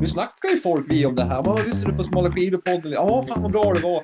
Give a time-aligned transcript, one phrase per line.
[0.00, 1.42] Nu snackar ju folk vi om det här.
[1.42, 2.92] Vad lyssnar du på Smala skidor-podden?
[2.92, 4.02] Ja, fan vad bra det var.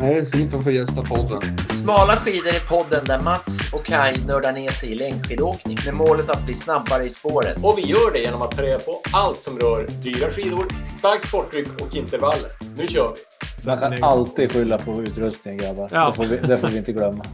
[0.00, 1.40] Nej, fint att få gästa podden.
[1.82, 6.30] Smala skidor är podden där Mats och Kai nördar ner sig i längdskidåkning med målet
[6.30, 7.64] att bli snabbare i spåret.
[7.64, 10.66] Och vi gör det genom att ta reda på allt som rör dyra skidor,
[10.98, 12.50] starkt sporttryck och intervaller.
[12.76, 13.66] Nu kör vi!
[13.66, 15.88] Man kan alltid skylla på utrustningen grabbar.
[15.92, 16.06] Ja.
[16.06, 17.24] Det, får vi, det får vi inte glömma.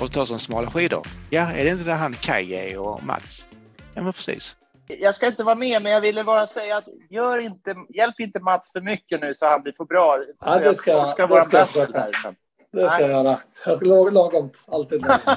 [0.00, 1.06] och ta som smala skidor.
[1.30, 3.46] Ja, är det inte där han Kaj är och Mats?
[3.94, 4.56] Ja, men precis.
[4.86, 8.40] Jag ska inte vara med, men jag ville bara säga att gör inte, hjälp inte
[8.40, 10.18] Mats för mycket nu så han blir för bra.
[10.44, 12.34] Ja, det ska- jag ska det vara ska jag bättre försöka.
[12.72, 13.38] Det ska jag göra.
[13.66, 14.50] Jag ska lag- lagom.
[14.66, 15.18] Alltid lagom.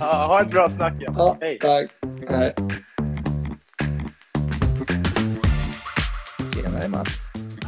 [0.00, 0.94] Ja, ha ett bra snack.
[1.00, 1.12] Ja.
[1.16, 1.58] Ja, Hej.
[1.58, 1.86] tack.
[2.30, 2.54] Hej.
[6.54, 7.08] Tjenare Mats.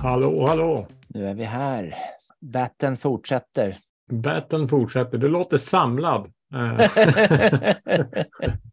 [0.02, 0.87] Hallå, hallå!
[1.09, 1.95] Nu är vi här.
[2.40, 3.77] Batten fortsätter.
[4.10, 5.18] Batten fortsätter.
[5.18, 6.32] Du låter samlad.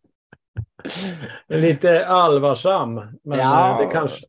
[1.48, 2.95] Lite allvarsam.
[3.23, 3.72] Men Ja.
[3.72, 4.26] eh, det kanske...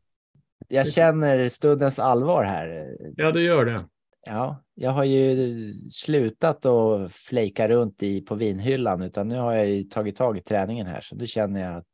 [0.68, 2.96] Jag känner stundens allvar här.
[3.16, 3.84] Ja, du gör det.
[4.26, 9.90] Ja, jag har ju slutat att flejka runt i på vinhyllan, utan nu har jag
[9.90, 11.84] tagit tag i träningen här, så då känner jag att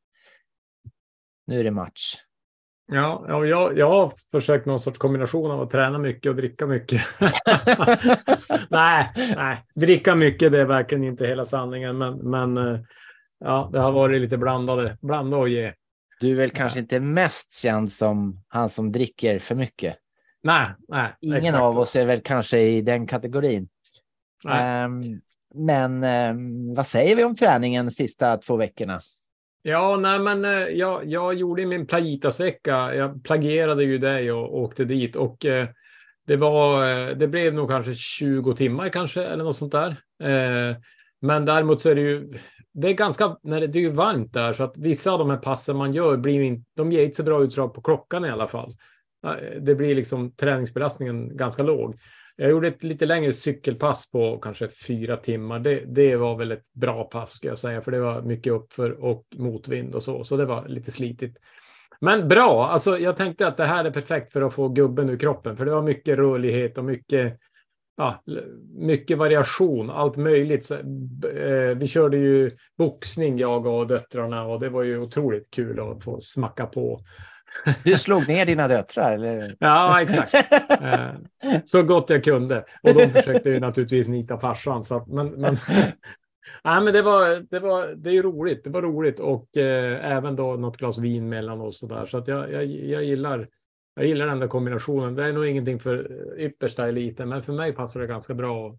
[1.46, 2.14] nu är det match.
[2.86, 6.66] Ja, ja jag, jag har försökt någon sorts kombination av att träna mycket och dricka
[6.66, 7.02] mycket.
[8.68, 12.80] nej, nej, dricka mycket det är verkligen inte hela sanningen, men, men eh,
[13.40, 15.72] ja, det har varit lite blandade, blanda och ge.
[16.20, 19.96] Du är väl kanske inte mest känd som han som dricker för mycket.
[20.42, 21.14] Nej, nej.
[21.20, 21.80] Ingen av så.
[21.80, 23.68] oss är väl kanske i den kategorin.
[24.48, 25.00] Ehm,
[25.54, 29.00] men ehm, vad säger vi om träningen de sista två veckorna?
[29.62, 32.94] Ja, nej, men eh, jag, jag gjorde min plagitasvecka.
[32.94, 35.68] Jag plagierade ju dig och åkte dit och eh,
[36.26, 39.96] det var, eh, det blev nog kanske 20 timmar kanske eller något sånt där.
[40.22, 40.76] Eh,
[41.20, 42.38] men däremot så är det ju,
[42.74, 45.30] det är ganska, när det, det är ju varmt där så att vissa av de
[45.30, 48.24] här passen man gör blir ju inte, de ger inte så bra utslag på klockan
[48.24, 48.72] i alla fall.
[49.60, 51.96] Det blir liksom träningsbelastningen ganska låg.
[52.36, 55.58] Jag gjorde ett lite längre cykelpass på kanske fyra timmar.
[55.58, 59.04] Det, det var väl ett bra pass ska jag säga, för det var mycket uppför
[59.04, 61.38] och motvind och så, så det var lite slitigt.
[62.00, 65.16] Men bra, alltså jag tänkte att det här är perfekt för att få gubben ur
[65.16, 67.38] kroppen, för det var mycket rörlighet och mycket,
[67.96, 68.22] ja,
[68.74, 70.70] mycket variation, allt möjligt.
[70.70, 76.04] Eh, vi körde ju boxning, jag och döttrarna, och det var ju otroligt kul att
[76.04, 77.00] få smacka på.
[77.84, 79.54] Du slog ner dina döttrar, eller?
[79.58, 80.34] Ja, exakt.
[80.82, 82.64] Eh, så gott jag kunde.
[82.82, 84.84] Och de försökte ju naturligtvis nita farsan.
[84.84, 85.56] Så att, men, men,
[86.64, 88.64] nej, men det, var, det, var, det är roligt.
[88.64, 92.06] Det var roligt och eh, även då något glas vin mellan oss och där.
[92.06, 93.48] Så att jag, jag, jag, gillar,
[93.94, 95.14] jag gillar den där kombinationen.
[95.14, 98.78] Det är nog ingenting för yppersta eliten, men för mig passar det ganska bra.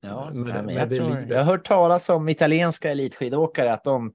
[0.00, 4.12] Ja, Med- men med jag, tror, jag har hört talas om italienska elitskidåkare att de,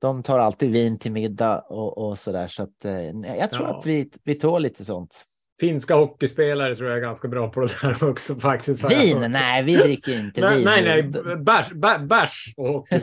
[0.00, 2.46] de tar alltid vin till middag och, och så där.
[2.46, 3.78] Så att, eh, jag tror Ja.
[3.78, 5.24] att vi, vi tål lite sånt.
[5.60, 8.90] Finska hockeyspelare tror jag är ganska bra på det där också faktiskt.
[8.90, 9.24] Vin?
[9.30, 10.64] Nej, vi dricker inte Nej, vin.
[10.64, 11.02] nej, nej,
[11.36, 12.96] bärs, bä- bärs och hockey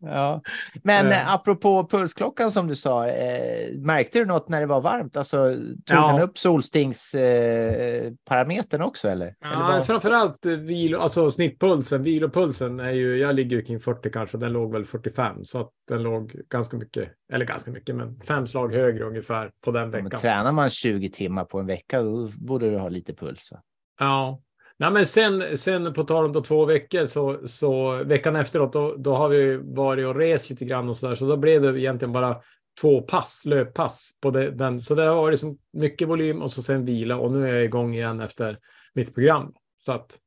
[0.00, 0.42] ja.
[0.84, 1.22] Men Eh.
[1.22, 5.16] eh, apropå pulsklockan som du sa, eh, märkte du något när det var varmt?
[5.16, 6.12] Alltså, tog Ja.
[6.12, 9.26] den upp solstingsparametern eh, också eller?
[9.26, 13.80] eller Ja, vad- framförallt eh, vilo, alltså snittpulsen, vilopulsen är ju, jag ligger ju kring
[13.80, 17.96] 40 kanske, den låg väl 45 så att den låg ganska mycket, eller ganska mycket,
[17.96, 20.20] men fem slag högre ungefär på den Ja, men veckan.
[20.20, 23.52] tränar man 20 timmar på en vecka, då borde du ha lite puls.
[23.52, 23.62] Va?
[23.98, 24.42] Ja,
[24.80, 28.94] Nej, men sen, sen på tal om då två veckor så, så veckan efteråt då,
[28.96, 31.80] då har vi varit och rest lite grann och så där, så då blev det
[31.80, 32.36] egentligen bara
[32.80, 34.80] två pass, löppass på det, den.
[34.80, 37.64] Så det har varit liksom mycket volym och så sen vila och nu är jag
[37.64, 38.58] igång igen efter
[38.94, 39.52] mitt program.
[39.80, 40.18] Så att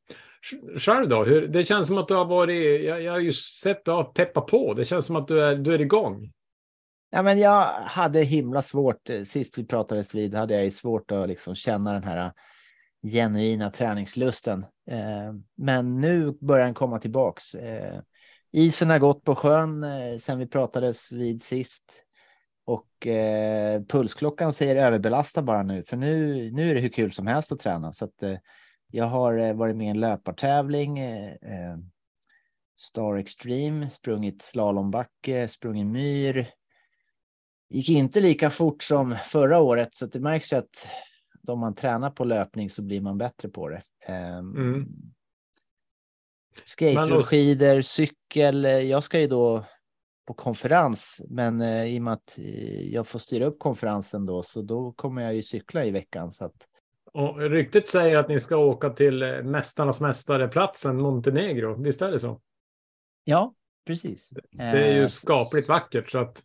[0.77, 3.77] själv då, hur, det känns som att du har varit, jag, jag har ju sett
[3.77, 6.31] att du har peppat på, det känns som att du är, du är igång.
[7.13, 11.11] Ja, men jag hade himla svårt, eh, sist vi pratades vid hade jag ju svårt
[11.11, 12.31] att liksom känna den här eh,
[13.11, 14.65] genuina träningslusten.
[14.91, 17.43] Eh, men nu börjar den komma tillbaks.
[18.51, 19.85] Isen har gått på sjön
[20.19, 22.03] sen vi pratades vid sist.
[22.65, 27.27] Och eh, pulsklockan säger överbelasta bara nu, för nu, nu är det hur kul som
[27.27, 27.93] helst att träna.
[27.93, 28.37] Så att, eh,
[28.91, 31.77] jag har varit med i en löpartävling, eh,
[32.79, 36.51] Star Extreme, sprungit slalombacke, sprungit myr.
[37.73, 40.87] Gick inte lika fort som förra året, så det märks ju att
[41.47, 43.81] om man tränar på löpning så blir man bättre på det.
[44.39, 44.87] Um, Mm.
[46.63, 48.65] Skaterskidor, cykel.
[48.65, 49.65] eh, Jag ska ju då
[50.27, 54.43] på konferens, men eh, i och med att eh, jag får styra upp konferensen då,
[54.43, 56.31] så då kommer jag ju cykla i veckan.
[56.31, 56.67] Så att,
[57.13, 62.41] Och ryktet säger att ni ska åka till Mästarnas mästare-platsen Montenegro, visst är det så?
[63.23, 63.53] ja,
[63.85, 64.29] precis.
[64.51, 66.43] Det är ju skapligt vackert så att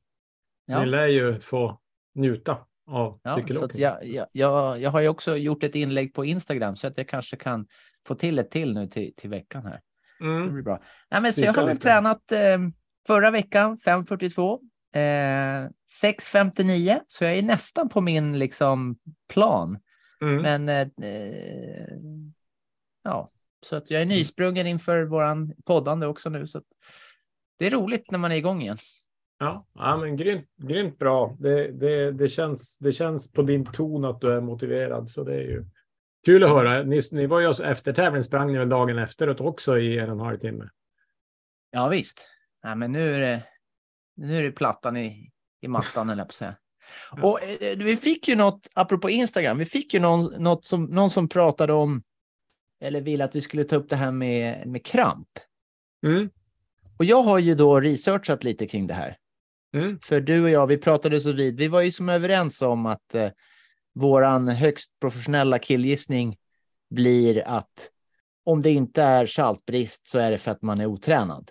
[0.66, 0.80] Ja.
[0.80, 1.80] ni lär ju få
[2.14, 3.82] njuta av Ja, så cykelåkning.
[3.82, 7.36] jag, jag, jag, har ju också gjort ett inlägg på Instagram så att jag kanske
[7.36, 7.66] kan
[8.06, 9.80] få till ett till nu till, till veckan här.
[10.18, 10.52] Det Mm.
[10.52, 10.80] blir bra.
[11.10, 12.58] Nej, men så jag har väl tränat eh,
[13.06, 14.58] förra veckan 5.42,
[14.94, 15.70] eh,
[16.02, 18.96] 6.59, så jag är nästan på min liksom
[19.28, 19.78] plan.
[20.20, 20.42] Mm.
[20.42, 21.98] Men eh, eh,
[23.04, 23.28] ja,
[23.66, 26.46] så att jag är nysprungen inför våran poddande också nu.
[26.46, 26.62] Så
[27.58, 28.78] det är roligt när man är igång igen.
[29.38, 31.36] Ja, ja men grymt, grymt bra.
[31.38, 35.34] Det, det, det, känns, det känns på din ton att du är motiverad, så det
[35.34, 35.64] är ju
[36.24, 36.82] kul att höra.
[36.82, 40.16] Ni, ni var ju efter tävling sprang ni väl dagen efteråt också i en och
[40.16, 40.68] en halv timme.
[41.70, 42.28] Ja, visst.
[42.64, 43.42] Nej, men nu är det,
[44.16, 45.30] nu är det plattan i,
[45.60, 46.56] i mattan, eller på att säga.
[47.22, 51.10] Och eh, vi fick ju något, apropå Instagram, vi fick ju någon, något som, någon
[51.10, 52.02] som pratade om,
[52.80, 55.28] eller ville att vi skulle ta upp det här med, med kramp.
[56.06, 56.30] Mm.
[56.96, 59.16] Och jag har ju då researchat lite kring det här.
[59.74, 59.98] Mm.
[59.98, 63.14] För du och jag, vi pratade så vid, vi var ju som överens om att
[63.14, 63.30] eh,
[63.94, 66.36] våran högst professionella killgissning
[66.90, 67.90] blir att
[68.44, 71.50] om det inte är saltbrist så är det för att man är otränad.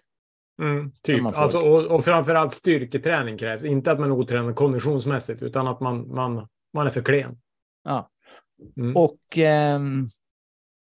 [0.62, 1.26] Mm, typ.
[1.26, 3.64] Alltså, och, och framförallt styrketräning krävs.
[3.64, 7.38] Inte att man är otränad konditionsmässigt, utan att man, man, man är för klen.
[7.84, 8.10] Ja.
[8.78, 8.96] Mm.
[8.96, 10.08] Och ehm,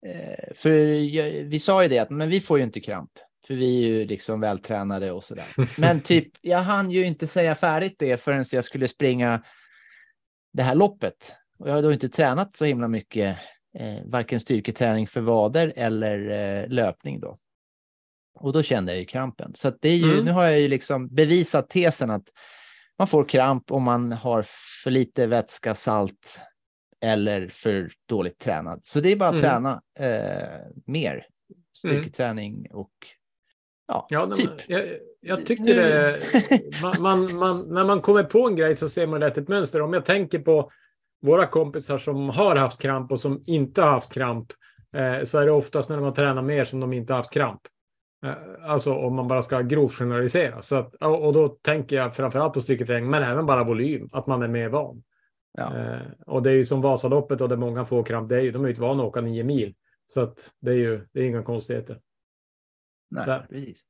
[0.06, 0.70] eh, för
[1.44, 3.12] vi sa ju det att men vi får ju inte kramp.
[3.48, 5.46] För vi är ju liksom vältränade och sådär.
[5.82, 9.44] Men typ, jag hann ju inte säga färdigt det förrän jag skulle springa
[10.54, 11.32] det här loppet.
[11.60, 13.38] Och jag har då inte tränat så himla mycket,
[13.80, 17.38] eh, varken styrketräning för vader eller eh, löpning då.
[18.40, 19.52] Och då kände jag ju krampen.
[19.56, 20.26] Så att det är ju, Mm.
[20.26, 22.28] nu har jag ju liksom bevisat tesen att
[22.98, 24.46] man får kramp om man har
[24.84, 26.40] för lite vätska, salt
[27.02, 28.82] eller för dåligt tränad.
[28.84, 29.42] Så det är bara att Mm.
[29.50, 31.26] träna eh, mer
[31.76, 32.92] styrketräning och
[33.88, 34.50] ja, Ja, typ.
[34.68, 34.84] jag,
[35.22, 36.22] jag tycker Nu- det.
[36.84, 39.82] Man, man, man, när man kommer på en grej så ser man lätt ett mönster.
[39.82, 40.72] Om jag tänker på
[41.22, 44.48] våra kompisar som har haft kramp och som inte har haft kramp
[44.96, 47.34] eh, så är det oftast när de har tränat mer som de inte har haft
[47.34, 47.62] kramp.
[48.26, 48.34] Eh,
[48.70, 50.62] alltså om man bara ska grovt generalisera.
[50.62, 54.28] Så att, och, och då tänker jag framförallt på styrketräning, men även bara volym, att
[54.28, 55.04] man är mer van.
[55.58, 55.78] Ja.
[55.78, 58.52] Eh, och det är ju som Vasaloppet och där många får kramp, det är ju,
[58.52, 59.76] de är ju inte vana att åka nio mil.
[60.06, 62.00] Så att det är ju det är inga konstigheter.
[63.14, 63.46] Nej, där.
[63.50, 63.84] precis.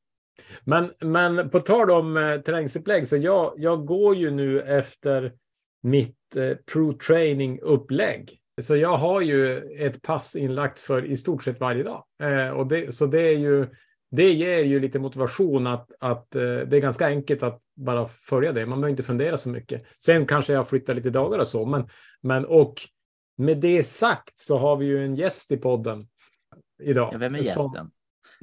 [0.63, 5.33] Men, men på tal om eh, träningsupplägg, så jag, jag går ju nu efter
[5.83, 8.39] mitt eh, pro-training-upplägg.
[8.61, 12.05] Så jag har ju ett pass inlagt för i stort sett varje dag.
[12.23, 13.67] Eh, och det, så det är ju,
[14.11, 18.51] det ger ju lite motivation att, att eh, det är ganska enkelt att bara följa
[18.51, 18.65] det.
[18.65, 19.83] Man behöver inte fundera så mycket.
[20.05, 21.87] Sen kanske jag flyttar lite dagar och så, men,
[22.21, 22.73] men och
[23.37, 26.01] med det sagt så har vi ju en gäst i podden
[26.83, 27.09] idag.
[27.13, 27.91] Ja, vem är som- gästen?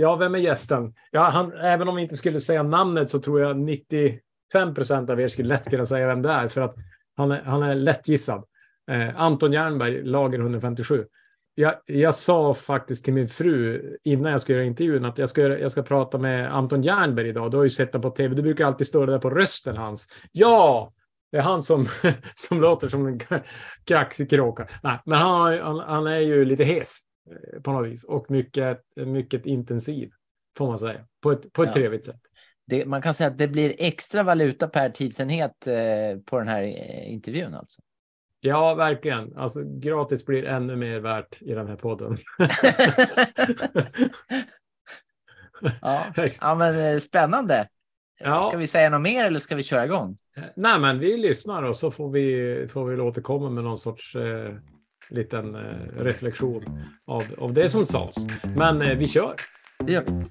[0.00, 0.94] Ja, vem är gästen?
[1.10, 5.20] Ja, han, även om vi inte skulle säga namnet så tror jag 95 procent av
[5.20, 6.74] er skulle lätt kunna säga vem det är för att
[7.16, 8.44] han är, han är lättgissad.
[8.90, 11.06] Eh, Anton Jernberg, lager 157.
[11.54, 15.40] Jag, jag sa faktiskt till min fru innan jag skulle göra intervjun att jag ska,
[15.40, 17.50] göra- jag ska prata med Anton Jernberg idag.
[17.50, 18.34] Du har ju sett honom på tv.
[18.34, 20.08] Du brukar alltid stå där på rösten hans.
[20.32, 20.92] Ja,
[21.32, 21.86] det är han som,
[22.34, 23.20] som låter som en
[23.84, 24.68] kraxig kråka.
[24.82, 27.00] Nej, men han, han, han är ju lite hes
[27.62, 30.10] på något vis och mycket, mycket intensiv
[30.58, 31.72] får man säga på ett, på ett Ja.
[31.74, 32.20] trevligt sätt.
[32.66, 36.62] Det, man kan säga att det blir extra valuta per tidsenhet eh, på den här
[36.62, 37.80] eh, intervjun alltså.
[38.40, 39.36] Ja, verkligen.
[39.36, 42.18] Alltså gratis blir ännu mer värt i den här podden.
[45.82, 46.06] ja.
[46.40, 47.68] ja, men eh, spännande.
[48.18, 48.40] Ja.
[48.48, 50.16] Ska vi säga något mer eller ska vi köra igång?
[50.56, 54.54] Nej, men vi lyssnar och så får vi, får vi återkomma med någon sorts eh,
[55.10, 58.16] liten eh, reflektion av, av det som sades.
[58.56, 59.34] Men eh, vi kör.
[59.84, 60.24] Det gör vi.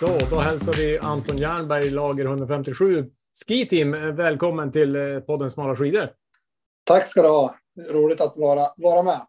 [0.00, 3.10] Så, då hälsar vi Anton Jernberg, lager 157.
[3.46, 6.10] Ski Team, eh, välkommen till podden Smala skidor.
[6.84, 7.54] Tack ska du ha.
[7.90, 9.20] Roligt att vara, vara med.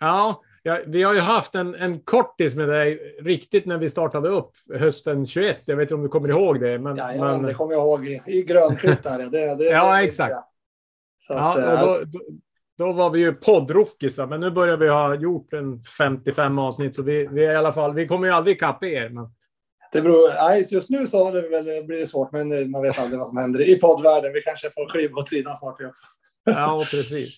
[0.00, 4.28] Ja, ja, vi har ju haft en, en kortis med dig riktigt när vi startade
[4.28, 5.62] upp hösten 21.
[5.64, 6.78] Jag vet inte om du kommer ihåg det.
[6.78, 9.18] Men, Jajamän, men, det kommer jag ihåg i, i grönklitt där.
[9.18, 10.32] Det, det, Ja, det- exakt.
[10.32, 10.50] Ja,
[11.34, 12.20] att, och eh, då, då,
[12.78, 17.02] då var vi ju poddrockisar, men nu börjar vi ha gjort en 55 avsnitt, så
[17.02, 19.08] vi, vi är i alla fall, vi kommer ju aldrig ikapp er.
[19.08, 19.28] Men,
[19.92, 22.82] det beror, nej, just nu så har det väl, blir det svårt, men eh, man
[22.82, 24.32] vet aldrig vad som händer i poddvärlden.
[24.32, 26.06] Vi kanske får kliva åt sidan snart också.
[26.44, 27.34] ja, precis.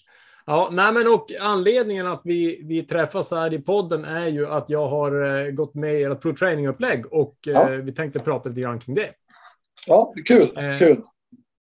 [0.47, 4.71] Ja, nej, men och anledningen att vi, vi träffas här i podden är ju att
[4.71, 7.67] jag har eh, gått med i ert pro training-upplägg och eh, Ja.
[7.67, 9.11] vi tänkte prata lite grann kring det.
[9.87, 10.57] Ja, kul.
[10.57, 10.97] Eh, kul.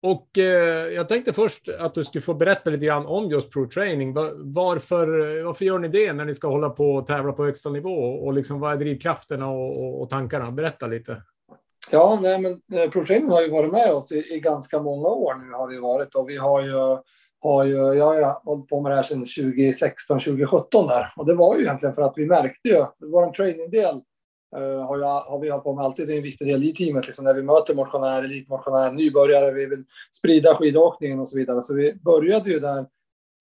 [0.03, 3.69] Och eh, jag tänkte först att du skulle få berätta lite grann om just Pro
[3.69, 4.13] Training.
[4.53, 7.69] Varför, eh, varför gör ni det när ni ska hålla på och tävla på högsta
[7.69, 8.25] nivå?
[8.25, 10.51] Och liksom, vad är drivkrafterna och, och, och tankarna?
[10.51, 11.23] Berätta lite.
[11.91, 15.35] Ja, nej, men eh, ProTraining har ju varit med oss i, i, ganska många år
[15.35, 16.97] nu har det varit och vi har ju,
[17.39, 21.33] har ju, jag har hållit på med det här sedan 2016, 2017 där och det
[21.33, 24.01] var ju egentligen för att vi märkte ju, vår trainingdel
[24.55, 26.73] Eh, har, jag, har vi hållit på med alltid, det är en viktig del i
[26.73, 31.61] teamet, liksom när vi möter motionärer, elitmotionärer, nybörjare, vi vill sprida skidåkningen och så vidare.
[31.61, 32.85] Så vi började ju där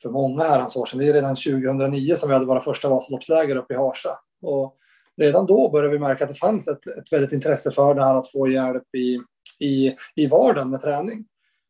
[0.03, 2.89] för många herrans alltså, år sedan, det är redan 2009 som vi hade våra första
[2.89, 4.19] Vasaloppsläger uppe i Harsa.
[4.43, 4.77] Och
[5.17, 8.15] redan då började vi märka att det fanns ett, ett väldigt intresse för det här
[8.15, 9.21] att få hjälp i,
[9.61, 11.27] i, i vardagen med träning.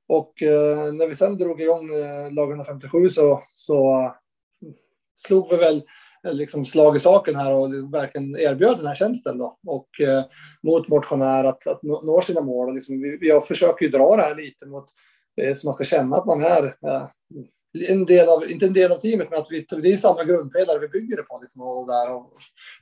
[0.08, 4.10] Och eh, när vi sen drog igång eh, lag 157 så, så
[5.16, 5.82] slog vi väl
[6.32, 9.58] liksom slag i saken här och verkligen erbjöd den här tjänsten då.
[9.66, 10.24] Och eh,
[10.62, 12.68] mot motionär att, att nå sina mål.
[12.68, 14.84] Och liksom, vi, jag försöker ju dra det här lite mot
[15.40, 17.06] eh, så man ska känna att man är eh,
[17.88, 20.78] en del av, inte en del av teamet, men att vi, det är samma grundpelare
[20.78, 21.38] vi bygger det på.
[21.42, 22.32] Liksom, och där, och,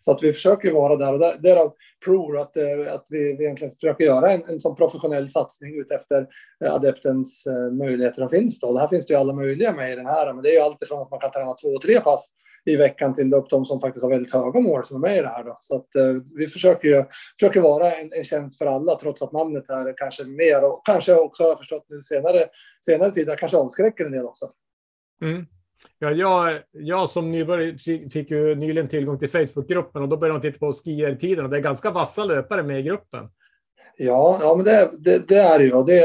[0.01, 1.73] så att vi försöker vara där och där, därav
[2.05, 6.27] Pro, att, eh, att vi, vi egentligen försöker göra en, en sån professionell satsning utefter
[6.65, 8.61] eh, adeptens eh, möjligheter som finns.
[8.61, 8.73] Då.
[8.73, 10.61] Det här finns det ju alla möjliga med i den här, men det är ju
[10.61, 12.31] alltifrån att man kan träna två och tre pass
[12.65, 15.23] i veckan till upp de som faktiskt har väldigt höga mål som är med i
[15.23, 15.45] det här.
[15.45, 15.57] Då.
[15.61, 17.05] Så att, eh, vi försöker, ju,
[17.41, 21.15] försöker vara en, en tjänst för alla trots att namnet är kanske mer och kanske
[21.15, 22.47] också har jag förstått nu senare,
[22.87, 24.51] senare tid, kanske avskräcker en del också.
[25.23, 25.47] Mm.
[25.99, 30.35] Ja, jag, jag som nybörjare fick, fick ju nyligen tillgång till Facebookgruppen och då började
[30.35, 33.29] man titta på skiertiden och det är ganska vassa löpare med i gruppen.
[33.97, 35.71] Ja, ja men det, det, det är det ju.
[35.71, 36.01] Det,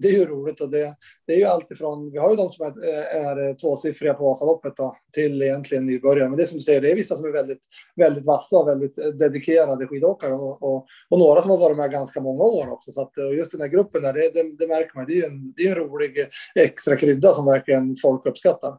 [0.00, 0.96] det är ju roligt och det,
[1.26, 2.84] det är ju alltifrån, vi har ju de som är,
[3.16, 6.28] är eh, tvåsiffriga på Vasaloppet då, till egentligen nybörjare.
[6.28, 7.58] Men det är som du säger, det är vissa som är väldigt,
[7.96, 11.90] väldigt vassa och väldigt eh, dedikerade skidåkare och, och, och några som har varit med
[11.90, 12.92] ganska många år också.
[12.92, 15.06] Så att eh, just den här gruppen där, det, det, det märker man.
[15.06, 18.78] Det är ju en, det är en rolig extra krydda som verkligen folk uppskattar.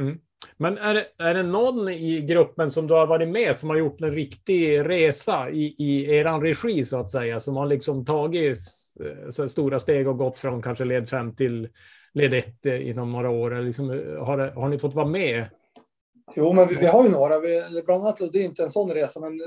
[0.00, 0.18] Mm.
[0.56, 3.76] Men är det, är det någon i gruppen som du har varit med som har
[3.76, 8.58] gjort en riktig resa i, i er regi så att säga, som har liksom tagit
[9.00, 11.68] eh, så stora steg och gått från kanske led 5 till
[12.14, 13.62] led 1 eh, inom några år?
[13.62, 15.46] Liksom, eh, har, det, har ni fått vara med?
[16.36, 17.40] Jo, men vi, vi har ju några.
[17.40, 19.38] Vi, bland annat, det är inte en sån resa, men en,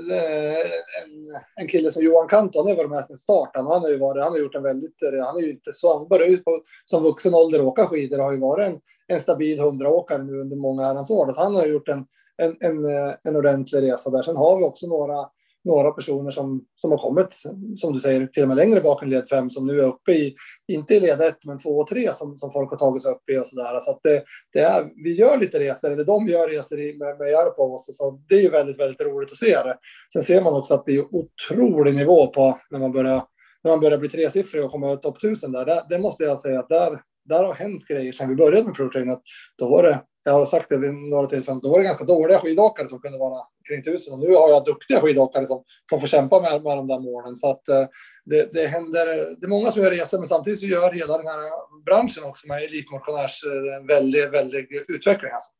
[1.56, 3.66] en kille som Johan Kanto, han har varit med sedan starten.
[3.66, 6.08] Han har ju varit, han har gjort en väldigt, han är ju inte så, han
[6.08, 9.60] började ut på, som vuxen ålder åka skidor, och har ju varit en en stabil
[9.60, 11.32] hundraåkare nu under många herrans år.
[11.32, 12.04] Så han har gjort en,
[12.42, 12.86] en, en,
[13.24, 14.22] en ordentlig resa där.
[14.22, 15.28] Sen har vi också några,
[15.64, 17.28] några personer som, som har kommit,
[17.76, 20.12] som du säger, till och med längre bak än led 5 som nu är uppe
[20.12, 20.34] i,
[20.68, 23.30] inte i led 1 men 2 och 3 som, som folk har tagit sig upp
[23.30, 23.80] i och sådär.
[23.80, 27.18] Så att det, det är, vi gör lite resor, eller de gör resor i, med,
[27.18, 27.96] med hjälp av oss.
[27.96, 29.78] Så det är ju väldigt, väldigt roligt att se det.
[30.12, 33.22] Sen ser man också att det är otrolig nivå på när man börjar
[33.62, 35.64] när man börjar bli tresiffrig och komma upp topp 1000 där.
[35.64, 38.74] Det, det måste jag säga att där, där har hänt grejer sedan vi började med
[38.74, 39.16] ProTrain.
[39.58, 42.38] Då var det, jag har sagt det vid några tillfällen, då var det ganska dåliga
[42.38, 44.14] skidåkare som kunde vara kring tusen.
[44.14, 47.36] Och nu har jag duktiga skidåkare som, som får kämpa med, med de där målen.
[47.36, 47.86] Så att eh,
[48.24, 49.06] det, det händer,
[49.40, 51.40] det är många som gör resor, men samtidigt så gör hela den här
[51.84, 55.32] branschen också med elitmotionärs eh, väldigt, väldigt utveckling.
[55.32, 55.50] Alltså.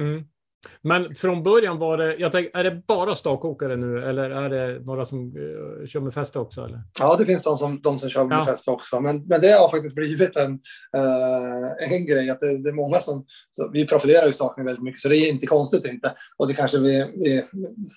[0.00, 0.24] Mm.
[0.82, 4.84] Men från början var det, jag tänker, är det bara stakåkare nu eller är det
[4.84, 6.64] några som uh, kör med fäste också?
[6.64, 6.82] Eller?
[6.98, 8.44] Ja, det finns de som, de som kör med ja.
[8.44, 9.00] fäste också.
[9.00, 10.52] Men, men det har faktiskt blivit en,
[10.96, 13.26] uh, en grej att det, det, är många som,
[13.72, 16.14] vi profilerar ju stakning väldigt mycket så det är inte konstigt inte.
[16.36, 17.44] Och det kanske vi, vi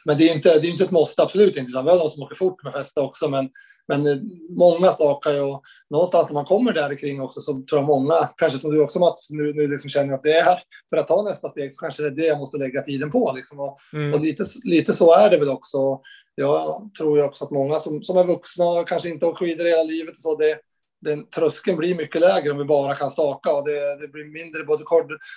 [0.06, 1.70] men det är inte, det är inte ett måste, absolut inte.
[1.70, 3.30] Utan vi har de som åker fort med fäste också.
[3.30, 3.50] Men,
[3.88, 4.18] men eh,
[4.50, 8.30] många stakar ju och någonstans när man kommer där kring också så tror jag många,
[8.38, 11.24] kanske som du också Mats, nu, nu liksom känner att det är för att ta
[11.24, 13.34] nästa steg så kanske det är det jag måste lägga tiden på.
[13.36, 13.60] Liksom.
[13.60, 14.14] Och, mm.
[14.14, 16.02] och lite, lite så är det väl också.
[16.36, 19.84] Jag tror ju också att många som, som är vuxna kanske inte har skidor hela
[19.84, 20.60] livet och så, det,
[21.02, 24.64] den tröskeln blir mycket lägre om vi bara kan staka och det, det blir mindre
[24.64, 24.84] både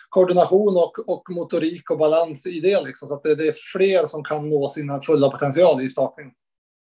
[0.09, 2.85] koordination och, och motorik och balans i det.
[2.85, 3.09] Liksom.
[3.09, 6.33] Så att det, det, är fler som kan nå sin fulla potential i stakning.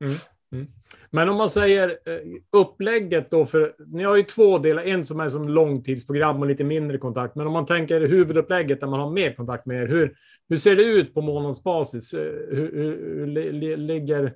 [0.04, 0.18] Mm.
[0.52, 0.68] Mm.
[1.10, 2.20] Men om man säger eh,
[2.52, 6.64] upplägget då, för ni har ju två delar, en som är som långtidsprogram och lite
[6.64, 7.36] mindre kontakt.
[7.36, 10.18] Men om man tänker huvudupplägget där man har mer kontakt med er, hur,
[10.50, 12.14] hur ser det ut på månadsbasis?
[12.14, 14.34] Eh, hur, hur, hur, ligger,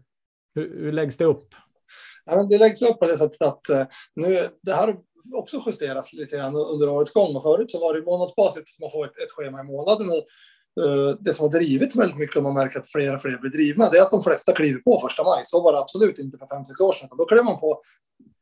[0.56, 1.48] hur, hur läggs det upp?
[2.26, 4.96] Ja, det läggs upp på det sättet att eh, nu, det här
[5.34, 7.36] också justeras lite grann under årets gång.
[7.36, 10.10] Och förut så var det månadsbasis, man får ett, ett schema i månaden.
[10.10, 10.26] Och
[10.82, 13.52] Eh, det som har drivit väldigt mycket och man märker att fler och fler blir
[13.52, 15.42] drivna, det är att de flesta kliver på första maj.
[15.46, 17.10] Så var det absolut inte för fem sex år sedan.
[17.18, 17.82] Då klev man på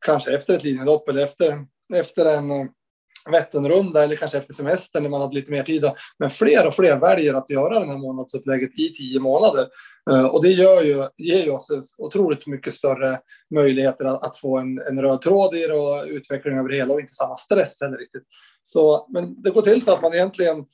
[0.06, 2.66] kanske efter ett linjelopp eller efter, efter en eh,
[3.30, 5.84] Vätternrunda eller kanske efter semestern när man hade lite mer tid.
[6.18, 9.66] Men fler och fler väljer att göra det här månadsupplägget i tio månader.
[10.10, 13.20] Eh, och det gör ju, ger ju oss otroligt mycket större
[13.54, 16.94] möjligheter att, att få en, en röd tråd i det och utveckling över det hela
[16.94, 18.24] och inte samma stress heller riktigt.
[18.62, 20.64] Så, men det går till så att man egentligen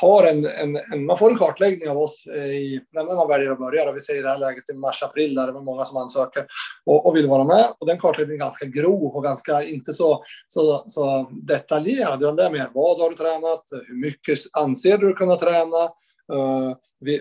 [0.00, 3.50] har en, en, en, man får en kartläggning av oss eh, i, när man väljer
[3.50, 3.92] att börja.
[3.92, 6.46] Vi säger i det här läget i mars-april där det är många som ansöker
[6.86, 7.64] och, och, vill vara med.
[7.78, 12.36] Och den kartläggningen är ganska grov och ganska inte så, så, så detaljerad.
[12.36, 13.62] Det är mer vad har du tränat?
[13.86, 15.90] Hur mycket anser du kunna träna?
[16.32, 16.74] Uh,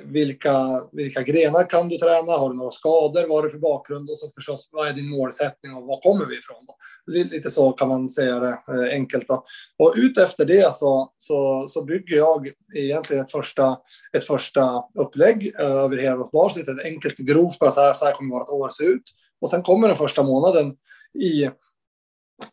[0.03, 2.31] vilka, vilka grenar kan du träna?
[2.31, 3.27] Har du några skador?
[3.27, 4.09] Vad har du för bakgrund?
[4.09, 6.65] Och så förstås, vad är din målsättning och var kommer vi ifrån?
[6.67, 6.75] Då?
[7.11, 9.27] Lite så kan man säga det eh, enkelt.
[9.27, 9.45] Då.
[9.79, 13.77] Och utefter det så, så, så bygger jag egentligen ett första,
[14.17, 16.67] ett första upplägg eh, över hela vårt basis.
[16.67, 19.03] Ett enkelt grovt, bara så här, så här kommer vårt år se ut.
[19.41, 20.75] Och sen kommer den första månaden
[21.19, 21.49] i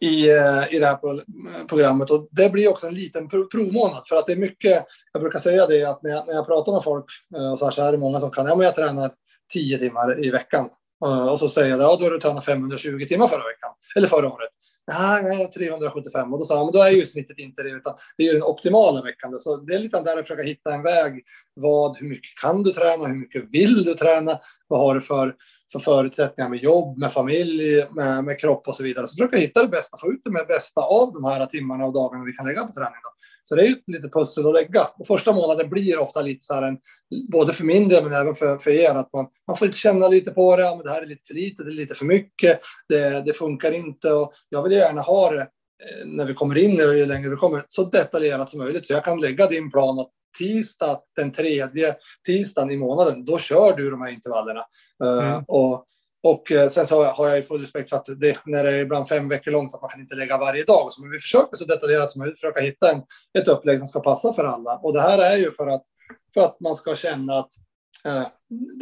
[0.00, 0.98] i, eh, i det här
[1.66, 2.10] programmet.
[2.10, 4.84] Och det blir också en liten provmånad för att det är mycket.
[5.12, 7.04] Jag brukar säga det att när jag, när jag pratar med folk
[7.36, 8.46] eh, och så här, så är det många som kan.
[8.46, 9.10] Ja, men jag tränar
[9.52, 10.68] tio timmar i veckan
[11.04, 14.08] eh, och så säger jag ja, då har du tränat 520 timmar förra veckan eller
[14.08, 14.50] förra året.
[14.86, 18.22] Nej, 375 och då sa han, men då är ju snittet inte det, utan det
[18.22, 19.32] är ju den optimala veckan.
[19.40, 21.24] Så det är lite där att försöka hitta en väg.
[21.54, 23.06] Vad, hur mycket kan du träna?
[23.06, 24.38] Hur mycket vill du träna?
[24.68, 25.34] Vad har du för
[25.74, 29.06] för förutsättningar med jobb, med familj, med, med kropp och så vidare.
[29.06, 32.24] Så försöka hitta det bästa, få ut det bästa av de här timmarna och dagarna
[32.24, 33.00] vi kan lägga på träning.
[33.02, 33.10] Då.
[33.42, 34.80] Så det är ju lite pussel att lägga.
[34.98, 36.78] Och första månaden blir ofta lite så här, en,
[37.32, 40.30] både för min del men även för, för er, att man, man får känna lite
[40.30, 40.62] på det.
[40.62, 43.32] Ja, men det här är lite för lite, det är lite för mycket, det, det
[43.32, 44.12] funkar inte.
[44.12, 45.48] Och jag vill gärna ha det
[46.04, 48.86] när vi kommer in och ju längre vi kommer, så detaljerat som möjligt.
[48.86, 53.76] Så jag kan lägga din plan att tisdag, den tredje tisdagen i månaden, då kör
[53.76, 54.64] du de här intervallerna.
[55.04, 55.44] Eh, mm.
[55.48, 55.86] och,
[56.22, 58.78] och eh, sen så har jag ju full respekt för att det, när det är
[58.78, 60.92] ibland fem veckor långt, att man kan inte lägga varje dag.
[60.92, 63.02] Så vi försöker så detaljerat som möjligt försöka hitta en,
[63.38, 64.76] ett upplägg som ska passa för alla.
[64.76, 65.82] Och det här är ju för att,
[66.34, 67.63] för att man ska känna att eh,
[68.04, 68.26] Eh,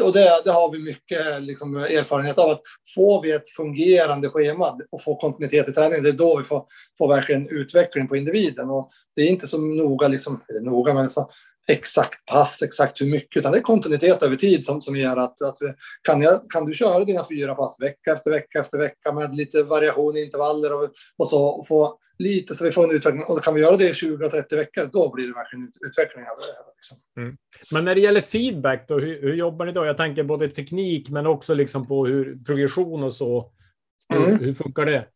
[0.07, 2.51] och det, det, har vi mycket liksom, erfarenhet av.
[2.51, 2.63] att
[2.95, 6.67] Får vi ett fungerande schema och får kontinuitet i träningen, det är då vi får,
[6.99, 8.71] får verkligen utveckling på individen.
[8.71, 11.31] Och det är inte så noga, liksom, noga men så,
[11.69, 15.43] exakt pass, exakt hur mycket, utan det är kontinuitet över tid som, som gör att,
[15.43, 15.59] att
[16.03, 19.63] kan, jag, kan du köra dina fyra pass vecka efter vecka efter vecka med lite
[19.63, 23.45] variation i intervaller och, och så och få lite så vi får en utveckling och
[23.45, 26.73] kan vi göra det i 20-30 veckor, då blir det verkligen utveckling av det.
[26.77, 26.99] Liksom.
[27.17, 27.37] Mm.
[27.71, 29.85] Men när det gäller feedback, då, hur, hur, jobbar ni då?
[29.85, 33.53] Jag tänker både teknik men också liksom på hur progression och så.
[34.09, 34.39] Hur, mm.
[34.39, 35.07] hur funkar det?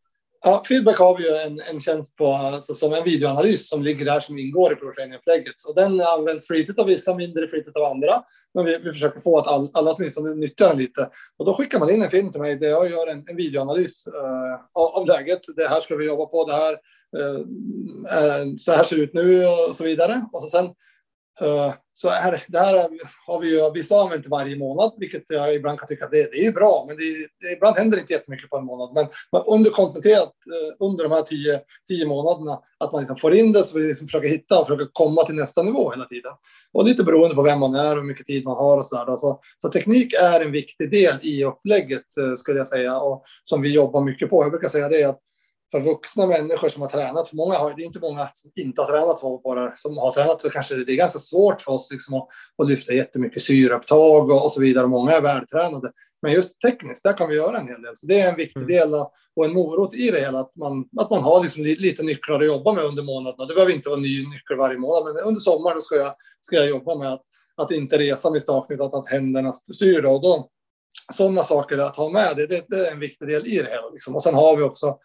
[0.42, 4.05] Ja, Feedback har vi ju en, en tjänst på, alltså, som en videoanalys som ligger
[4.05, 5.55] där som ingår i projektupplägget.
[5.68, 8.22] Och den används flitigt av vissa, mindre flitigt av andra.
[8.55, 11.11] Men vi, vi försöker få att all, alla åtminstone nyttjar den lite.
[11.37, 14.07] Och då skickar man in en film till mig där jag gör en, en videoanalys
[14.07, 15.40] uh, av, av, läget.
[15.57, 19.46] Det här ska vi jobba på, det här, uh, så här ser det ut nu
[19.46, 20.25] och så vidare.
[20.33, 20.70] Och så sen
[21.40, 22.88] Eh, så här, det här
[23.27, 26.46] har vi ju vissa använt varje månad, vilket jag ibland kan tycka att det, det
[26.46, 27.03] är bra, men det,
[27.40, 28.94] det, ibland händer inte jättemycket på en månad.
[28.94, 33.35] Men, men under kontinuitet eh, under de här tio, tio månaderna, att man liksom får
[33.35, 36.33] in det så vi liksom försöker hitta och försöker komma till nästa nivå hela tiden.
[36.72, 39.05] Och lite beroende på vem man är och hur mycket tid man har och så
[39.05, 39.16] där.
[39.16, 43.62] Så, så teknik är en viktig del i upplägget eh, skulle jag säga och som
[43.62, 44.44] vi jobbar mycket på.
[44.44, 45.20] Jag brukar säga det att
[45.70, 48.83] för vuxna människor som har tränat, för många har, det är inte många som inte
[48.83, 52.14] har tränat svavelborrar som har tränat, så kanske det är ganska svårt för oss liksom
[52.14, 54.87] att, att lyfta jättemycket syreupptag och, och så vidare.
[54.87, 55.92] Många är vältränade.
[56.22, 57.96] Men just tekniskt, där kan vi göra en hel del.
[57.96, 58.68] Så det är en viktig mm.
[58.68, 58.94] del
[59.37, 62.46] och en morot i det hela, att man, att man har liksom lite nycklar att
[62.46, 63.46] jobba med under månaderna.
[63.46, 66.68] Det behöver inte vara ny nyckel varje månad, men under sommaren ska jag, ska jag
[66.68, 67.22] jobba med att,
[67.57, 70.05] att inte resa med stakning, att, att händerna styr.
[70.05, 70.50] Och då,
[71.16, 73.90] sådana saker att ha med, det, det, det, är en viktig del i det hela.
[73.92, 74.16] Liksom.
[74.16, 74.98] Och sen har vi också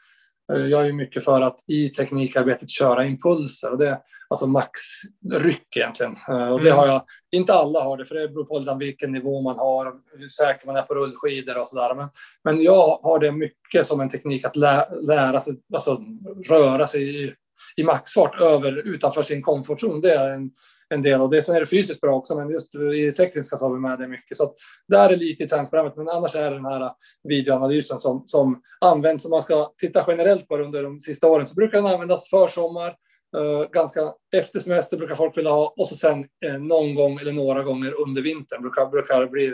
[0.59, 6.15] jag är mycket för att i teknikarbetet köra impulser och det alltså maxryck egentligen.
[6.29, 6.79] Eh, och det mm.
[6.79, 7.01] har jag.
[7.31, 10.67] Inte alla har det, för det beror på vilken nivå man har och hur säker
[10.67, 11.95] man är på rullskidor och så där.
[11.95, 12.09] Men,
[12.43, 16.01] men jag har det mycket som en teknik att lä, lära sig, alltså
[16.49, 17.33] röra sig i,
[17.75, 20.01] i maxfart över utanför sin komfortzon.
[20.01, 20.51] Det är en
[20.91, 21.41] en del av det.
[21.41, 23.99] Sen är det fysiskt bra också, men just i det tekniska så har vi med
[23.99, 24.37] det mycket.
[24.37, 24.53] Så
[24.87, 26.91] där är lite i träningsprogrammet, men annars är det den här
[27.23, 29.25] videoanalysen som, som används.
[29.25, 32.29] Om man ska titta generellt på det under de sista åren så brukar den användas
[32.29, 32.95] för sommar,
[33.37, 37.31] Uh, ganska efter semester brukar folk vilja ha och så sen uh, någon gång eller
[37.31, 39.53] några gånger under vintern brukar, brukar bli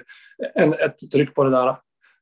[0.56, 1.76] en, ett tryck på det där.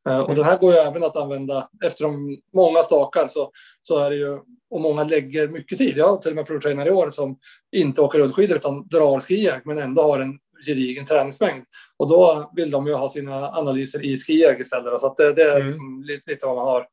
[0.09, 3.99] Uh, och den här går ju även att använda efter de många stakar så, så
[3.99, 4.39] är det ju
[4.69, 5.97] och många lägger mycket tid.
[5.97, 7.37] Jag har till och med provtränare i år som
[7.75, 11.65] inte åker rullskidor utan drar skijak men ändå har en gedigen träningsmängd.
[11.97, 15.01] Och då vill de ju ha sina analyser i skijak istället.
[15.01, 15.67] Så det, det, är mm.
[15.67, 16.87] liksom lite, lite, vad man har.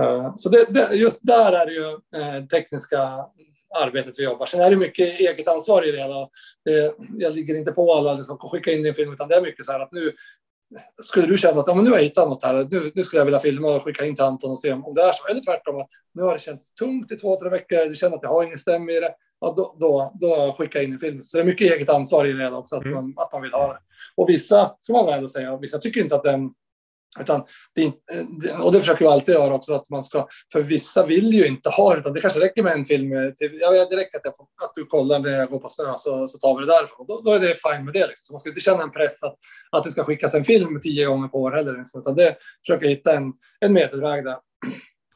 [0.00, 3.26] Uh, så det, det, just där är det ju uh, tekniska
[3.80, 4.46] arbetet vi jobbar.
[4.46, 6.28] Sen är det mycket eget ansvar i det hela.
[7.18, 9.72] jag ligger inte på alla liksom, skicka in din film, utan det är mycket så
[9.72, 10.12] här att nu
[11.02, 13.20] skulle du känna att ja, men nu har jag hittat något här, nu, nu skulle
[13.20, 15.26] jag vilja filma och skicka in till Anton och se om, det är så.
[15.26, 18.22] Eller tvärtom, att nu har det känts tungt i två, tre veckor, du känner att
[18.22, 19.14] jag har ingen stämma i det.
[19.40, 21.22] Ja, då, då, då skickar jag in en film.
[21.24, 22.94] Så det är mycket eget ansvar i det också, att, Mm.
[22.94, 23.78] man, att man vill ha det.
[24.16, 26.50] Och vissa, ska man väl säga, vissa tycker inte att den
[27.20, 27.44] utan
[27.74, 27.98] det inte,
[28.42, 31.46] det- och det försöker jag alltid göra också, att man ska, för vissa vill ju
[31.46, 33.12] inte ha det, utan det kanske räcker med en film.
[33.16, 35.68] eh, Till, ja, det räcker att, jag får, att du kollar när jag går på
[35.68, 37.06] snö, så, så tar vi det därifrån.
[37.08, 38.06] Då, då är det fine med det.
[38.06, 38.24] Liksom.
[38.26, 39.36] Så man ska inte känna en press att,
[39.70, 41.78] att det ska skickas en film tio gånger på år heller.
[41.78, 44.36] Liksom, utan det försöker hitta en, en medelväg där.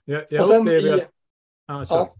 [0.05, 1.07] Jag, jag och sen upplever i.
[1.90, 2.14] Ja.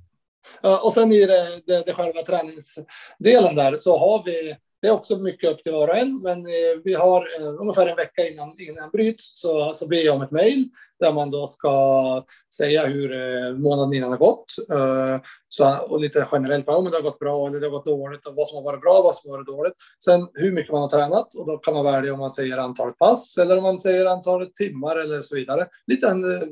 [0.63, 4.93] Ja, och sen i det, det, det själva träningsdelen där så har vi, det är
[4.93, 8.29] också mycket upp till var och en, men eh, vi har eh, ungefär en vecka
[8.29, 10.69] innan, innan bryts så, så ber jag om ett mejl
[11.01, 12.25] där man då ska
[12.57, 14.45] säga hur eh, månaden innan har gått.
[14.71, 18.27] Eh, så, och lite generellt, om det har gått bra eller det har gått dåligt,
[18.27, 19.73] och vad som har varit bra, vad som har varit dåligt.
[20.05, 22.99] Sen hur mycket man har tränat och då kan man välja om man säger antalet
[22.99, 25.67] pass eller om man säger antalet timmar eller så vidare.
[25.87, 26.49] Lite en, eh,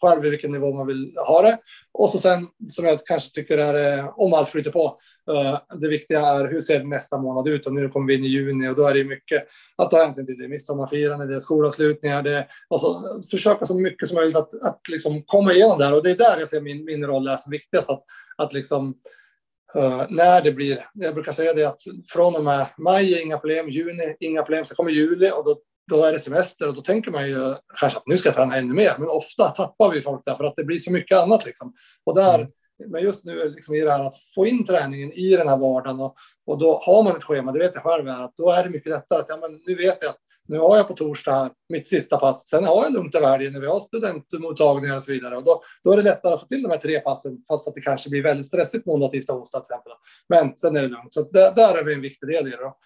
[0.00, 1.58] själv i vilken nivå man vill ha det.
[1.92, 4.98] Och så sen, som jag kanske tycker är, eh, om allt flyter på,
[5.30, 7.66] Eh, det viktiga är hur ser nästa månad ut?
[7.66, 10.26] Och nu kommer vi in i juni och då är det mycket att ta hänsyn
[10.26, 10.38] till.
[10.38, 14.36] Det är midsommarfirande, det är skolavslutningar, det är, och så försöka så mycket som möjligt
[14.36, 15.94] att, att liksom komma igenom där.
[15.94, 17.90] Och det är där jag ser min, min roll är som viktigast.
[17.90, 18.04] Att,
[18.36, 18.94] att liksom,
[19.76, 23.38] Uh, när det blir, jag brukar säga det att från och med maj är inga
[23.38, 25.60] problem, juni inga problem, så kommer juli och då
[25.90, 28.56] då är det semester och då tänker man ju kanske att nu ska jag träna
[28.56, 28.92] ännu mer.
[28.98, 31.46] Men ofta tappar vi folk där för att det blir så mycket annat.
[31.46, 31.74] Liksom.
[32.04, 32.50] Och där, Mm.
[32.86, 36.00] Men just nu liksom i det här att få in träningen i den här vardagen
[36.00, 38.70] och, och då har man ett schema, det vet jag själv, att då är det
[38.70, 41.50] mycket lättare att ja, men nu vet jag att nu har jag på torsdag här
[41.68, 42.48] mitt sista pass.
[42.48, 45.36] Sen har jag lugnt över helgen när vi har studentmottagningar och så vidare.
[45.36, 47.74] Och då, då är det lättare att få till de här tre passen, fast att
[47.74, 49.92] det kanske blir väldigt stressigt måndag, tisdag, onsdag till exempel.
[50.28, 51.14] Men sen är det lugnt.
[51.14, 52.56] Så där, där är vi en viktig del i det.
[52.56, 52.76] Då.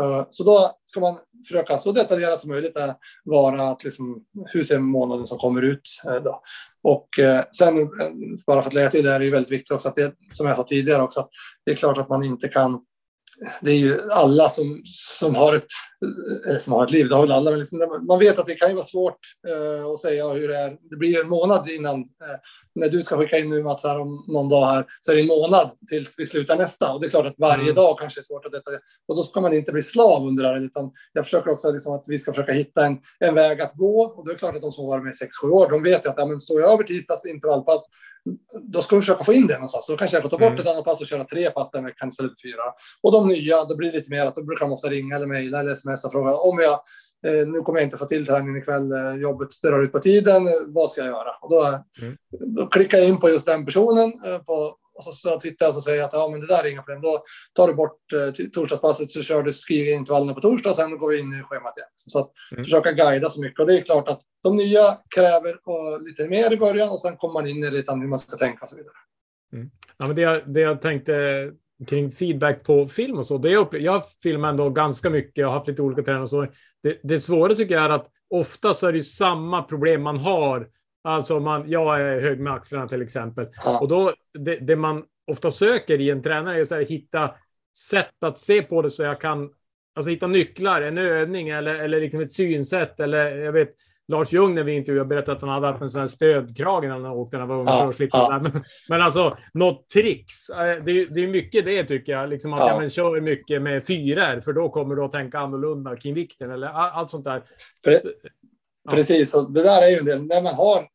[0.00, 4.64] Uh, så då ska man försöka så detaljerat som möjligt där, vara att liksom, hur
[4.64, 5.82] ser månaden som kommer ut.
[6.06, 6.42] Uh, då.
[6.82, 7.74] Och eh, sen,
[8.46, 10.46] bara för att lägga till det, är det ju väldigt viktigt också att det, som
[10.46, 11.28] jag sa tidigare också, att
[11.64, 12.80] det är klart att man inte kan
[13.60, 14.82] det är ju alla som,
[15.18, 15.66] som, har ett,
[16.60, 18.68] som har ett liv, det har väl alla, men liksom, man vet att det kan
[18.68, 20.76] ju vara svårt eh, att säga hur det är.
[20.90, 22.38] Det blir en månad innan, eh,
[22.74, 25.22] när du ska skicka in nu Mats här om någon dag här, så är det
[25.22, 26.92] en månad tills vi slutar nästa.
[26.92, 27.74] Och det är klart att varje Mm.
[27.74, 28.70] dag kanske är svårt att detta.
[29.08, 31.92] Och då ska man inte bli slav under det här, utan jag försöker också liksom
[31.92, 34.02] att vi ska försöka hitta en, en väg att gå.
[34.02, 36.04] Och det är klart att de som har varit med i 6-7 år, de vet
[36.04, 37.86] ju att ja, men står jag över tisdags intervallpass,
[38.62, 39.86] då ska vi försöka få in det någonstans.
[39.86, 40.60] Så då kanske jag får ta bort Mm.
[40.60, 42.62] ett annat pass och köra tre pass den veckan istället för fyra.
[43.02, 45.26] Och de nya, då blir det lite mer att då brukar de ofta ringa eller
[45.26, 46.72] mejla eller smsa och fråga om jag
[47.26, 50.46] eh, nu kommer jag inte få till träningen ikväll, eh, jobbet drar ut på tiden,
[50.46, 51.30] eh, vad ska jag göra?
[51.40, 52.16] Och då, Mm.
[52.56, 55.76] då klickar jag in på just den personen eh, på, och så, så tittar jag
[55.76, 57.02] och säger att ja, men det där är inga problem.
[57.02, 60.98] Då tar du bort eh, torsdagspasset så kör du skriver intervallerna på torsdag och sen
[60.98, 61.88] går vi in i schemat igen.
[61.94, 62.64] Så att Mm.
[62.64, 63.60] försöka guida så mycket.
[63.60, 67.16] Och det är klart att de nya kräver och lite mer i början och sen
[67.16, 68.92] kommer man in i lite hur man ska tänka och så vidare.
[69.98, 71.12] Ja, men det, jag, det jag tänkte
[71.86, 75.58] kring feedback på film och så, det jag, jag filmar ändå ganska mycket och har
[75.58, 76.46] haft lite olika tränare och så.
[76.82, 80.68] Det, det svåra tycker jag är att ofta så är det samma problem man har.
[81.04, 83.46] Alltså man, jag är hög med axlarna till exempel.
[83.80, 87.34] Och då, det, det man ofta söker i en tränare är här, hitta
[87.90, 89.50] sätt att se på det så jag kan
[89.94, 93.00] alltså hitta nycklar, en övning eller, eller liksom ett synsätt.
[93.00, 93.68] Eller jag vet,
[94.08, 96.90] Lars Ljung när vi intervjuade berättade att han hade haft en sån här stödkrage när
[96.90, 97.64] han åkte när han var ung.
[97.66, 98.38] Ja, att ja.
[98.38, 98.50] det.
[98.52, 100.48] Men, men alltså, något tricks.
[100.48, 102.28] Eh, Det är, det är mycket det tycker jag.
[102.28, 102.68] Liksom att Ja.
[102.68, 102.80] ja.
[102.80, 106.66] men, kör mycket med fyror, för då kommer du att tänka annorlunda kring vikten eller
[106.66, 107.42] all- allt sånt där.
[108.02, 108.10] Så-
[108.84, 108.90] Ja.
[108.92, 110.22] Precis, och det där är ju en del.
[110.26, 110.88] När man har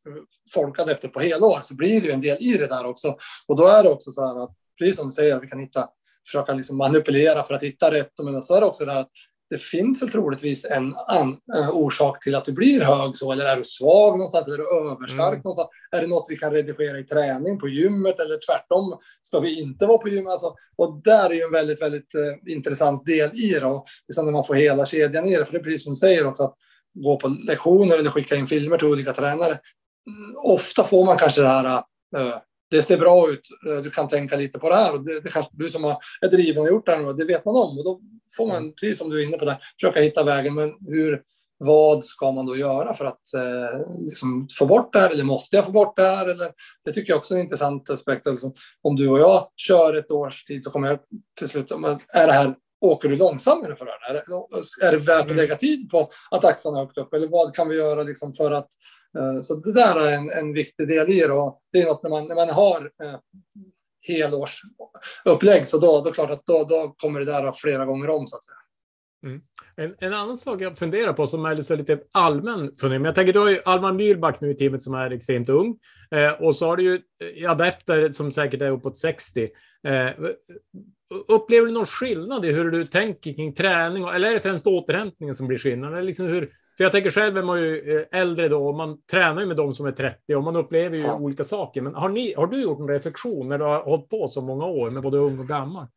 [0.54, 3.18] folkadepter på helår så blir det ju en del i det där också.
[3.48, 5.90] Och då är det också så här att, precis som du säger, vi kan hitta,
[6.28, 8.12] försöka liksom manipulera för att hitta rätt.
[8.24, 9.12] Men så är det också det här att
[9.50, 13.46] det finns väl troligtvis en an, eh, orsak till att du blir hög så, eller
[13.46, 15.42] är du svag någonstans, eller är du överstark Mm.
[15.44, 15.70] någonstans?
[15.92, 19.86] Är det något vi kan redigera i träning på gymmet, eller tvärtom, ska vi inte
[19.86, 20.32] vara på gymmet?
[20.32, 24.26] Alltså, och där är ju en väldigt, väldigt eh, intressant del i det, och liksom
[24.26, 26.44] när man får hela kedjan i det, för det är precis som du säger också,
[26.44, 26.56] att
[26.96, 29.60] gå på lektioner eller skicka in filmer till olika tränare.
[30.08, 31.66] Mm, Ofta får man kanske det här,
[32.18, 32.38] eh,
[32.72, 34.94] det ser bra ut, eh, du kan tänka lite på det här.
[34.94, 37.26] Och det, det kanske du som har, är driven och gjort det här nu, det
[37.26, 37.78] vet man om.
[37.78, 38.02] Och då
[38.38, 40.56] får man, precis som du är inne på, det, försöka hitta vägen.
[40.56, 41.22] Men hur,
[41.58, 45.10] vad ska man då göra för att eh, liksom få bort det här?
[45.10, 46.28] Eller måste jag få bort det här?
[46.28, 46.52] Eller,
[46.86, 48.28] det tycker jag också är en intressant aspekt.
[48.28, 51.00] Alltså, om du och jag kör ett års tid så kommer jag
[51.40, 51.72] till slut,
[52.14, 54.10] är det här Åker du långsammare för här?
[54.10, 55.38] Är det, är det värt att Mm.
[55.38, 57.14] lägga tid på att axlarna högt upp?
[57.14, 58.68] Eller vad kan vi göra liksom för att...
[59.18, 61.34] eh, Så det där är en, en viktig del i det.
[61.34, 63.20] Och det är något när man, när man har eh,
[64.08, 68.36] helårsupplägg, så då, då, klart att då, då kommer det där flera gånger om så
[68.36, 68.58] att säga.
[69.78, 73.40] En, en, annan sak jag funderar på som är lite allmän fundering, jag tänker du
[73.40, 75.78] har ju Alman Myhlback nu i teamet som är extremt ung
[76.12, 77.02] eh, och så har du ju
[77.44, 79.50] eh, adepter som säkert är uppåt 60.
[79.88, 79.92] Eh,
[81.28, 85.36] upplever du någon skillnad i hur du tänker kring träning eller är det främst återhämtningen
[85.36, 86.06] som blir skillnaden?
[86.06, 89.42] Liksom hur, för jag tänker själv är man ju eh, äldre då och man tränar
[89.42, 91.18] ju med de som är 30 och man upplever ju ja.
[91.18, 91.82] olika saker.
[91.82, 94.66] Men har, ni, har du gjort en reflektion när du har hållit på så många
[94.66, 95.88] år med både ung och gammal?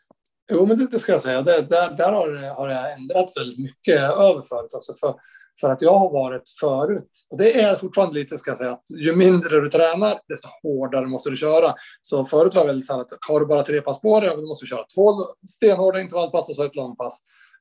[0.53, 1.43] Jo, men det, det ska jag säga.
[1.43, 4.95] Det, där där har, har jag ändrats väldigt mycket över förut också.
[5.01, 5.15] För,
[5.61, 8.85] för att jag har varit förut, och det är fortfarande lite, ska jag säga, att
[8.91, 11.75] ju mindre du tränar, desto hårdare måste du köra.
[12.03, 14.31] Så förut var det väldigt så här att har du bara tre pass på dig,
[14.37, 15.13] då måste du köra två
[15.49, 17.19] stenhårda intervallpass och så ett långpass.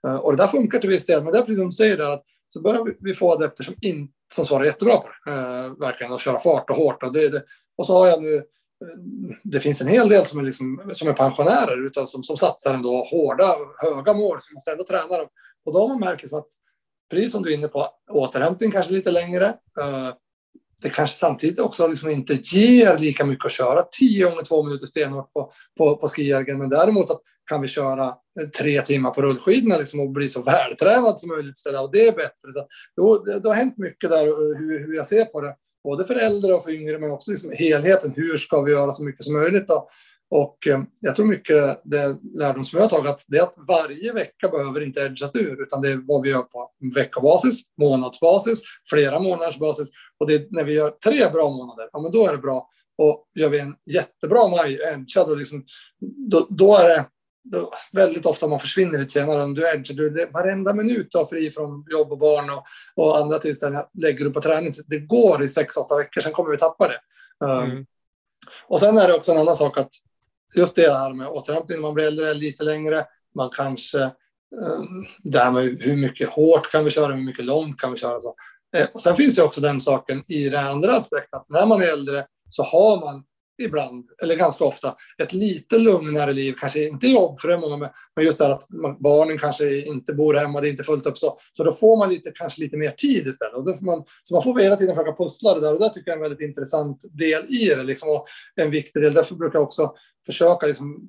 [0.08, 1.98] Eh, och det där funkar till viss del, men det är precis som du säger
[1.98, 5.72] där, att så börjar vi få adepter som, in, som svarar jättebra på det, eh,
[5.80, 7.04] verkligen, och köra fart och hårt.
[7.04, 7.44] Och, det, det,
[7.78, 8.44] och så har jag nu eh,
[9.44, 12.74] det finns en hel del som är, liksom, som är pensionärer utan som, som satsar
[12.74, 15.28] ändå hårda, höga mål, som måste ändå träna dem.
[15.66, 16.48] Och då har man märkt liksom att,
[17.10, 19.46] precis som du är inne på, återhämtning kanske lite längre.
[19.80, 20.10] Eh,
[20.84, 24.88] det kanske samtidigt också liksom inte ger lika mycket att köra tio gånger två minuter
[24.88, 26.58] stenhårt på, på, på skijärgen.
[26.58, 28.06] Men däremot att kan vi köra
[28.40, 31.82] eh, tre timmar på rullskidorna liksom och bli så vältränad som möjligt istället.
[31.82, 32.52] Och det är bättre.
[32.54, 35.56] Så då, det, det har hänt mycket där eh, hur, hur jag ser på det
[35.84, 38.14] både för äldre och för yngre, men också liksom helheten.
[38.16, 39.68] Hur ska vi göra så mycket som möjligt?
[39.68, 39.90] Då?
[40.30, 44.14] Och eh, jag tror mycket det lärdom som jag har tagit, det är att varje
[44.14, 48.60] vecka behöver inte edgat ur, utan det är vad vi gör på veckobasis, månadsbasis,
[48.90, 49.90] flera månaders basis.
[50.20, 52.70] Och det är när vi gör tre bra månader, ja, men då är det bra.
[52.98, 55.66] Och gör vi en jättebra maj, edgad, och liksom,
[56.30, 57.06] då, då är det
[57.52, 59.44] då, väldigt ofta man försvinner lite senare.
[59.44, 62.64] Om du edgar, du, varenda minut du har fri från jobb och barn och,
[62.96, 64.74] och andra tillställningar lägger du på träning.
[64.88, 67.00] Det går i sex, åtta veckor, sen kommer vi tappa det.
[67.46, 67.86] Um, mm.
[68.68, 69.90] och sen är det också en annan sak att
[70.56, 73.06] just det här med återhämtning, man blir äldre lite längre,
[73.36, 74.12] man kanske eh,
[75.24, 78.22] det här med hur mycket hårt kan vi köra, hur mycket långt kan vi köra.
[78.22, 78.36] Så.
[78.78, 81.82] Eh, och sen finns det också den saken i det andra aspekten, att när man
[81.82, 83.24] är äldre så har man
[83.64, 86.56] ibland, eller ganska ofta, ett lite lugnare liv.
[86.60, 88.64] Kanske inte jobb för det många, men just det att
[89.00, 91.40] barnen kanske inte bor hemma, det är inte fullt upp så.
[91.58, 93.54] Så då får man lite, kanske lite mer tid istället.
[93.54, 95.90] Och då får man, så man får hela tiden försöka pussla det där och det
[95.90, 97.84] tycker jag är en väldigt intressant del i det.
[97.84, 99.14] Liksom, och en viktig del.
[99.14, 99.94] Därför brukar jag också
[100.28, 101.08] försöka, liksom,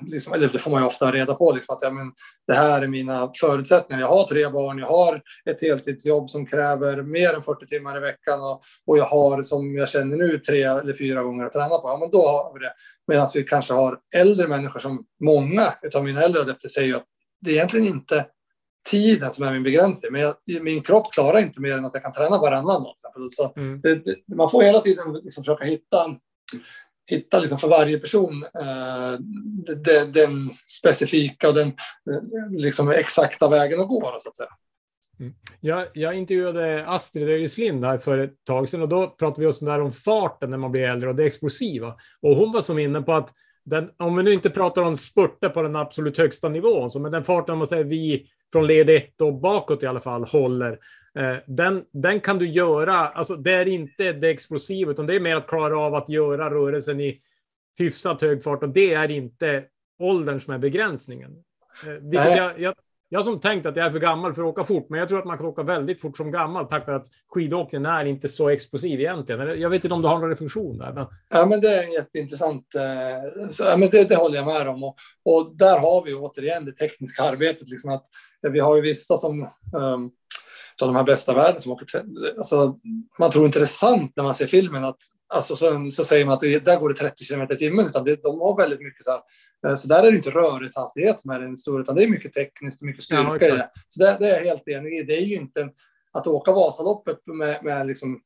[0.00, 2.12] liksom, eller det får man ju ofta reda på, liksom, att ja, men,
[2.46, 4.00] det här är mina förutsättningar.
[4.00, 8.00] Jag har tre barn, jag har ett heltidsjobb som kräver mer än 40 timmar i
[8.00, 11.78] veckan och, och jag har, som jag känner nu, tre eller fyra gånger att träna
[11.78, 11.88] på.
[11.88, 12.72] Ja, men då har vi det.
[13.08, 17.04] Medan vi kanske har äldre människor som många av mina äldre adepter säger att
[17.40, 18.26] det är egentligen inte
[18.90, 20.12] tiden som är min begränsning.
[20.12, 22.94] Men jag, min kropp klarar inte mer än att jag kan träna varannan dag.
[23.32, 23.80] Så mm.
[23.80, 26.16] det, det, man får hela tiden liksom försöka hitta
[27.08, 29.20] hitta liksom för varje person eh,
[29.76, 34.18] den, den, specifika och den eh, liksom exakta vägen att gå.
[34.22, 34.50] Så att säga.
[35.20, 35.34] Mm.
[35.60, 39.60] Jag, jag intervjuade Astrid Öjeslind här för ett tag sedan och då pratade vi just
[39.60, 41.94] där om farten när man blir äldre och det explosiva.
[42.22, 43.32] Och hon var som inne på att
[43.64, 47.12] den, om vi nu inte pratar om spurter på den absolut högsta nivån, så med
[47.12, 50.78] den farten om man säger vi från led 1 och bakåt i alla fall håller,
[51.46, 55.36] den, den kan du göra, alltså det är inte det explosiva, utan det är mer
[55.36, 57.20] att klara av att göra rörelsen i
[57.78, 59.64] hyfsat hög fart och det är inte
[59.98, 61.30] åldern som är begränsningen.
[61.86, 62.74] Eh, jag, jag,
[63.08, 65.18] jag som tänkt att jag är för gammal för att åka fort, men jag tror
[65.18, 68.48] att man kan åka väldigt fort som gammal tack vare att skidåkningen är inte så
[68.48, 69.60] explosiv egentligen.
[69.60, 70.92] Jag vet inte om du har någon reflektion där.
[70.92, 71.06] Men...
[71.28, 72.74] Ja, men det är en jätteintressant.
[72.74, 76.14] Eh, så, ja, men det, det håller jag med om och, och där har vi
[76.14, 77.68] återigen det tekniska arbetet.
[77.68, 78.06] Liksom att,
[78.52, 79.42] vi har ju vissa som
[79.76, 80.10] um,
[80.82, 81.86] av de här bästa världen som åker
[82.38, 82.78] alltså,
[83.18, 84.98] Man tror inte det är sant när man ser filmen att
[85.34, 88.04] alltså, så, så säger man att det, där går det 30 kilometer i timmen, utan
[88.04, 89.20] det, de har väldigt mycket så här.
[89.66, 92.34] Eh, så där är det inte rörelsehastighet som är den stora, utan det är mycket
[92.34, 93.70] tekniskt och mycket styrka ja, i det.
[93.88, 95.02] Så det, det är jag helt enig i.
[95.02, 95.70] Det är ju inte en,
[96.12, 98.20] att åka Vasaloppet med, med liksom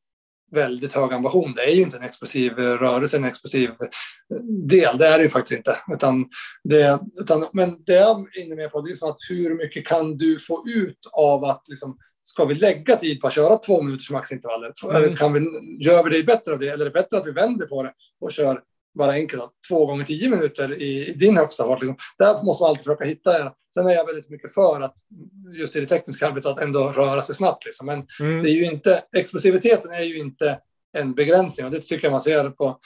[0.53, 1.53] väldigt hög ambition.
[1.57, 3.71] Det är ju inte en explosiv rörelse, en explosiv
[4.69, 4.99] del.
[4.99, 5.77] Det är det ju faktiskt inte.
[5.93, 6.29] Utan
[6.65, 10.17] det, utan, men det jag är inne med på det är att hur mycket kan
[10.17, 14.11] du få ut av att liksom Ska vi lägga tid på att köra två minuters
[14.11, 14.72] maxintervaller?
[15.04, 15.16] Mm.
[15.16, 15.40] Kan vi,
[15.85, 16.68] gör vi det bättre av det?
[16.68, 18.61] Eller är det bättre att vi vänder på det och kör
[18.94, 21.80] bara enkelt två gånger tio minuter i, i din högsta fart?
[21.80, 21.96] Liksom.
[22.18, 23.52] Där måste man alltid försöka hitta.
[23.74, 24.94] Sen är jag väldigt mycket för att
[25.58, 27.64] just i det tekniska arbetet att ändå röra sig snabbt.
[27.64, 27.87] Liksom.
[27.87, 28.42] Men mm.
[28.42, 30.58] det är ju inte, explosiviteten är ju inte
[30.98, 32.78] en begränsning och det tycker jag man ser på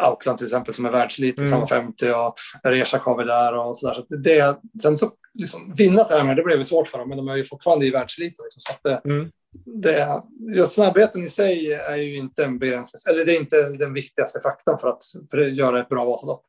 [0.00, 1.66] Auckland till exempel som är världselit i mm.
[1.66, 3.94] 50 och Reshak har vi där och så där.
[3.94, 7.36] Så det, sen så liksom, vinna tävlingar, det blev svårt för dem, men de är
[7.36, 8.44] ju fortfarande i världseliten.
[8.44, 9.30] Liksom, så det, mm.
[9.64, 10.22] det,
[10.56, 14.40] just snabbheten i sig är ju inte en begränsning, eller det är inte den viktigaste
[14.40, 16.44] faktorn för att, göra ett bra Vasalopp.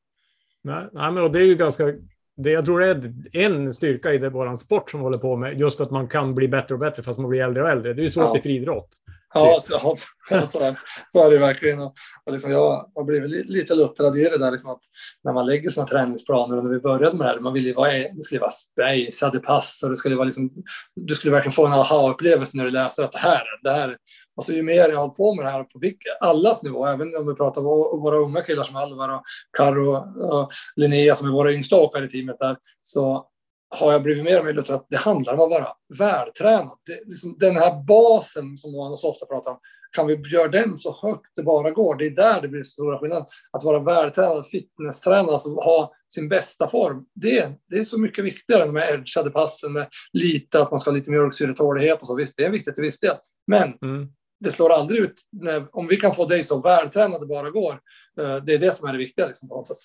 [0.64, 1.94] Nej, nej, men det är ju ganska
[2.36, 5.60] det jag tror är en styrka i det våran sport som vi håller på med,
[5.60, 7.94] just att man kan bli bättre och bättre fast man blir äldre och äldre.
[7.94, 8.38] Det är ju svårt Ja.
[8.38, 8.90] i friidrott.
[9.44, 9.98] Ja, så,
[10.30, 10.76] ja så,
[11.10, 11.80] så är det verkligen.
[11.80, 11.94] Och,
[12.26, 14.82] och liksom jag har blivit li- lite luttrad i det där liksom att
[15.24, 17.74] när man lägger sina träningsplaner och när vi började med det här, man ville ju
[17.74, 20.52] vara, det skulle vara spacade pass och det skulle vara liksom,
[20.96, 23.98] du skulle verkligen få en aha-upplevelse när du läser att det här, det här.
[24.36, 26.86] Och så ju mer jag har hållit på med det här på vilka, allas nivå,
[26.86, 29.24] även om vi pratar om våra, unga killar som Alvar och
[29.58, 29.96] Karo
[30.28, 33.28] och Linnea som är våra yngsta åkare i teamet där, så
[33.72, 36.78] har jag blivit mer och mer luttrad att det handlar om att vara vältränad.
[36.86, 39.60] Det, liksom, den här basen som man så ofta pratar om,
[39.92, 41.96] kan vi göra den så högt det bara går?
[41.96, 43.26] Det är där det blir stora skillnad.
[43.52, 47.06] Att vara vältränad, fitnesstränad, alltså ha sin bästa form.
[47.16, 50.80] Det, det är så mycket viktigare än de här edgade passen med lite, att man
[50.80, 52.16] ska ha lite mjölksyretålighet och så.
[52.16, 53.16] Visst, det är viktigt till viss del.
[53.48, 54.08] Men Mm.
[54.40, 57.74] det slår aldrig ut när, om vi kan få dig så vältränad det bara går.
[58.22, 59.78] eh, Det är det som är det viktiga liksom, på något sätt.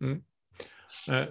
[0.00, 0.16] Eh,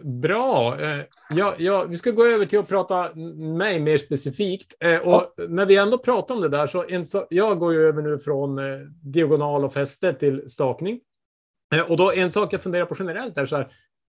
[0.02, 0.82] Bra.
[0.82, 3.16] Eh, Ja, ja, vi ska gå över till att prata
[3.56, 4.76] mig mer specifikt.
[4.80, 7.88] Eh, Och när vi ändå pratar om det där så, en, så jag går ju
[7.88, 11.00] över nu från eh, diagonal och fäste till stakning.
[11.76, 13.68] Eh, Och då en sak jag funderar på generellt är så här,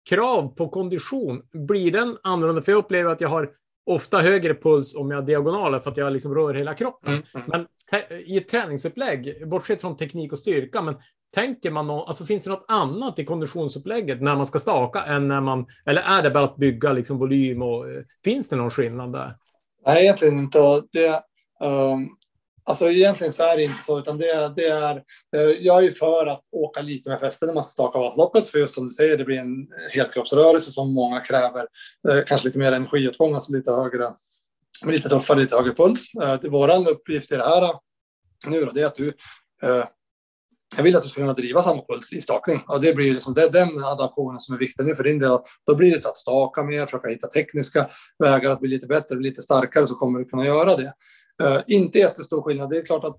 [0.08, 2.62] krav på kondition, blir den annorlunda?
[2.62, 3.50] För jag upplever att jag har
[3.86, 7.12] ofta högre puls om jag har diagonaler för att jag liksom rör hela kroppen.
[7.12, 7.46] Mm, mm.
[7.46, 7.66] Men
[8.26, 10.94] i ett träningsupplägg, bortsett från teknik och styrka, men
[11.34, 15.28] tänker man nå- alltså finns det något annat i konditionsupplägget när man ska staka än
[15.28, 18.70] när man, eller är det bara att bygga liksom volym och eh, finns det någon
[18.70, 19.36] skillnad där?
[19.86, 20.82] Nej, egentligen inte.
[20.92, 21.22] Det,
[21.60, 22.16] um,
[22.64, 24.96] alltså egentligen så är det inte så, utan det, det är,
[25.36, 28.48] eh, jag är ju för att åka lite med fäste när man ska staka Vasaloppet,
[28.48, 31.66] för just som du säger, det blir en helkroppsrörelse som många kräver,
[32.08, 34.12] eh, kanske lite mer energiåtgång, alltså lite högre,
[34.86, 36.14] lite tuffare, lite högre puls.
[36.22, 37.74] Eh, uppgift i det här eh,
[38.46, 39.08] nu då, det är att du
[39.62, 39.84] eh,
[40.76, 42.60] jag vill att du ska kunna driva samma puls i stakning.
[42.68, 45.38] Och det blir liksom, det är den adaptionen som är viktig nu för din del.
[45.66, 49.42] Då blir det att staka mer, försöka hitta tekniska vägar att bli lite bättre, lite
[49.42, 50.92] starkare så kommer du kunna göra det.
[51.42, 52.70] Uh, inte jättestor skillnad.
[52.70, 53.16] Det är klart att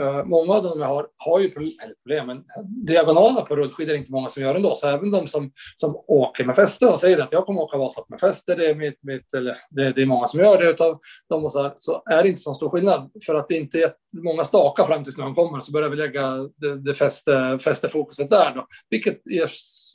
[0.00, 2.44] Eh, många av dem jag har, har ju problem, eller problem, men
[2.86, 4.74] diagonala på rullskidor är inte många som gör ändå.
[4.74, 8.08] Så även de som, som åker med fäste och säger att jag kommer åka Vasalopp
[8.08, 11.00] med fäste, det är, mitt, mitt, eller det, det är många som gör det utav
[11.28, 13.10] dem och så, här, så är det inte så stor skillnad.
[13.26, 16.30] För att det inte är många stakar fram tills snön kommer så börjar vi lägga
[16.56, 18.66] det, det fäste, fästefokuset där då.
[18.90, 19.42] Vilket i,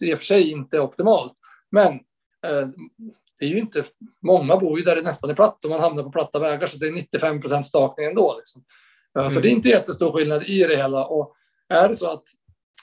[0.02, 1.34] i och för sig inte är optimalt.
[1.72, 1.94] Men
[2.48, 2.68] eh,
[3.40, 3.84] det är ju inte,
[4.26, 6.78] många bor ju där det nästan är platt och man hamnar på platta vägar så
[6.78, 8.36] det är 95 procent stakning ändå.
[8.38, 8.64] Liksom.
[9.20, 9.42] Eh, Så Mm.
[9.42, 11.06] det är inte jättestor skillnad i det hela.
[11.06, 11.34] Och
[11.74, 12.24] är det så att,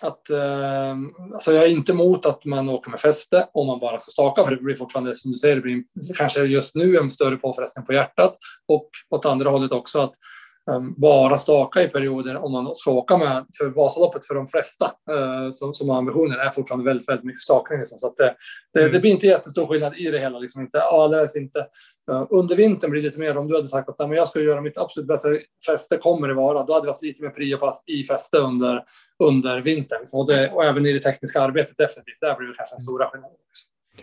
[0.01, 0.97] att eh,
[1.33, 4.45] alltså jag är inte emot att man åker med fäste om man bara ska staka,
[4.45, 5.83] för det blir fortfarande som du säger, det blir
[6.17, 8.37] kanske just nu en större påfrestning på hjärtat
[8.69, 10.13] och åt andra hållet också att
[10.71, 13.47] um, bara staka i perioder om man ska åka med.
[13.59, 17.43] För Vasaloppet för de flesta uh, som, som har ambitioner är fortfarande väldigt, väldigt mycket
[17.43, 17.79] stakning.
[17.79, 17.99] Liksom.
[17.99, 18.35] Så att det,
[18.75, 18.93] det, Mm.
[18.93, 20.39] det blir inte jättestor skillnad i det hela.
[20.39, 20.63] Liksom.
[20.63, 21.67] Inte, alldeles inte.
[22.11, 24.29] Uh, under vintern blir det lite mer om du hade sagt att "Nej, men jag
[24.29, 25.29] ska göra mitt absolut bästa
[25.67, 26.63] fäste kommer det vara.
[26.63, 28.85] Då hade vi haft lite mer priopass i fäste under,
[29.25, 30.01] under vintern.
[30.01, 30.21] Liksom.
[30.21, 32.21] Och, det, och även i det tekniska arbetet definitivt.
[32.21, 33.31] Där blir det kanske en stora skillnad.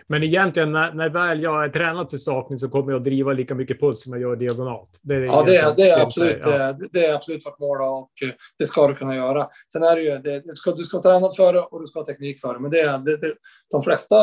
[0.08, 3.32] Men egentligen när, när väl jag är tränad för stakning så kommer jag att driva
[3.32, 4.98] lika mycket puls som jag gör diagonalt.
[5.02, 6.68] Det är Ja, det, är- det, är absolut, ja.
[6.70, 9.48] eh, det är absolut vårt mål och eh, det ska du kunna göra.
[9.72, 11.86] Sen är det ju, det, du, ska, du ska ha tränat för det och du
[11.86, 12.60] ska ha teknik för det.
[12.60, 13.34] Men det, det, det,
[13.70, 14.16] de flesta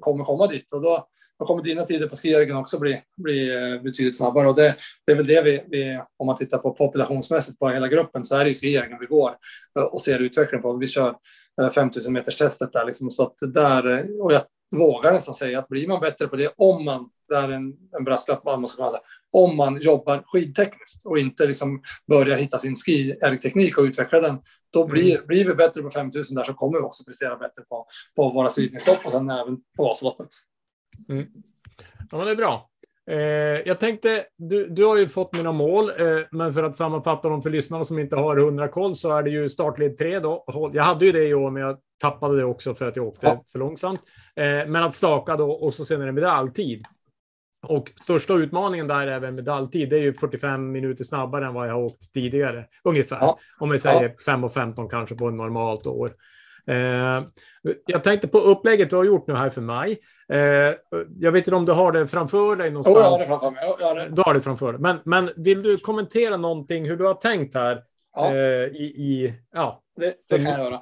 [0.00, 1.06] kommer komma dit och då,
[1.42, 4.48] då kommer dina tider på skijärgen också bli, bli eh, betydligt snabbare.
[4.48, 4.76] Och det,
[5.06, 8.36] det är väl det vi, vi, om man tittar på populationsmässigt på hela gruppen, så
[8.36, 9.30] är det ju skijärgen vi går
[9.78, 10.76] eh, och ser utveckling på.
[10.76, 11.14] Vi kör
[11.62, 14.42] eh, 5000 meters testet där liksom, så att där, eh, och jag
[14.76, 18.04] vågar nästan säga att blir man bättre på det om man, det är en, en
[18.04, 19.00] brasklapp man måste kalla det,
[19.32, 24.38] om man jobbar skidtekniskt och inte liksom börjar hitta sin ski-teknik och utveckla den,
[24.72, 27.86] då blir, blir vi bättre på 5000 där så kommer vi också prestera bättre på,
[28.16, 30.28] på våra sidningslopp och sen även på Vasaloppet.
[32.10, 32.68] Ja, men det är bra.
[33.10, 33.16] Eh,
[33.66, 37.42] jag tänkte, du, du har ju fått mina mål, eh, men för att sammanfatta dem
[37.42, 40.44] för lyssnarna som inte har 100 koll så är det ju startled 3 då.
[40.72, 43.26] Jag hade ju det i år, men jag tappade det också för att jag åkte
[43.26, 43.44] Ja.
[43.52, 44.00] för långsamt.
[44.36, 46.84] Eh, men att staka då och så sen är det medaljtid.
[47.66, 49.90] Och största utmaningen där är väl medaljtid.
[49.90, 53.18] Det är ju 45 minuter snabbare än vad jag har åkt tidigare, ungefär.
[53.20, 53.38] Ja.
[53.58, 56.10] Om vi säger 5 och 15 kanske på ett normalt år.
[56.70, 57.24] Eh,
[57.86, 60.00] jag tänkte på upplägget du har gjort nu här för mig.
[60.32, 60.38] Eh,
[61.18, 63.28] jag vet inte om du har det framför dig Jo, jag har det någonstans.
[63.28, 63.74] framför mig.
[63.80, 64.08] Jag har det.
[64.08, 64.80] Du har det framför dig.
[64.80, 67.82] Men, men vill du kommentera någonting hur du har tänkt här?
[68.16, 68.26] Ja.
[68.26, 69.82] Eh, i, i, ja.
[69.96, 70.80] Det, det kan jag göra.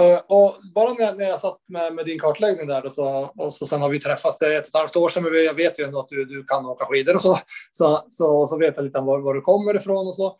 [0.00, 3.54] Eh, och bara när, när jag satt med, med din kartläggning där då, så, och
[3.54, 5.54] så sen har vi träffats, det är ett och ett halvt år sedan, men jag
[5.54, 7.38] vet ju ändå att du, du kan åka skidor och så.
[7.70, 10.36] Så, så, så vet jag lite om var, var du kommer ifrån och så.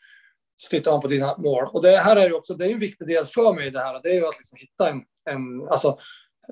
[0.60, 1.68] Så tittar man på dina mål.
[1.72, 3.80] Och det här är ju också, det är en viktig del för mig i det
[3.80, 4.00] här.
[4.02, 5.98] Det är ju att liksom hitta en, en alltså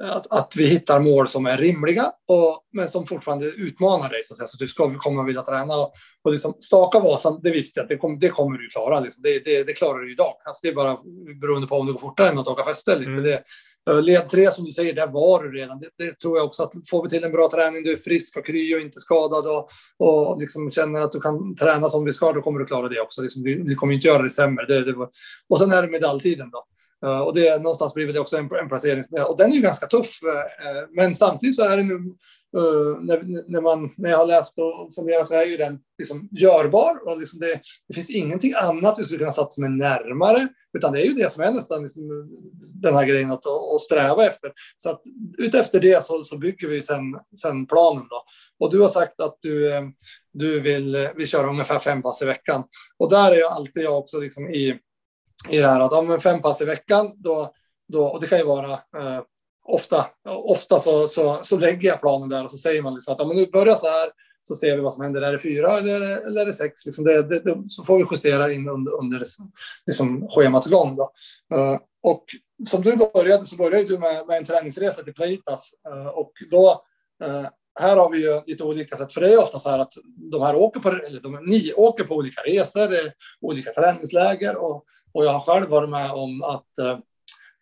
[0.00, 4.24] att, att vi hittar mål som är rimliga, och, men som fortfarande utmanar dig.
[4.24, 4.48] Så att, säga.
[4.48, 5.76] så du ska komma och vilja träna.
[5.76, 5.92] Och,
[6.22, 9.00] och liksom, staka Vasan, det visste jag att det, kom, det kommer du klara.
[9.00, 9.22] Liksom.
[9.22, 10.34] Det, det, det, klarar du idag.
[10.44, 10.98] Alltså, det är bara
[11.40, 12.94] beroende på om det går fortare än att åka fäste.
[12.94, 13.38] Mm.
[13.91, 15.80] Eh, led tre som du säger, där var du redan.
[15.80, 18.37] Det, det, tror jag också att får vi till en bra träning, du är frisk
[18.37, 19.68] och kry och inte skadad och,
[19.99, 23.01] och liksom känner att du kan träna som vi ska, då kommer du klara det
[23.01, 23.22] också.
[23.22, 24.66] Liksom, du, du kommer inte göra det sämre.
[24.66, 25.09] Det, det var,
[25.49, 26.64] och sen är det medaljtiden då.
[27.07, 29.05] Uh, och det är någonstans blivit det också en, en placering.
[29.28, 30.22] Och den är ju ganska tuff.
[30.22, 31.99] Uh, men samtidigt så är det nu
[32.57, 36.28] Uh, när, när, man, när jag har läst och funderat så är ju den liksom
[36.32, 37.09] görbar.
[37.09, 40.48] Och liksom det, det finns ingenting annat vi skulle kunna satsa med närmare.
[40.76, 42.02] Utan det är ju det som är nästan liksom
[42.82, 44.52] den här grejen att, att sträva efter.
[44.78, 45.02] Så att
[45.38, 47.02] utefter det så, så bygger vi sen,
[47.42, 48.07] sen planen.
[48.11, 48.24] Då.
[48.59, 49.82] Och du har sagt att du, eh,
[50.32, 52.64] du vill, vill köra ungefär fem pass i veckan.
[52.98, 54.78] Och där är jag alltid jag också liksom i,
[55.50, 57.52] i det här att om fem pass i veckan, då,
[57.88, 59.22] då, och det kan ju vara eh,
[59.68, 63.20] ofta, ofta så, så, så lägger jag planen där och så säger man liksom att
[63.20, 64.10] om man nu börjar så här
[64.48, 65.22] så ser vi vad som händer.
[65.22, 66.86] Är det fyra eller, eller är det sex?
[66.86, 69.52] Liksom det, det, det, så får vi justera in under, under liksom,
[69.86, 70.96] liksom schemats gång.
[70.96, 71.12] Då.
[71.54, 72.24] Uh, och
[72.68, 76.32] som du började så började du med, med en träningsresa till Plaitas uh, eh, och
[76.50, 76.84] då
[77.24, 77.46] uh,
[77.80, 80.42] här har vi ju lite olika sätt, för det är ofta så här att de
[80.42, 82.88] här åker på, eller de, ni åker på olika resor,
[83.40, 86.70] olika träningsläger och, och jag har själv varit med om att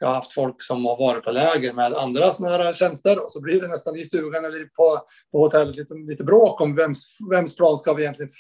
[0.05, 3.31] jag har haft folk som har varit på läger med andra sådana här tjänster och
[3.31, 4.99] så blir det nästan i stugan eller på,
[5.33, 8.33] på hotellet lite, lite bråk om vems, vems plan ska vi egentligen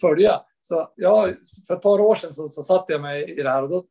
[0.00, 0.40] följa.
[0.62, 1.28] Så ja,
[1.66, 3.84] för ett par år sedan så, så satte jag mig i det här och då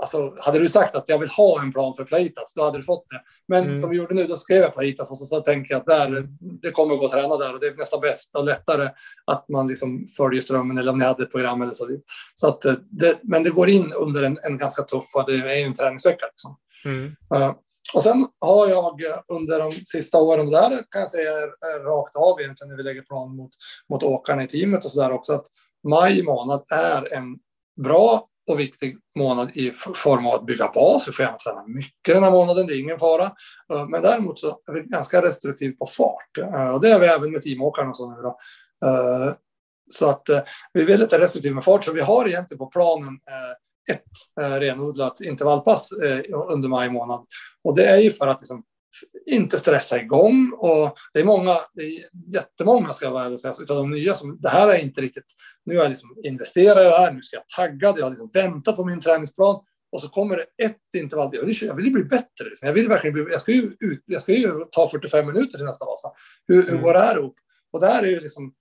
[0.00, 2.84] Alltså, hade du sagt att jag vill ha en plan för Plaitas, då hade du
[2.84, 3.22] fått det.
[3.48, 3.80] Men mm.
[3.80, 6.28] som vi gjorde nu, då skrev jag Plaitas och så, så tänker jag att där,
[6.62, 8.88] det kommer att gå att träna där och det är nästan bäst och lättare
[9.24, 11.88] att man liksom följer strömmen eller om ni hade ett program eller så.
[12.34, 15.56] så att eh, det, men det går in under en, en ganska tuff, det är
[15.56, 16.26] ju en träningsvecka.
[16.26, 16.56] Liksom.
[16.84, 17.06] Mm.
[17.34, 17.54] Uh,
[17.94, 21.32] och sen har jag under de sista åren, där kan jag säga
[21.84, 23.50] rakt av egentligen när vi lägger plan mot,
[23.90, 25.46] mot åkarna i teamet och så där också, att
[25.88, 27.38] maj månad är en
[27.82, 31.08] bra och viktig månad i form av att bygga bas.
[31.08, 33.24] Vi får gärna träna mycket den här månaden, det är ingen fara.
[33.72, 36.38] Eh, men däremot så är vi ganska restriktiv på fart.
[36.38, 37.92] Eh, och det är vi även med teamåkarna.
[37.92, 38.38] Så, nu då.
[38.86, 39.34] Eh,
[39.90, 40.22] så att
[40.72, 43.18] vi är väldigt restriktiva med fart, så vi har egentligen på planen
[43.90, 44.04] ett
[44.60, 45.92] renodlat intervallpass
[46.48, 47.26] under maj månad.
[47.64, 48.64] Och det är ju för att liksom
[49.26, 50.52] inte stressa igång.
[50.58, 54.14] Och det är många, det är jättemånga ska jag vara ärlig säga, utav de nya
[54.14, 55.34] som, det här är inte riktigt,
[55.68, 58.30] nu har jag liksom investerat i det här, nu ska jag tagga, jag har liksom
[58.32, 59.60] väntat på min träningsplan
[59.92, 61.30] och så kommer det ett intervall.
[61.32, 62.44] Jag vill, jag vill bli bättre.
[62.44, 62.66] Liksom.
[62.66, 65.66] Jag vill verkligen bli, jag ska ju ut, jag ska ju ta 45 minuter till
[65.66, 66.08] nästa Vasa.
[66.46, 66.82] Hur, hur mm.
[66.82, 67.36] går det här ihop?
[67.72, 68.52] Och det här är ju liksom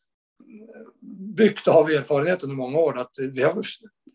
[1.36, 2.97] byggt av erfarenhet under många år.
[2.97, 3.62] Att vi har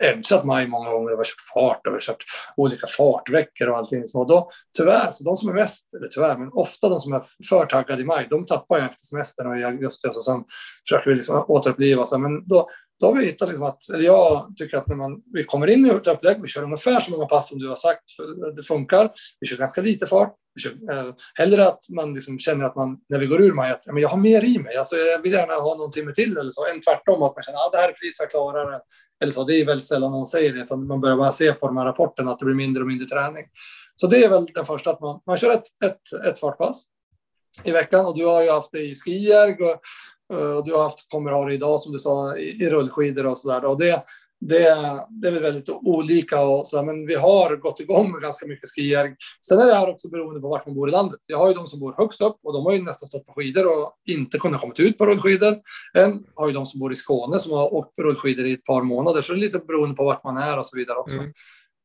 [0.03, 2.25] edgat maj många gånger och vi har kört fart och vi har kört
[2.57, 4.05] olika fartveckor och allting.
[4.15, 7.23] Och då, tyvärr, så de som är mest, eller tyvärr, men ofta de som är
[7.49, 10.45] för taggade i maj, de tappar ju efter semestern och i augusti och sen
[10.89, 12.07] försöker vi liksom återuppliva.
[12.07, 12.71] Så, men då,
[13.03, 15.87] då har vi hittat liksom att, eller jag tycker att när man, vi kommer in
[15.87, 18.03] i ett upplägg, vi kör ungefär så många pass som du har sagt,
[18.57, 19.11] det funkar.
[19.41, 20.35] Vi kör ganska lite fart.
[20.55, 23.71] Vi kör, eh, hellre att man liksom känner att man, när vi går ur man,
[23.71, 24.77] att men jag har mer i mig.
[24.77, 26.67] Alltså, jag vill gärna ha någon timme till eller så.
[26.67, 28.81] Än tvärtom, att man känner att ah, det här är precis, jag klarar
[29.23, 29.45] eller så.
[29.45, 31.85] Det är väldigt sällan någon säger det, utan man börjar bara se på de här
[31.85, 33.45] rapporterna att det blir mindre och mindre träning.
[33.97, 36.83] Så det är väl den första, att man, man kör ett, ett, ett fartpass
[37.65, 39.57] i veckan och du har ju haft det i skier,
[40.33, 43.27] Eh, och, du har haft, kommer ha det idag som du sa i, i rullskidor
[43.27, 43.65] och så där.
[43.65, 44.05] Och det,
[44.41, 44.77] det,
[45.11, 49.17] det är väldigt olika, och så, men vi har gått igång med ganska mycket skier.
[49.47, 51.21] Sen är det här också beroende på vart man bor i landet.
[51.27, 53.33] Jag har ju de som bor högst upp och de har ju nästan stått på
[53.33, 55.57] skidor och inte kunnat komma ut på rullskidor.
[55.95, 58.65] En har ju de som bor i Skåne som har åkt på rullskidor i ett
[58.65, 61.17] par månader, så det är lite beroende på vart man är och så vidare också.
[61.17, 61.33] Mm.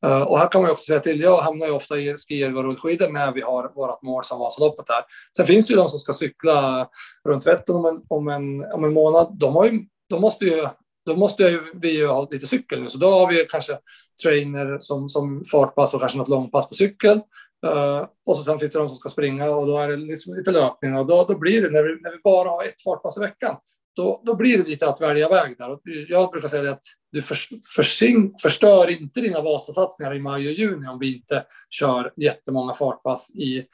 [0.06, 2.64] Uh, och här kan man också säga till, jag hamnar ju ofta i skier och
[2.64, 5.04] rullskidor när vi har vårt mål som Vasaloppet här.
[5.38, 6.88] Sen finns det ju de som ska cykla
[7.30, 9.38] runt Vättern om en, om en, om en månad.
[9.40, 9.80] De, har ju,
[10.10, 10.68] de måste ju
[11.08, 13.78] då måste vi ju ha lite cykel nu, så då har vi kanske
[14.24, 17.22] trainer som, som fartpass och kanske något långpass på cykel.
[17.66, 20.36] Uh, och så sen finns det de som ska springa och då är det liksom
[20.36, 23.18] lite löpning och då, då blir det när vi, när vi bara har ett fartpass
[23.18, 23.56] i veckan.
[23.98, 25.70] Då, då blir det lite att välja väg där.
[25.70, 26.82] Och jag brukar säga att
[27.12, 27.38] du för,
[27.76, 33.30] försing, förstör inte dina Vasasatsningar i maj och juni om vi inte kör jättemånga fartpass
[33.30, 33.66] i,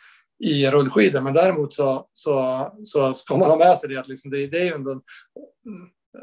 [0.43, 1.21] i rullskidor.
[1.21, 4.59] Men däremot så, så, så ska man ha med sig det att liksom det, det
[4.59, 5.01] är ju ändå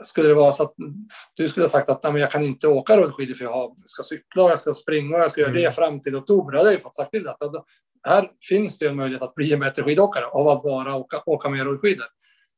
[0.05, 0.75] skulle det vara så att
[1.35, 4.03] du skulle ha sagt att nej, men jag kan inte åka rullskidor för jag ska
[4.03, 5.73] cykla och jag ska springa och jag ska göra det mm.
[5.73, 6.53] fram till oktober.
[6.53, 7.39] Då hade jag fått sagt till att
[8.09, 11.49] här finns det en möjlighet att bli en bättre skidåkare av att bara åka, åka
[11.49, 12.07] med rullskidor.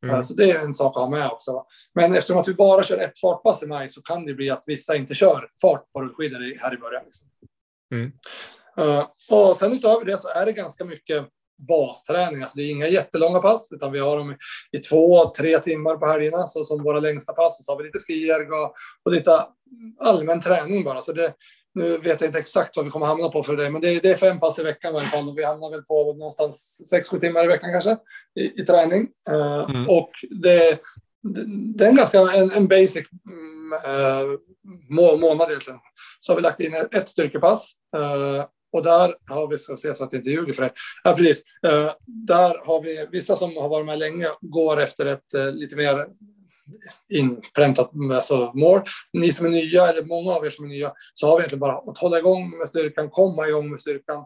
[0.03, 0.23] Mm.
[0.23, 1.65] Så det är en sak att ha med också.
[1.95, 4.65] Men eftersom att vi bara kör ett fartpass i maj så kan det bli att
[4.67, 7.03] vissa inte kör fart på rullskidor här i början.
[7.05, 7.29] Liksom.
[7.95, 8.13] Mm.
[8.81, 11.29] Uh, och sen utöver det så är det ganska mycket
[11.69, 12.43] basträning.
[12.43, 14.37] Alltså det är inga jättelånga pass, utan vi har dem
[14.73, 17.67] i två, tre timmar på helgerna, så som våra längsta pass.
[17.67, 19.31] Så har vi lite skierg och, och lite
[20.01, 21.01] allmän träning bara.
[21.01, 21.35] Så det,
[21.75, 24.01] nu vet jag inte exakt vad vi kommer hamna på för det, men det är,
[24.01, 25.29] det är fem pass i veckan i alla fall.
[25.29, 27.97] Och vi hamnar väl på någonstans sex, sju timmar i veckan kanske
[28.41, 29.09] i, i träning.
[29.31, 29.89] Uh, mm.
[29.89, 30.11] Och
[30.43, 30.81] det,
[31.77, 34.39] det är en ganska en, en basic uh,
[34.89, 35.81] må, månad egentligen.
[36.21, 37.73] Så har vi lagt in ett styrkepass.
[37.97, 40.73] Uh, och där har vi, ska se så att jag inte ljuger för det.
[41.05, 41.43] Ja, precis.
[42.07, 46.07] Där har vi vissa som har varit med länge går efter ett lite mer
[47.09, 48.81] inpräntat alltså, mål.
[49.13, 51.61] Ni som är nya, eller många av er som är nya, så har vi egentligen
[51.61, 54.25] bara att hålla igång med styrkan, komma igång med styrkan.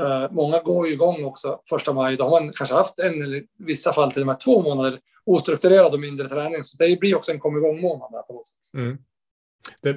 [0.00, 2.16] Uh, många går ju igång också första maj.
[2.16, 5.00] Då har man kanske haft en eller i vissa fall till och med två månader
[5.26, 6.64] ostrukturerad och mindre träning.
[6.64, 8.74] Så det blir också en kom igång månad där på något sätt.
[8.74, 8.98] Mm.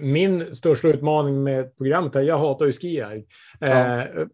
[0.02, 3.26] Min största utmaning med programmet är, jag hatar ju skijärg.
[3.60, 3.68] Ja.
[3.68, 4.28] Eh,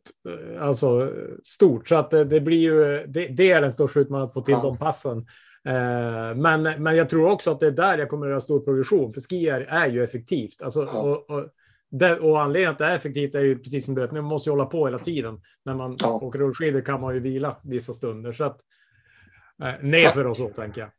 [0.60, 1.12] alltså
[1.44, 4.42] stort, så att det, det blir ju, det, det, är den största utmaningen att få
[4.42, 4.62] till ja.
[4.62, 5.26] de passen.
[5.66, 8.60] Eh, men, men jag tror också att det är där jag kommer att göra stor
[8.60, 10.62] progression, för skijärg är ju effektivt.
[10.62, 11.02] Alltså, ja.
[11.02, 11.50] och, och,
[11.92, 14.50] det, och anledningen att det är effektivt är ju precis som du vet, man måste
[14.50, 15.42] ju hålla på hela tiden.
[15.66, 16.20] När man ja.
[16.22, 18.32] åker rullskidor kan man ju vila vissa stunder.
[18.32, 18.60] Så att,
[19.64, 20.90] eh, nerför och så tänker jag.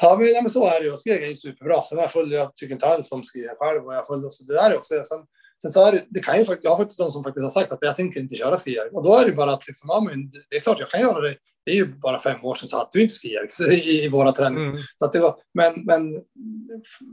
[0.00, 0.96] Ja, men, ja, men så är det ju.
[0.96, 1.82] Skeg är ju superbra.
[1.82, 4.54] Sen jag följer, jag tycker inte alls om skeg själv och jag följer så det
[4.54, 4.94] där är också.
[5.04, 5.26] Sen,
[5.62, 7.50] sen så är det, det kan ju faktiskt, jag har faktiskt de som faktiskt har
[7.50, 8.88] sagt att jag tänker inte köra skijärg.
[8.92, 11.20] Och då är det bara att liksom, ja, men det är klart jag kan göra
[11.20, 11.36] det.
[11.64, 14.32] Det är ju bara fem år sedan så hade vi inte skijärg i, i våra
[14.32, 14.70] träningar.
[14.70, 14.82] Mm.
[14.98, 16.22] Så att det var, men, men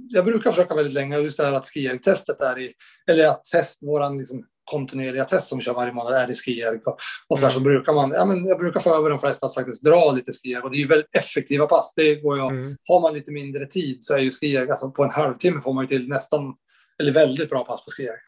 [0.10, 2.74] jag brukar försöka väldigt länge, just det här att skijärgtestet är i,
[3.10, 6.80] eller att test, våran liksom, kontinuerliga test som vi kör varje månad är i skijärg.
[6.86, 6.98] Och,
[7.28, 9.54] och så, där, så brukar man, ja, men jag brukar få över de flesta att
[9.54, 10.64] faktiskt dra lite skijärg.
[10.64, 11.94] Och det är ju väldigt effektiva pass.
[11.96, 12.78] Det går ju, mm.
[12.84, 15.84] Har man lite mindre tid så är ju skijärg, alltså på en halvtimme får man
[15.84, 16.54] ju till nästan,
[17.02, 18.20] eller väldigt bra pass på skijärg.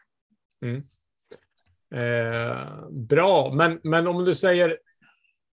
[0.62, 0.82] Mm.
[1.94, 2.56] Eh,
[2.90, 4.78] bra, men, men om du säger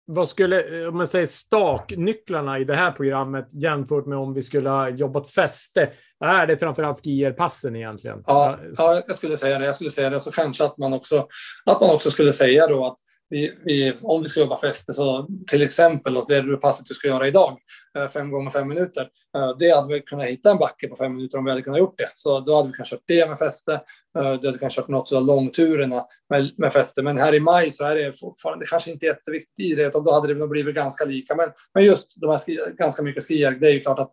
[0.05, 4.69] vad skulle, om man säger staknycklarna i det här programmet jämfört med om vi skulle
[4.69, 5.89] ha jobbat fäste?
[6.19, 8.23] Är det framförallt skierpassen egentligen?
[8.27, 9.65] Ja, ja, jag skulle säga det.
[9.65, 10.19] Jag skulle säga det.
[10.19, 11.27] Så kanske att man också,
[11.65, 12.97] att man också skulle säga då att
[13.29, 17.27] vi, vi, om vi ska jobba fäste så till exempel det passet du ska göra
[17.27, 17.57] idag, eh,
[17.97, 21.15] Eh, fem gånger fem minuter, eh, det hade vi kunnat hitta en backe på fem
[21.15, 22.11] minuter om vi hade kunnat gjort det.
[22.15, 23.73] Så då hade vi kanske kört det med fäste.
[24.17, 27.01] Eh, du hade kanske kört något av långturerna med, med fäste.
[27.03, 30.11] Men här i maj så är det fortfarande kanske inte jätteviktigt i det, utan då
[30.11, 31.35] hade det nog blivit ganska lika.
[31.35, 34.11] Men, men just de här ganska mycket skier, det är ju klart att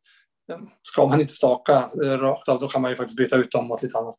[0.83, 3.83] ska man inte staka rakt av, då kan man ju faktiskt byta ut dem mot
[3.83, 4.16] lite annat.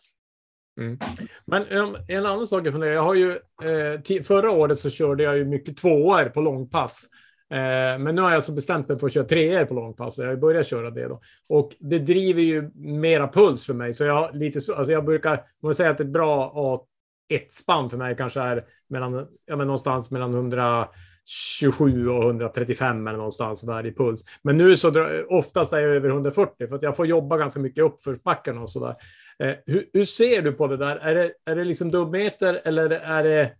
[0.80, 0.97] Mm.
[1.45, 3.32] Men um, en annan sak jag funderar, jag har ju
[3.64, 7.07] eh, förra året så körde jag ju mycket tvåor på långpass.
[7.51, 10.17] Eh, men nu har jag alltså bestämt mig för att köra treor på långpass.
[10.17, 11.21] Jag börjar köra det då.
[11.49, 13.93] Och det driver ju mera puls för mig.
[13.93, 16.53] Så jag, lite så, alltså jag brukar, om jag säger att ett bra
[17.29, 23.61] A1-spann för mig kanske är mellan, ja, men någonstans mellan 127 och 135 eller någonstans
[23.61, 24.23] där i puls.
[24.41, 27.83] Men nu så oftast är jag över 140 för att jag får jobba ganska mycket
[27.83, 28.95] uppförsbackarna och så där.
[29.47, 30.95] Eh, hur, hur, ser du på det där?
[30.95, 33.51] Är det, är det liksom dumheter eller är det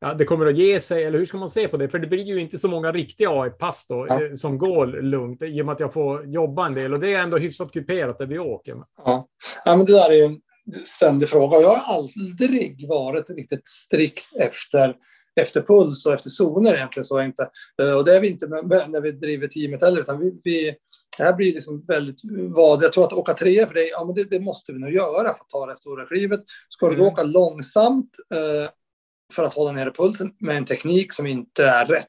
[0.00, 1.04] ja, det kommer att ge sig?
[1.04, 1.88] Eller hur ska man se på det?
[1.88, 4.24] För det blir ju inte så många riktiga A1-pass då ja.
[4.24, 7.14] Eh, som går lugnt i och med att jag får jobba en del och det
[7.14, 8.76] är ändå hyfsat kuperat där vi åker.
[9.04, 9.28] Ja,
[9.64, 10.40] ja men det där är en
[10.84, 11.60] ständig fråga.
[11.60, 14.96] Jag har aldrig varit riktigt strikt efter
[15.40, 17.48] efter puls och efter zoner egentligen så inte.
[17.82, 20.76] Eh, och det är vi inte när vi driver teamet heller, utan vi, vi
[21.18, 22.20] det här blir liksom väldigt
[22.50, 22.84] vad.
[22.84, 25.22] Jag tror att åka tre för dig, ja, men det, det, måste vi nog göra
[25.22, 26.40] för att ta det stora klivet.
[26.68, 27.12] Ska du då mm.
[27.12, 28.70] åka långsamt eh,
[29.32, 32.06] för att hålla nere pulsen med en teknik som inte är rätt?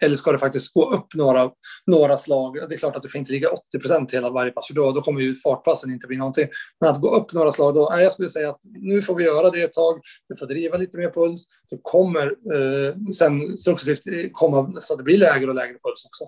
[0.00, 1.50] Eller ska du faktiskt gå upp några,
[1.86, 2.58] några slag?
[2.68, 4.92] Det är klart att du kan inte ligga 80 procent hela varje pass, för då,
[4.92, 6.48] då kommer ju fartpassen inte bli någonting.
[6.80, 9.50] Men att gå upp några slag, då, jag skulle säga att nu får vi göra
[9.50, 10.00] det ett tag.
[10.28, 11.44] Du får driva lite mer puls.
[11.70, 16.24] Du kommer eh, sen successivt komma så att det blir lägre och lägre puls också.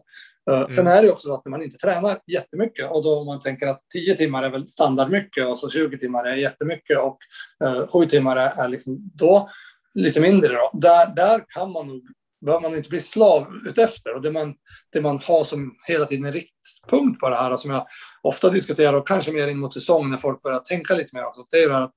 [0.51, 0.71] Eh, mm.
[0.71, 3.41] Sen är det också så att när man inte tränar jättemycket och då om man
[3.41, 7.19] tänker att 10 timmar är väl standard mycket och så 20 timmar är jättemycket och
[7.65, 9.51] eh, 7 timmar är, är liksom då
[9.99, 10.55] lite mindre.
[10.55, 10.71] Då.
[10.73, 12.03] Där, där kan man nog,
[12.41, 14.55] behöver man inte bli slav utefter och det man,
[14.93, 17.87] det man har som hela tiden en riktpunkt på det här som jag
[18.23, 21.47] ofta diskuterar och kanske mer in mot säsong när folk börjar tänka lite mer också.
[21.51, 21.95] Det är ju det här att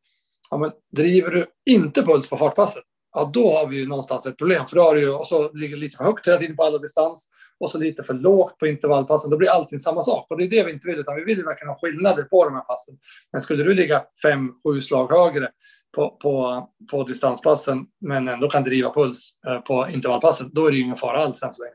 [0.52, 2.84] ja, men, driver du inte puls på fartpasset,
[3.14, 4.68] ja då har vi ju någonstans ett problem.
[4.68, 6.78] För då har du ju, och så ligger lite för högt hela tiden på alla
[6.78, 7.30] distans
[7.60, 9.30] och så lite för lågt på intervallpassen.
[9.30, 10.26] Då blir allting samma sak.
[10.30, 12.54] Och det är det vi inte vill, utan vi vill verkligen ha skillnader på de
[12.54, 12.98] här passen.
[13.32, 15.52] Men skulle du ligga fem, sju slag högre
[15.96, 20.78] på, på, på distanspassen, men ändå kan driva puls eh, på intervallpassen, då är det
[20.78, 21.74] ju ingen fara alls än så länge.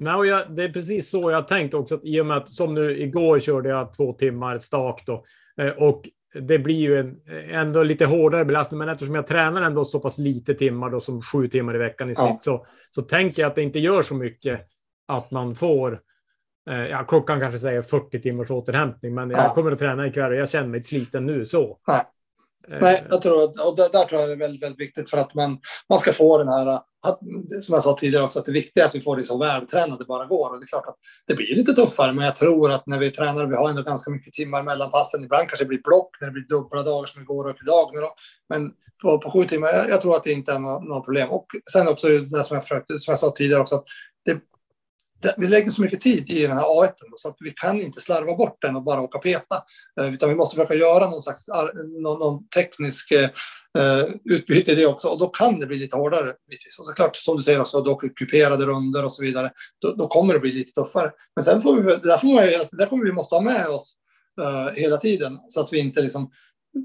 [0.00, 1.94] Nej, jag, det är precis så jag tänkt också.
[1.94, 5.24] Att I och med att som nu igår körde jag två timmar stak då,
[5.60, 6.08] eh, och
[6.40, 10.18] det blir ju en, ändå lite hårdare belastning, men eftersom jag tränar ändå så pass
[10.18, 12.38] lite timmar, då, som sju timmar i veckan i snitt, Ja.
[12.40, 14.60] så, så tänker jag att det inte gör så mycket
[15.08, 16.00] att man får
[16.70, 19.54] eh, Ja, klockan kanske säger 40 timmars återhämtning, men jag Ja.
[19.54, 21.78] kommer att träna ikväll och jag känner mig sliten nu så.
[21.88, 22.02] Nej.
[22.70, 25.10] Eh, Nej, jag tror att, och där, där tror jag det är väldigt, väldigt viktigt
[25.10, 25.58] för att man,
[25.88, 26.66] man ska få den här,
[27.06, 27.20] att,
[27.60, 29.98] som jag sa tidigare också, att det viktiga är att vi får det så vältränade
[29.98, 30.50] det bara går.
[30.50, 33.10] Och det är klart att det blir lite tuffare, men jag tror att när vi
[33.10, 35.24] tränar, vi har ändå ganska mycket timmar mellan passen.
[35.24, 37.90] Ibland kanske det blir block när det blir dubbla dagar som igår och idag.
[37.94, 38.14] då.
[38.48, 41.30] Men på, på sju timmar, jag, jag tror att det inte är något, något problem.
[41.30, 43.84] Och sen också det som jag, försökte, som jag sa tidigare också, att
[44.24, 44.40] det,
[45.36, 48.36] vi lägger så mycket tid i den här A1 så att vi kan inte slarva
[48.36, 49.62] bort den och bara åka peta.
[50.00, 51.48] Eh, utan vi måste försöka göra någon slags
[52.02, 53.30] någon, någon teknisk eh,
[53.78, 55.08] eh, utbyte i det också.
[55.08, 56.34] Och då kan det bli lite hårdare.
[56.50, 56.78] Bitvis.
[56.78, 59.50] Och såklart, som du säger, också, då kuperade runder och så vidare.
[59.78, 61.12] Då, då kommer det bli lite tuffare.
[61.36, 63.42] Men sen får vi, det där, får man, ju- det där kommer vi måste ha
[63.42, 63.94] med oss
[64.40, 65.38] eh, hela tiden.
[65.48, 66.30] Så att vi inte liksom...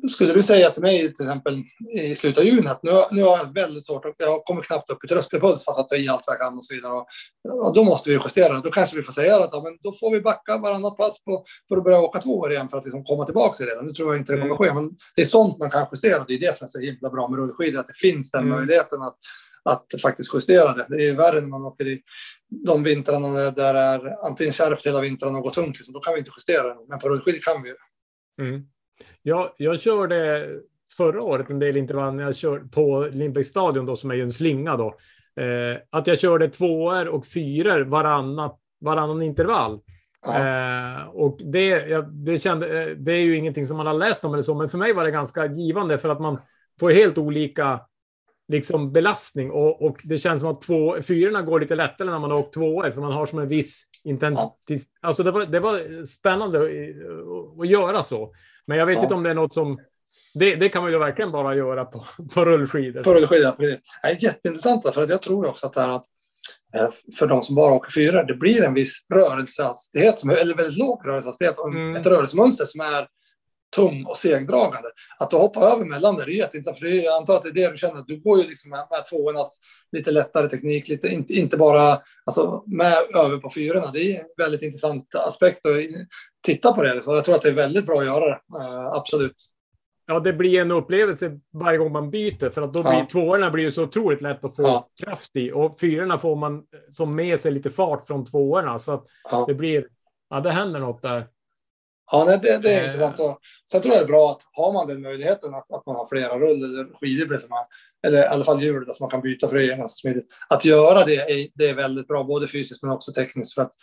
[0.09, 1.63] Skulle du säga till mig till exempel
[1.97, 5.03] i slutet av juni att nu, nu har jag väldigt svårt, jag kommer knappt upp
[5.03, 6.93] i tröskelpuls fast att ta i allt vad jag kan och så vidare.
[6.93, 7.07] Och,
[7.43, 8.59] ja, då måste vi justera.
[8.59, 11.45] Då kanske vi får säga att ja, men då får vi backa varannat pass på,
[11.69, 13.81] för att börja åka två år igen för att liksom komma tillbaka i det.
[13.81, 16.25] Nu tror jag inte det kommer ske, men det är sånt man kan justera.
[16.27, 18.57] Det är det som är så himla bra med rullskidor, att det finns den Mm.
[18.57, 19.17] möjligheten att,
[19.63, 20.85] att faktiskt justera det.
[20.89, 22.01] Det är värre när man åker i
[22.65, 25.77] de vintrarna där det är antingen kärvt hela vintern och går tungt.
[25.77, 25.93] Liksom.
[25.93, 26.75] Då kan vi inte justera det.
[26.89, 27.75] Men på rullskidor kan vi ju.
[28.41, 28.65] Mm.
[29.21, 30.47] Jag, jag körde
[30.97, 34.31] förra året en del intervall när jag körde på Lindbäcksstadion då som är ju en
[34.31, 34.87] slinga då.
[35.41, 39.79] Eh, att jag körde tvåor och fyror varannat, varannan intervall.
[40.27, 40.37] Ja.
[40.37, 44.25] Eh, och det, jag, det, kände, eh, det är ju ingenting som man har läst
[44.25, 46.37] om eller så, men för mig var det ganska givande för att man
[46.79, 47.81] får helt olika
[48.47, 52.31] liksom belastning och, och det känns som att två, fyrorna går lite lättare när man
[52.31, 54.81] har åkt tvåor för man har som en viss intensitet.
[55.01, 58.33] Alltså det var, det var spännande att, att göra så.
[58.67, 59.03] Men jag vet Ja.
[59.03, 59.79] inte om det är något som...
[60.33, 63.03] Det, det kan man ju verkligen bara göra på, på rullskidor.
[63.03, 63.79] På rullskidor, precis.
[64.01, 66.05] Det är jätteintressant för att jag tror också att det här att
[66.75, 66.89] eh,
[67.19, 71.55] för de som bara åker fyra, det blir en viss rörelsehastighet, eller väldigt låg rörelsehastighet,
[71.67, 71.95] Mm.
[71.95, 73.07] ett rörelsemönster som är
[73.75, 74.89] tung och segdragande.
[75.19, 77.43] Att då hoppa över mellan det, det är jätteintressant, för det är, jag antar att
[77.43, 79.59] det är det du känner, att du går ju liksom med, med tvåornas
[79.91, 82.93] lite lättare teknik, lite, inte, inte bara alltså, med
[83.25, 83.91] över på fyrorna.
[83.93, 85.73] Det är en väldigt intressant aspekt att
[86.45, 87.01] titta på det.
[87.03, 89.35] Så jag tror att det är väldigt bra att göra det, eh, absolut.
[90.05, 93.07] Ja, det blir en upplevelse varje gång man byter för att då blir Ja.
[93.11, 94.89] tvåorna blir ju så otroligt lätt att få Ja.
[95.03, 99.05] kraft i och fyrorna får man som med sig lite fart från tvåorna så att
[99.31, 99.45] Ja.
[99.47, 99.87] det blir.
[100.29, 101.27] Ja, det händer något där.
[102.11, 102.85] Ja, nej, det, det är Eh.
[102.93, 103.19] intressant.
[103.19, 103.39] Och
[103.71, 106.07] sen tror jag det är bra att har man den möjligheten att, att man har
[106.07, 107.65] flera rull eller skidor, som man-
[108.07, 110.27] eller i alla fall hjul som man kan byta är ganska smidigt.
[110.49, 113.53] Att göra det är, det är väldigt bra, både fysiskt men också tekniskt.
[113.53, 113.73] För att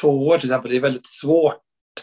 [0.00, 1.56] två år till exempel, det är väldigt svårt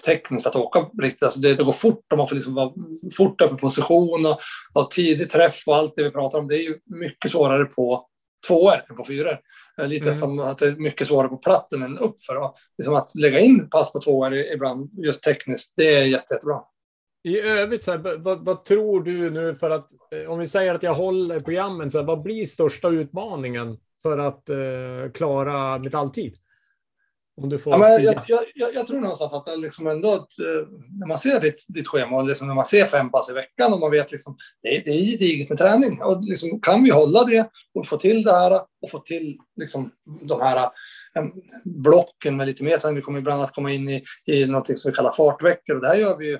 [0.05, 1.23] tekniskt att åka riktigt.
[1.23, 2.71] Alltså det, det går fort och man får liksom vara
[3.17, 4.39] fort upp i position och,
[4.73, 6.47] och tidig träff och allt det vi pratar om.
[6.47, 8.07] Det är ju mycket svårare på
[8.47, 9.39] tvåor än på fyror.
[9.81, 10.17] Eh, Lite Mm.
[10.19, 12.35] som att det är mycket svårare på platten än uppför.
[12.43, 16.61] Och liksom att lägga in pass på tvåor ibland, just tekniskt, det är jätte, jättebra.
[17.23, 20.75] I övrigt, så här, vad, vad tror du nu för att eh, om vi säger
[20.75, 26.35] att jag håller programmen, så här, vad blir största utmaningen för att eh, klara metalltid?
[27.43, 30.13] Om du får Ja, men jag, jag, jag, jag tror någonstans att det liksom ändå,
[30.13, 30.67] eh,
[30.99, 33.73] när man ser ditt, ditt schema och liksom när man ser fem pass i veckan
[33.73, 36.01] och man vet liksom, det, är- det är gediget med träning.
[36.03, 39.91] Och liksom, kan vi hålla det och få till det här och få till liksom,
[40.27, 40.57] de här
[41.15, 41.23] eh,
[41.65, 42.95] blocken med lite mer träning.
[42.95, 45.87] Vi kommer ibland att komma in i, i något som vi kallar fartveckor och det
[45.87, 46.37] här gör vi ju.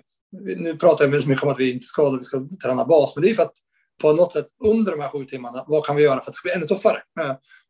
[0.58, 3.24] Nu pratar jag väldigt mycket om att vi inte ska, vi ska träna bas, men
[3.24, 3.54] det är för att
[4.02, 6.34] på något sätt under de här sju timmarna, vad kan vi göra för att det
[6.34, 6.98] ska bli ännu tuffare?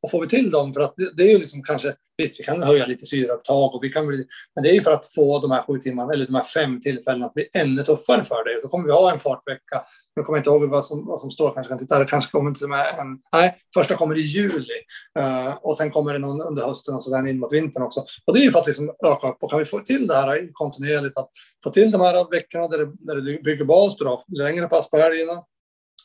[0.04, 2.44] Och får vi till dem, för att det, det är ju liksom kanske, visst vi
[2.44, 4.26] kan höja lite syreupptag och vi kan bli,
[4.56, 6.82] men det är ju för att få de här sju timmarna, eller de här fem
[6.82, 8.60] tillfällena att bli ännu tuffare för dig.
[8.64, 9.82] Då kommer vi ha en fartvecka.
[10.16, 12.32] Nu kommer jag inte ihåg vad som, vad som står, kanske kan titta, det kanske
[12.32, 14.80] kommer till och med en, nej, första kommer i juli.
[15.20, 18.06] uh, och sen kommer det någon under hösten och så in mot vintern också.
[18.26, 20.16] Och det är ju för att liksom öka upp, och kan vi få till det
[20.16, 21.30] här kontinuerligt, att
[21.64, 24.90] få till de här veckorna där det, där det bygger bas, du har längre pass
[24.90, 25.44] på helgerna,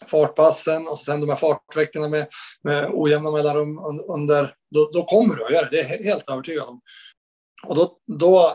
[0.07, 2.27] fartpassen och sen de här fartveckorna med,
[2.63, 3.79] med ojämna mellanrum
[4.09, 5.71] under, då, då kommer du att göra det.
[5.71, 6.81] Det är jag helt övertygad om.
[7.67, 8.53] Och då, då,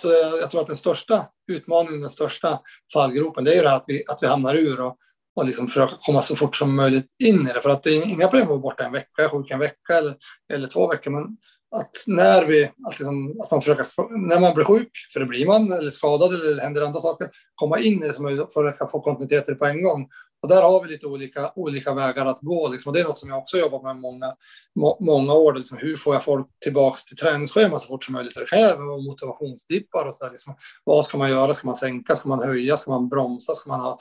[0.00, 2.60] så jag, tror att den största utmaningen, den största
[2.92, 4.96] fallgropen, det är ju det här att vi, att vi hamnar ur och,
[5.36, 7.62] och liksom försöka komma så fort som möjligt in i det.
[7.62, 10.14] För att det är inga problem att vara borta en vecka, sjuk en vecka eller,
[10.52, 11.10] eller två veckor.
[11.10, 11.36] Men
[11.76, 13.86] att när vi, att, liksom, att man försöker,
[14.28, 17.30] när man blir sjuk, för det blir man, eller skadad eller det händer andra saker,
[17.54, 20.08] komma in i det som möjligt för att få kontinuitet i det på en gång.
[20.44, 22.68] Och där har vi lite olika, olika vägar att gå.
[22.68, 22.90] Liksom.
[22.90, 24.26] Och det är något som jag också jobbat med många,
[24.74, 25.54] må, många år.
[25.54, 25.78] Liksom.
[25.78, 28.34] Hur får jag folk tillbaka till träningsschema så fort som möjligt?
[28.34, 30.54] Det kan motivationsdippar och så där, liksom.
[30.84, 31.54] Vad ska man göra?
[31.54, 32.16] Ska man sänka?
[32.16, 32.76] Ska man höja?
[32.76, 33.54] Ska man bromsa?
[33.54, 33.98] Ska man ha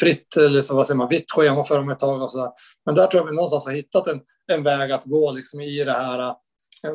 [0.00, 2.50] fritt, eller vad säger man, vitt schema för dem ett tag och så där.
[2.86, 4.20] Men där tror jag vi någonstans har hittat en,
[4.52, 6.34] en väg att gå liksom, i det här eh,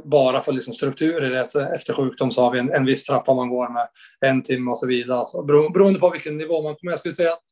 [0.05, 1.31] bara för liksom strukturer.
[1.75, 3.87] Efter sjukdom så har vi en, en viss trappa man går med
[4.25, 5.25] en timme och så vidare.
[5.27, 6.91] Så beroende på vilken nivå man kommer.
[6.91, 7.43] Jag skulle säga att,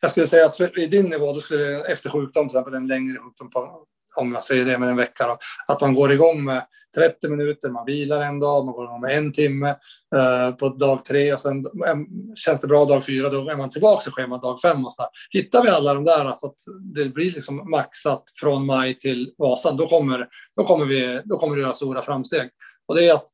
[0.00, 3.18] jag skulle säga att i din nivå, då skulle efter sjukdom, till exempel en längre
[3.18, 3.84] sjukdom på,
[4.16, 7.70] om jag säger det med en vecka, då, att man går igång med 30 minuter,
[7.70, 9.68] man vilar en dag, man går igång med en timme
[10.16, 11.96] eh, på dag tre och sen eh,
[12.34, 15.02] känns det bra dag fyra, då är man tillbaka i schemat dag fem och så
[15.02, 15.10] där.
[15.30, 16.56] Hittar vi alla de där så att
[16.94, 21.56] det blir liksom maxat från maj till Vasan, då kommer, då kommer vi, då kommer
[21.56, 22.50] det göra stora framsteg.
[22.86, 23.26] Och det är att,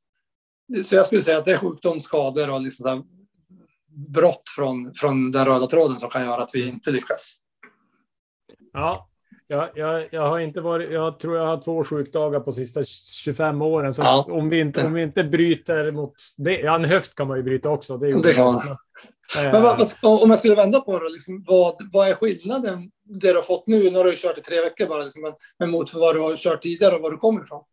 [0.86, 3.06] så jag skulle säga att det är sjukdom, skador och liksom
[3.96, 7.34] brott från, från den röda tråden som kan göra att vi inte lyckas.
[8.72, 9.08] Ja,
[9.46, 13.62] jag, jag, jag har inte varit, jag tror jag har två sjukdagar på sista 25
[13.62, 13.94] åren.
[13.94, 14.26] Så Ja.
[14.30, 17.42] om, vi inte, om vi inte bryter mot det, ja en höft kan man ju
[17.42, 17.96] bryta också.
[17.96, 18.76] Det, Det kan man.
[19.34, 23.28] Men vad, vad, om jag skulle vända på det, liksom, vad, vad är skillnaden det
[23.28, 23.90] du har fått nu?
[23.90, 26.36] Nu har du kört i tre veckor bara, liksom, men, men mot vad du har
[26.36, 27.64] kört tidigare och var du kommer ifrån.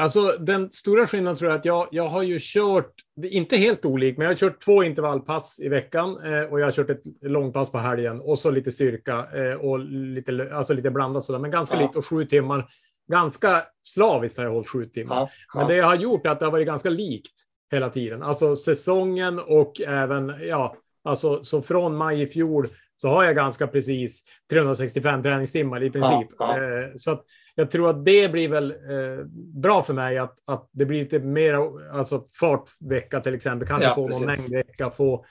[0.00, 2.92] Alltså den stora skillnaden tror jag att jag, jag har ju kört,
[3.22, 6.72] inte helt olikt, men jag har kört två intervallpass i veckan eh, och jag har
[6.72, 11.24] kört ett långpass på helgen och så lite styrka eh, och lite, alltså lite blandat
[11.24, 11.82] sådär, men ganska Ja.
[11.82, 12.68] lite och sju timmar.
[13.12, 15.16] Ganska slaviskt har jag hållit sju timmar.
[15.16, 17.32] Ja, Men det jag har gjort är att det har varit ganska likt
[17.72, 18.22] hela tiden.
[18.22, 23.66] Alltså säsongen och även, ja, alltså så från maj i fjol så har jag ganska
[23.66, 26.28] precis 365 träningstimmar i princip.
[26.38, 27.24] Ja, Eh, så att
[27.54, 29.24] jag tror att det blir väl eh,
[29.54, 31.54] bra för mig att, att det blir lite mer
[31.92, 33.68] alltså fartvecka till exempel.
[33.68, 34.26] Kanske Ja, få någon precis.
[34.26, 34.90] mängdvecka.
[34.90, 35.24] Få,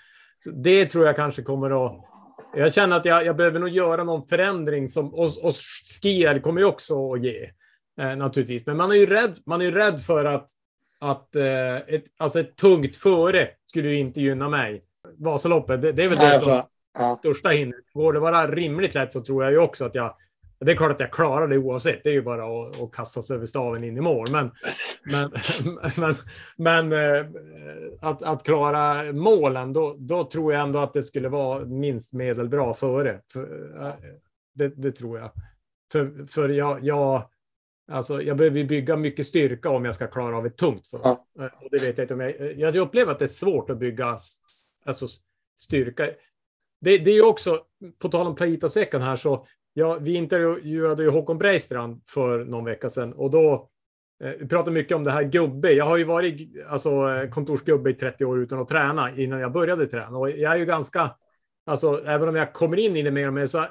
[0.53, 2.05] det tror jag kanske kommer att
[2.55, 5.53] jag känner att jag, jag behöver nog göra någon förändring som och, och
[6.01, 7.51] skier kommer ju också att ge
[8.01, 8.65] eh, naturligtvis.
[8.65, 9.37] Men man är ju rädd.
[9.45, 10.47] Man är ju rädd för att
[10.99, 14.83] att eh, ett, alltså ett tungt före skulle ju inte gynna mig.
[15.17, 16.63] Vasaloppet, det, det är väl det som tror-
[16.99, 17.15] ja.
[17.15, 17.93] största hindret.
[17.93, 20.15] Går det vara rimligt lätt så tror jag ju också att jag
[20.65, 22.03] det är klart att jag klarar det oavsett.
[22.03, 24.31] Det är ju bara att, att kasta sig över staven in i mål.
[24.31, 24.51] Men,
[25.03, 25.31] men,
[25.97, 26.15] men,
[26.57, 27.25] men eh,
[28.01, 32.73] att, att klara målen, då, då tror jag ändå att det skulle vara minst medelbra
[32.73, 33.21] före.
[33.33, 33.41] För,
[33.85, 33.93] eh,
[34.55, 35.31] det, det tror jag.
[35.91, 37.29] För, för jag, jag,
[37.91, 41.01] alltså, jag behöver bygga mycket styrka om jag ska klara av ett tungt före.
[41.03, 41.27] Ja.
[41.39, 42.53] Eh, Och det vet jag inte om jag...
[42.55, 44.17] Jag upplever att det är svårt att bygga
[44.85, 45.07] alltså,
[45.61, 46.05] styrka.
[46.81, 47.59] Det, det är ju också,
[47.99, 52.89] på tal om Plaitas-veckan här, så ja, vi intervjuade ju Håkon Breistrand för någon vecka
[52.89, 53.69] sedan och då
[54.23, 55.71] eh, vi pratade mycket om det här gubbe.
[55.71, 59.51] Jag har ju varit alltså, eh, kontorsgubbe i 30 år utan att träna innan jag
[59.51, 61.15] började träna och jag är ju ganska,
[61.65, 63.65] alltså även om jag kommer in i det mer och mer så eh,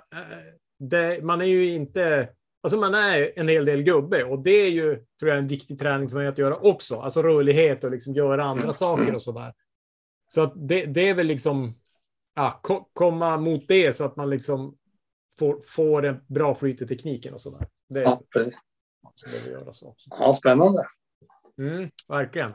[0.79, 2.29] det, man är ju inte,
[2.63, 5.79] alltså man är en hel del gubbe och det är ju, tror jag, en viktig
[5.79, 7.01] träning för mig att göra också.
[7.01, 9.53] Alltså rörlighet och liksom göra andra saker och så där.
[10.29, 11.75] Så att det, det är väl liksom,
[12.35, 12.61] ja,
[12.93, 14.78] komma mot det så att man liksom
[15.39, 17.67] får, får en bra flyt i tekniken och sådär.
[17.89, 18.55] Det Ja, precis.
[19.15, 20.11] så behöver göra så också.
[20.11, 20.79] ja, spännande.
[21.59, 22.53] Mm, verkligen.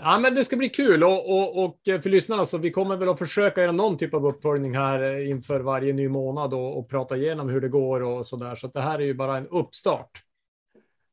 [0.00, 3.08] Ja, men det ska bli kul och, och, och för lyssnarna så vi kommer väl
[3.08, 6.88] att försöka göra någon typ av uppföljning här eh, inför varje ny månad och, och
[6.88, 8.56] prata igenom hur det går och så där.
[8.56, 10.10] Så det här är ju bara en uppstart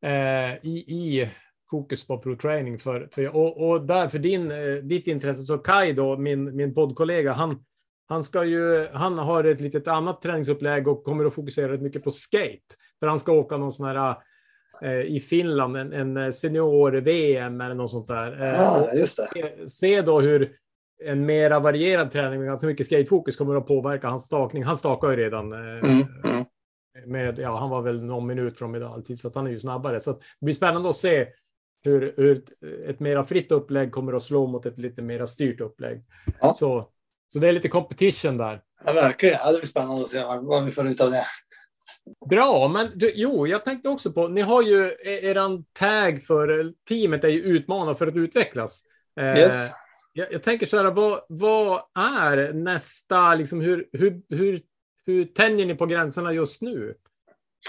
[0.02, 1.30] eh, i, i
[1.72, 5.94] fokus på pro-training för, för och, och där för din, eh, ditt intresse så Kai
[5.94, 7.66] då, min, min poddkollega, han,
[8.12, 12.04] han ska ju, han har ett litet annat träningsupplägg och kommer att fokusera rätt mycket
[12.04, 12.76] på skate.
[13.00, 14.16] För han ska åka någon sån här
[14.82, 18.32] eh, i Finland, en, en senior-VM eller något sånt där.
[18.42, 19.28] Eh, Ja, just det.
[19.34, 20.52] se- se då hur
[21.04, 24.64] en mera varierad träning med ganska mycket skatefokus kommer att påverka hans stakning.
[24.64, 26.46] Han stakar ju redan eh, Mm, mm.
[27.06, 30.00] med, ja, han var väl någon minut från medalj så att han är ju snabbare.
[30.00, 31.28] Så det blir spännande att se
[31.84, 32.50] hur, hur ett,
[32.90, 36.04] ett mera fritt upplägg kommer att slå mot ett lite mera styrt upplägg.
[36.42, 36.54] Ja.
[36.54, 36.90] Så,
[37.34, 38.62] så det är lite competition där.
[38.86, 39.36] Ja, verkligen.
[39.44, 41.26] Ja, det blir spännande att se vad, vi får ut av det.
[42.30, 46.74] Bra, men du, jo, jag tänkte också på, ni har ju e- eran tag för
[46.90, 48.84] teamet är ju utmanat för att utvecklas.
[49.20, 49.72] Eh, Yes.
[50.14, 54.62] jag, jag tänker så här, vad, vad är nästa, liksom hur, hur, hur,
[55.06, 56.96] hur tänjer ni på gränserna just nu?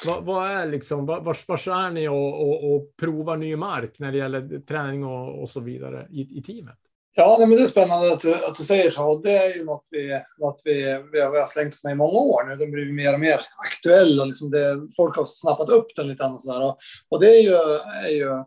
[0.07, 4.13] Vad, vad är liksom, vars, vars är ni och, och, och provar ny mark när
[4.13, 6.79] det gäller träning och, och så vidare i, i teamet?
[7.15, 9.19] Ja, nej, men det är spännande att du, att du säger så.
[9.19, 10.73] Det är ju något vi, något vi,
[11.13, 12.57] vi, har, vi har slängt oss med i många år nu.
[12.57, 16.23] Den blir mer och mer aktuell och liksom det, folk har snappat upp den lite
[16.23, 16.63] grann och sådär.
[16.63, 17.55] Och, och det är ju,
[18.07, 18.45] är ju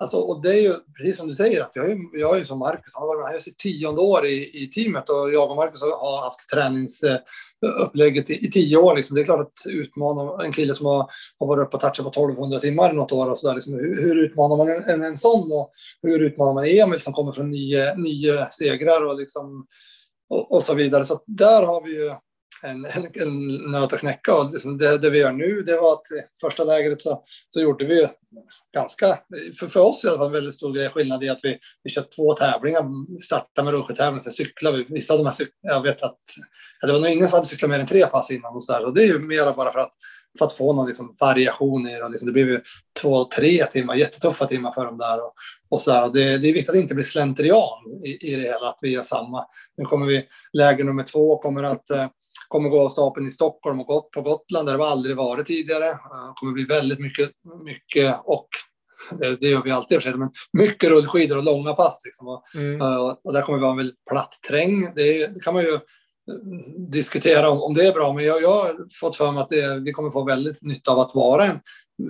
[0.00, 2.58] Alltså, och det är ju precis som du säger, att jag är, jag är som
[2.58, 5.56] Marcus, han har varit med här sitt tionde år i, i teamet och jag och
[5.56, 8.96] Marcus har haft träningsupplägget i, i tio år.
[8.96, 9.14] Liksom.
[9.14, 12.10] Det är klart att utmana en kille som har, har varit uppe och touchat på
[12.10, 15.04] 1200 timmar i något år och så där, liksom, hur, hur utmanar man en, en,
[15.04, 15.72] en sån och
[16.02, 19.66] hur utmanar man Emil som kommer från nio, nio segrar och, liksom,
[20.30, 21.04] och, och så vidare.
[21.04, 22.10] Så där har vi ju
[22.62, 24.34] en, en, en nöt att knäcka.
[24.34, 27.60] Och liksom det, det, vi gör nu, det var att i första lägret så, så
[27.60, 28.08] gjorde vi
[28.74, 29.18] ganska,
[29.60, 31.90] för, för oss i alla fall, en väldigt stor grej, skillnad i att vi, vi
[31.90, 32.84] kör två tävlingar,
[33.24, 34.86] startar med rullskidtävling, sen cyklar vi.
[34.88, 36.18] Vissa av de här cyklarna, jag vet att
[36.80, 38.72] ja, det var nog ingen som hade cyklat mer än tre pass innan och så
[38.72, 38.84] där.
[38.84, 39.92] Och det är ju mera bara för att,
[40.38, 42.08] för att få någon liksom variation i det.
[42.08, 42.60] Liksom, det blir ju
[43.00, 45.24] två, tre timmar, jättetuffa timmar för dem där.
[45.24, 45.34] Och,
[45.68, 46.08] och så där.
[46.08, 48.88] Det, det är viktigt att det inte blir slentrian i, i det hela, att vi
[48.88, 49.46] gör samma.
[49.76, 52.06] Nu kommer vi, läger nummer två kommer att eh,
[52.48, 55.84] kommer gå av stapeln i Stockholm och på Gotland där det aldrig varit tidigare.
[55.84, 57.30] Det eh, kommer bli väldigt mycket,
[57.64, 58.48] mycket och
[59.10, 62.00] det, det gör vi alltid för sig, men mycket rullskidor och långa pass.
[62.04, 62.28] Liksom.
[62.28, 62.82] Och, mm.
[62.82, 64.94] uh, och där kommer vi ha en väldigt platt terräng.
[64.94, 65.80] Det, det, kan man ju eh,
[66.90, 69.80] diskutera om, om det är bra, men jag, jag har fått för mig att det,
[69.80, 71.60] vi kommer få väldigt nytta av att vara en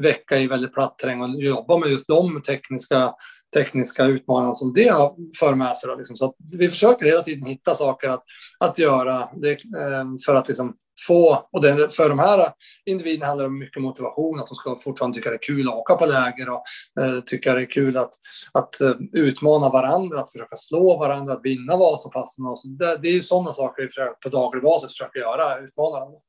[0.03, 3.15] vecka i väldigt platt terräng och jobba med just de tekniska
[3.55, 5.91] tekniska utmaningar som det har för med sig.
[5.99, 6.17] Liksom.
[6.17, 8.25] Så vi försöker hela tiden hitta saker att,
[8.59, 10.77] att göra det, ehm, för att liksom
[11.07, 12.53] få, och det, för de här
[12.87, 15.75] individerna handlar det om mycket motivation, att de ska fortfarande tycka det är kul att
[15.75, 16.63] åka på läger och
[17.01, 18.11] eh, tycka det är kul att,
[18.53, 22.47] att eh, utmana varandra, att försöka slå varandra, att vinna Vasapassen.
[22.47, 26.01] Och så det, det är sådana saker vi försöker, på daglig basis försöker göra, utmana
[26.01, 26.21] dem.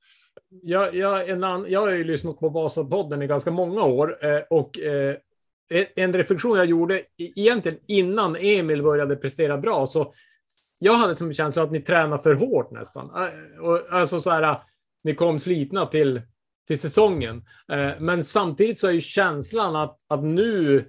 [0.62, 4.42] Jag, jag, en an, jag har ju lyssnat på Vasapodden i ganska många år eh,
[4.50, 5.16] och eh,
[5.96, 10.14] en reflektion jag gjorde egentligen innan Emil började prestera bra, så
[10.80, 13.12] jag hade som känsla att ni tränar för hårt nästan.
[13.16, 14.58] Äh, alltså så här, äh,
[15.04, 16.22] ni kom slitna till,
[16.68, 17.46] till säsongen.
[17.72, 20.86] Äh, men samtidigt så är ju känslan att, att nu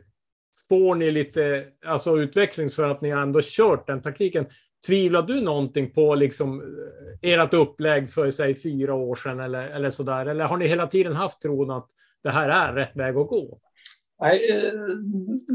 [0.69, 4.47] får ni lite alltså utväxling för att ni har ändå kört den taktiken.
[4.87, 6.77] Tvivlar du någonting på liksom
[7.23, 10.27] ert upplägg för sig fyra år sedan eller, eller så där?
[10.27, 11.89] Eller har ni hela tiden haft tron att
[12.23, 13.61] det här är rätt väg att gå?
[14.21, 14.63] Nej, eh,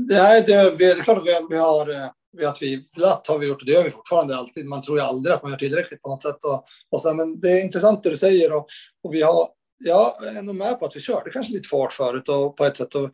[0.08, 3.48] det, det, det är klart att vi, vi har, eh, vi har tvivlat, har vi
[3.48, 4.66] gjort och det gör vi fortfarande alltid.
[4.66, 6.44] Man tror ju aldrig att man gör tillräckligt på något sätt.
[6.44, 8.68] Och, och så, men det är intressant det du säger och,
[9.04, 9.48] och vi har,
[9.78, 12.66] jag är nog med på att vi körde kanske lite för hårt förut och på
[12.66, 12.96] ett sätt.
[12.96, 13.12] Och,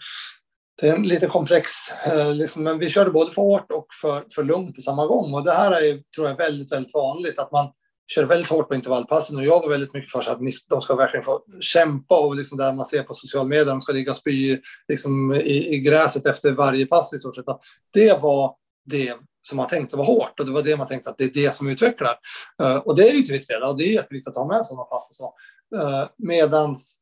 [0.81, 1.69] det är en lite komplex,
[2.05, 5.33] eh, liksom, men vi körde både för hårt och för, för lugnt på samma gång.
[5.33, 7.71] Och det här är, tror jag, väldigt, väldigt vanligt att man
[8.15, 10.39] kör väldigt hårt på intervallpassen och jag var väldigt mycket för så att
[10.69, 13.93] de ska verkligen få kämpa och liksom där man ser på sociala medier, de ska
[13.93, 14.57] ligga och spy
[14.87, 17.45] liksom i, i gräset efter varje pass i stort sett.
[17.93, 18.55] Det var
[18.85, 21.33] det som man tänkte var hårt och det var det man tänkte att det är
[21.33, 22.15] det som utvecklar.
[22.61, 24.65] Uh, och det är ju till viss del, och det är jätteviktigt att ha med
[24.65, 25.33] sådana pass och så.
[25.75, 26.97] Uh, medans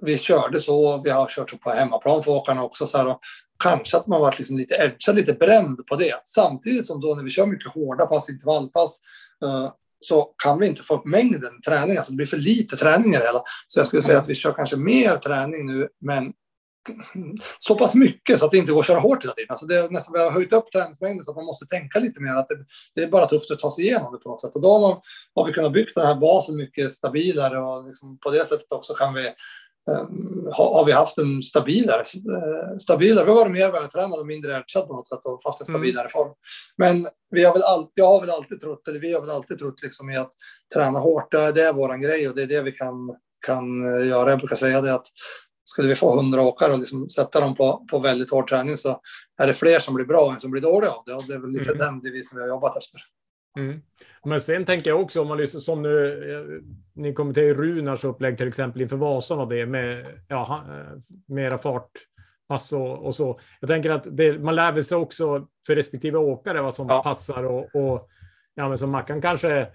[0.00, 3.20] vi körde så, vi har kört så på hemmaplan för åkarna också så här, och
[3.62, 6.14] kanske att man varit liksom lite edgad, lite bränd på det.
[6.24, 9.00] Samtidigt som då när vi kör mycket hårda pass, intervallpass,
[9.44, 9.70] uh,
[10.00, 11.96] så kan vi inte få upp mängden träning.
[11.96, 13.42] Alltså det blir för lite träning i det hela.
[13.68, 16.32] Så jag skulle säga att vi kör kanske mer träning nu, men
[17.58, 19.50] så pass mycket så att det inte går att köra hårt hela tiden.
[19.50, 22.20] Alltså det är nästan, vi har höjt upp träningsmängden så att man måste tänka lite
[22.20, 22.36] mer.
[22.36, 22.56] Att det,
[22.94, 24.54] det är bara tufft att ta sig igenom det på något sätt.
[24.54, 25.00] Och då har, man,
[25.34, 28.94] har vi kunnat bygga den här basen mycket stabilare och liksom på det sättet också
[28.94, 29.30] kan vi
[30.52, 33.24] har vi haft en stabilare, uh, stabilare.
[33.24, 35.80] Vi har varit mer vältränade och mindre ärtsad på något sätt och haft en mm.
[35.80, 36.10] stabilare mm.
[36.10, 36.34] form.
[36.76, 39.58] Men vi har väl alltid, jag har väl alltid trott, eller vi har väl alltid
[39.58, 40.32] trott liksom i att
[40.74, 41.34] träna hårt.
[41.34, 43.16] Är, det är våran grej och det är det vi kan,
[43.46, 44.30] kan göra.
[44.30, 45.06] Jag brukar säga det att
[45.64, 49.00] skulle vi få hundra åkare och liksom sätta dem på, på väldigt hård träning så
[49.42, 51.14] är det fler som blir bra än som blir dåliga av det.
[51.14, 51.78] Och det är väl lite mm.
[51.78, 53.00] den devisen vi har jobbat efter.
[53.58, 53.82] Mm.
[54.24, 56.06] Men sen tänker jag också om man lyssnar som nu.
[56.32, 56.62] Eh,
[56.94, 61.90] ni kommenterar Runars upplägg till exempel inför Vasan och det med ja, eh, mera fart
[62.48, 63.40] pass och, och, så.
[63.60, 67.02] Jag tänker att det, man lär sig också för respektive åkare vad som ja.
[67.02, 68.08] passar och, och
[68.54, 69.68] ja, men som Mackan kanske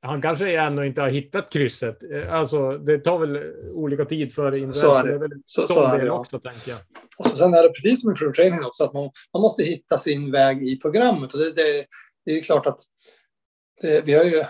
[0.00, 1.98] han kanske ännu inte har hittat krysset.
[2.12, 4.80] Eh, alltså, det tar väl olika tid för individer.
[4.80, 5.18] Så är det.
[5.18, 6.80] det är så, så är det också, tänker jag.
[7.16, 9.98] Och så sen är det precis som i pro-training också, att man, man måste hitta
[9.98, 11.34] sin väg i programmet.
[11.34, 11.84] Och det, det,
[12.24, 12.80] det är klart att
[13.82, 14.42] det, vi har ju,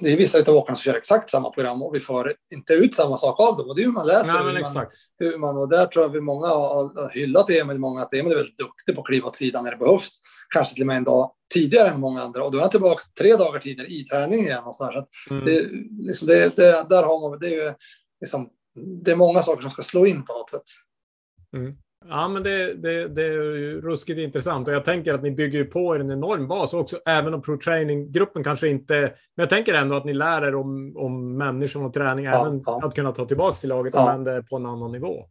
[0.00, 2.94] det är vissa av åkarna som kör exakt samma program och vi får inte ut
[2.94, 3.68] samma sak av dem.
[3.68, 4.32] Och det är hur man läser.
[4.32, 4.86] Nej, hur, man,
[5.18, 8.36] hur man, och där tror jag vi många har hyllat Emil, många att Emil är
[8.36, 10.18] väldigt duktig på att kliva åt sidan när det behövs
[10.54, 12.44] kanske till och med en dag tidigare än många andra.
[12.44, 14.64] Och då är han tillbaka tre dagar tidigare i träning igen.
[14.64, 15.06] Och så där.
[15.28, 15.44] Så mm.
[15.44, 15.68] det,
[16.06, 17.74] liksom det, det, där har man, det, är
[18.20, 18.48] liksom,
[19.04, 20.62] det är många saker som ska slå in på något sätt.
[21.56, 21.76] Mm.
[22.06, 25.64] Ja, men det, det, det, är ju ruskigt intressant och jag tänker att ni bygger
[25.64, 29.00] på er en enorm bas också, även om pro-training-gruppen kanske inte...
[29.36, 32.62] Men jag tänker ändå att ni lär er om, om människan och träning, ja, även
[32.66, 32.80] ja.
[32.84, 34.10] att kunna ta tillbaka till laget och ja.
[34.10, 35.24] använda det på en annan nivå.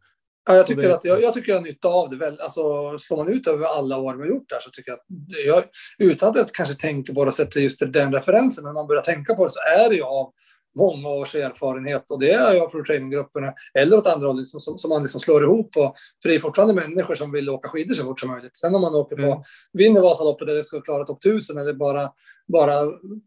[0.48, 2.16] Ja, jag, tycker det- att, jag, jag tycker jag har nytta av det.
[2.16, 2.40] Väl.
[2.40, 4.98] Alltså, slår man ut över alla år vi har gjort det här så tycker jag
[4.98, 5.06] att
[5.46, 5.64] jag,
[6.08, 9.02] utan att jag kanske tänker på det och sätter just den referensen, men man börjar
[9.02, 10.32] tänka på det så är det ju av
[10.76, 14.78] många års erfarenhet och det är ju av pro-training-grupperna eller åt andra håll liksom, som,
[14.78, 15.76] som man liksom slår ihop.
[15.76, 18.56] Och, för det är fortfarande människor som vill åka skidor så fort som möjligt.
[18.56, 19.38] Sen om man åker på, Mm.
[19.72, 22.10] vinner Vasaloppet där det ska klara topp 1000 eller bara
[22.52, 22.72] bara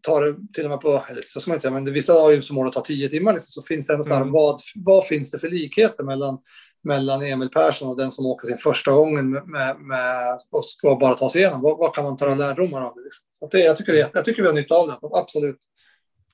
[0.01, 2.31] tar det till och med på, eller så ska man inte säga, men vissa har
[2.31, 4.31] ju som mål att ta 10 timmar, liksom, så finns det ändå Mm.
[4.31, 6.37] vad, vad finns det för likheter mellan,
[6.83, 10.95] mellan Emil Persson och den som åker sin första gången med, med, med och ska
[10.95, 11.61] bara ta sig igenom?
[11.61, 13.01] Vad, vad kan man ta lärdomar av det?
[13.03, 13.25] Liksom?
[13.39, 15.57] Så det jag, tycker det, jag tycker vi har nytta av det, absolut.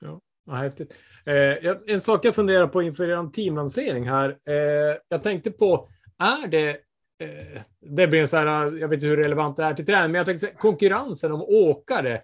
[0.00, 0.20] Ja,
[0.56, 0.94] häftigt.
[1.26, 4.28] Eh, en sak jag funderar på inför er teamlansering här.
[4.28, 5.88] Eh, jag tänkte på,
[6.18, 6.68] är det,
[7.22, 9.86] eh, det blir en så här, eh, jag vet inte hur relevant det är till
[9.86, 12.14] träning, men jag tänkte konkurrensen om åkare,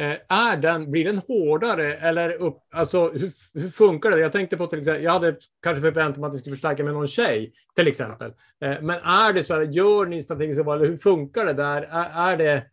[0.00, 4.18] eh, är den, blir den hårdare eller upp, alltså hur, hur funkar det?
[4.18, 6.94] Jag tänkte på till exempel, jag hade kanske förväntat mig att ni skulle förstärka med
[6.94, 8.32] någon tjej till exempel.
[8.64, 11.82] Eh, men är det så här, gör ni strategiska val, hur funkar det där?
[11.82, 12.64] Är, är det,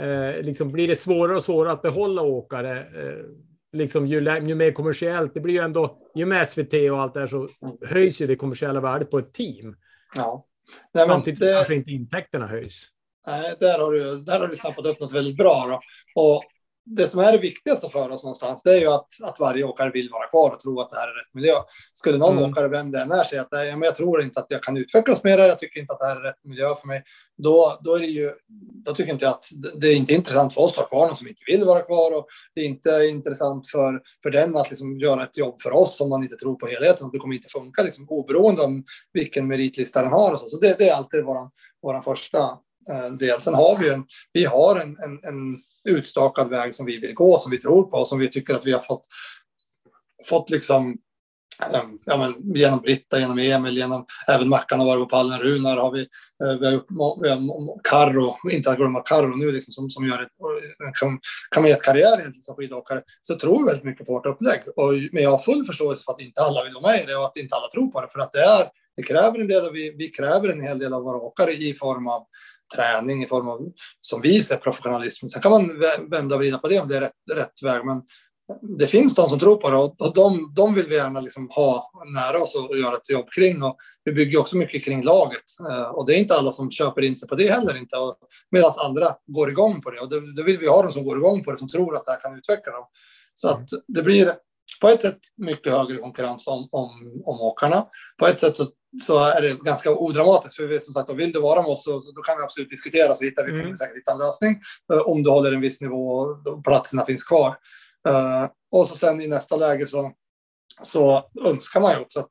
[0.00, 2.78] eh, liksom, blir det svårare och svårare att behålla åkare?
[2.78, 3.24] Eh,
[3.72, 7.20] Liksom ju, ju mer kommersiellt, det blir ju ändå, ju med SVT och allt det
[7.20, 7.48] här så
[7.86, 9.76] höjs ju det kommersiella värdet på ett team.
[10.14, 10.46] Ja.
[10.94, 12.88] Nej, men Samtidigt det, kanske inte intäkterna höjs.
[13.26, 15.66] Nej, där har du, där har du snappat upp något väldigt bra.
[15.68, 15.80] Då.
[16.22, 16.42] Och
[16.96, 19.90] det som är det viktigaste för oss någonstans, det är ju att, att varje åkare
[19.90, 21.54] vill vara kvar och tro att det här är rätt miljö.
[21.94, 22.50] Skulle någon Mm.
[22.50, 24.76] åkare, vem det än är, säga att nej, men jag tror inte att jag kan
[24.76, 27.02] utvecklas mer, jag tycker inte att det här är rätt miljö för mig,
[27.42, 28.32] då, då är det ju,
[28.84, 29.46] då tycker inte jag att
[29.80, 32.16] det- är inte intressant för oss att ha kvar någon som inte vill vara kvar
[32.16, 36.00] och det är inte intressant för, för den att liksom göra ett jobb för oss
[36.00, 37.06] om man inte tror på helheten.
[37.06, 40.32] och Det kommer inte funka liksom, oberoende om vilken meritlista den har.
[40.32, 40.48] Och så.
[40.48, 41.50] så det, det är alltid vår
[41.82, 42.38] våran första
[42.92, 43.40] eh, del.
[43.42, 47.38] Sen har vi en, vi har en, en, en utstakad väg som vi vill gå,
[47.38, 49.04] som vi tror på och som vi tycker att vi har fått,
[50.28, 50.98] fått liksom
[51.72, 55.76] eh, Ja, men genom Britta, genom Emil, genom även Mackan har varit på pallen, Runar
[55.76, 56.00] har vi,
[56.44, 56.86] eh, vi har gjort
[57.22, 60.32] vi har Karro, inte att glömma Karro nu liksom, som, som gör ett,
[61.02, 61.18] en
[61.50, 64.60] kametkarriär egentligen som skidåkare, så tror vi väldigt mycket på vårt upplägg.
[64.76, 67.16] Och, men jag har full förståelse för att inte alla vill vara med i det
[67.16, 69.66] och att inte alla tror på det, för att det, är, det kräver en del,
[69.66, 72.26] och vi, vi kräver en hel del av våra åkare i form av
[72.76, 73.60] träning, i form av,
[74.00, 75.28] som vi ser, professionalism.
[75.28, 77.84] Sen kan man vä- vända och vrida på det om det är rätt, rätt väg,
[77.84, 78.02] men
[78.78, 81.48] det finns de som tror på det och, och de, de vill vi gärna liksom
[81.50, 83.62] ha nära oss och, och göra ett jobb kring.
[83.62, 87.02] Och vi bygger också mycket kring laget eh, och det är inte alla som köper
[87.02, 87.96] in sig på det heller inte.
[88.50, 91.16] Medan andra går igång på det och då, då vill vi ha de som går
[91.18, 92.84] igång på det som tror att det här kan utveckla dem.
[93.34, 94.34] Så att det blir
[94.80, 96.90] på ett sätt mycket högre konkurrens om, om,
[97.24, 97.86] om åkarna.
[98.18, 98.66] På ett sätt så,
[99.06, 102.00] så är det ganska odramatiskt för vi som sagt, vill du vara med oss så,
[102.00, 103.76] så då kan vi absolut diskutera så hittar vi Mm.
[103.76, 104.60] säkert hitta en lösning
[104.92, 106.10] eh, om du håller en viss nivå
[106.46, 107.56] och platserna finns kvar.
[108.08, 110.12] Eh, och så sen i nästa läge så,
[110.82, 112.30] så önskar man ju också att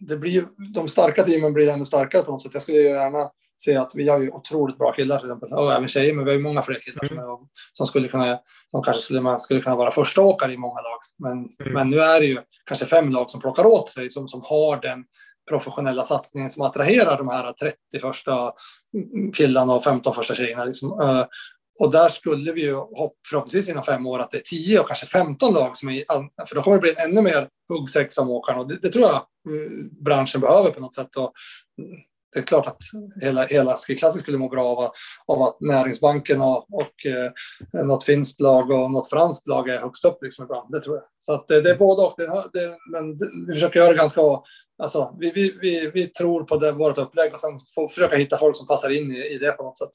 [0.00, 2.50] det blir, de starka teamen blir ännu starkare på något sätt.
[2.54, 5.72] Jag skulle ju gärna se att vi har ju otroligt bra killar till exempel, och
[5.72, 7.38] även tjejer, men vi har ju många fler killar som, är,
[7.72, 8.38] som skulle kunna,
[8.70, 10.98] som kanske skulle, man skulle kunna vara första åkare i många lag.
[11.18, 11.72] Men, Mm.
[11.72, 14.80] men nu är det ju kanske fem lag som plockar åt sig, som, som har
[14.80, 15.04] den
[15.50, 18.52] professionella satsningen som attraherar de här 30 första
[19.34, 20.64] killarna och 15 första tjejerna.
[20.64, 21.00] Liksom.
[21.00, 21.24] Eh,
[21.80, 24.86] och där skulle vi ju hopp, förhoppningsvis inom fem år att det är 10 och
[24.86, 26.04] kanske 15 lag som är
[26.48, 29.14] för då kommer det bli ännu mer huggsexa om åkarna och det, det tror jag
[29.14, 29.70] eh,
[30.04, 31.16] branschen behöver på något sätt.
[31.16, 31.32] Och
[32.32, 32.78] det är klart att
[33.22, 34.92] hela, hela skiklassen skulle må bra av, att-
[35.26, 40.04] av att Näringsbanken och, och eh, något finskt lag och något franskt lag är högst
[40.04, 40.70] upp liksom ibland.
[40.72, 41.04] Det tror jag.
[41.18, 42.14] Så att det, det är både och.
[42.16, 44.20] Det, det, men det, vi försöker göra det ganska
[44.82, 48.38] Alltså, vi, vi, vi, vi tror på det, vårt upplägg och sen får försöka hitta
[48.38, 49.90] folk som passar in i, i det på något sätt.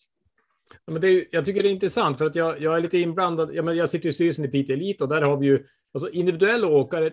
[0.86, 3.54] Ja, men det jag tycker det är intressant för att jag, jag är lite inblandad.
[3.54, 6.10] Jag, men jag sitter i styrelsen i Piteå Elite och där har vi ju alltså
[6.10, 7.12] individuella åkare.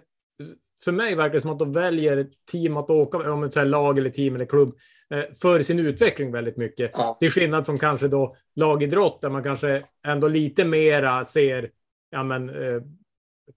[0.85, 3.55] För mig verkar det som att de väljer ett team att åka med, om ett
[3.55, 4.77] så lag eller team eller klubb,
[5.11, 6.91] eh, för sin utveckling väldigt mycket.
[6.93, 7.17] Ja.
[7.21, 11.71] Till skillnad från kanske då lagidrott där man kanske ändå lite mera ser
[12.11, 12.83] ja, men, eh,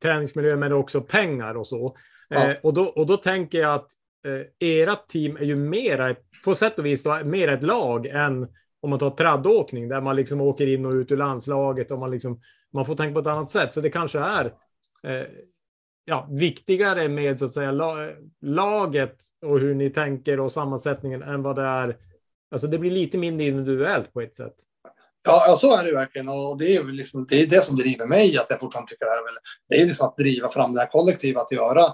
[0.01, 1.95] träningsmiljö men också pengar och så.
[2.29, 2.51] Ja.
[2.51, 3.91] Eh, och, då, och då tänker jag att
[4.25, 8.47] eh, ert team är ju mera, på sätt och vis, då, mer ett lag än
[8.81, 12.11] om man tar traddåkning där man liksom åker in och ut ur landslaget och man,
[12.11, 12.41] liksom,
[12.73, 13.73] man får tänka på ett annat sätt.
[13.73, 14.45] Så det kanske är
[15.03, 15.27] eh,
[16.05, 18.09] ja, viktigare med så att säga, la,
[18.41, 19.15] laget
[19.45, 21.97] och hur ni tänker och sammansättningen än vad det är.
[22.51, 24.55] Alltså det blir lite mindre individuellt på ett sätt.
[25.27, 26.29] Ja, ja, så är det verkligen.
[26.29, 29.05] Och det är väl liksom, det, är det som driver mig, att jag fortfarande tycker
[29.05, 29.23] det här är
[29.69, 31.93] det är liksom att driva fram det här kollektivet att göra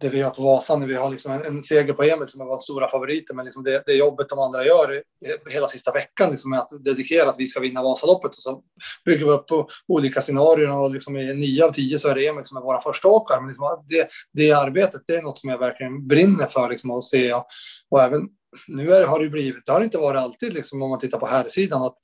[0.00, 2.40] det vi gör på Vasan när vi har liksom en, en seger på Emil som
[2.40, 3.34] är vår stora favoriter.
[3.34, 5.02] Men liksom det, det jobbet de andra gör
[5.50, 8.28] hela sista veckan liksom är att dedikera att vi ska vinna Vasaloppet.
[8.28, 8.62] Och så
[9.04, 12.26] bygger vi upp på olika scenarier och liksom i nio av tio så är det
[12.26, 13.40] Emil som är våra första åkare.
[13.40, 17.04] Men liksom det, det arbetet, det är något som jag verkligen brinner för liksom att
[17.04, 17.32] se.
[17.32, 17.46] Och,
[17.90, 18.28] och även
[18.68, 21.26] nu är, har det blivit, det har inte varit alltid liksom om man tittar på
[21.26, 21.96] här sidan att,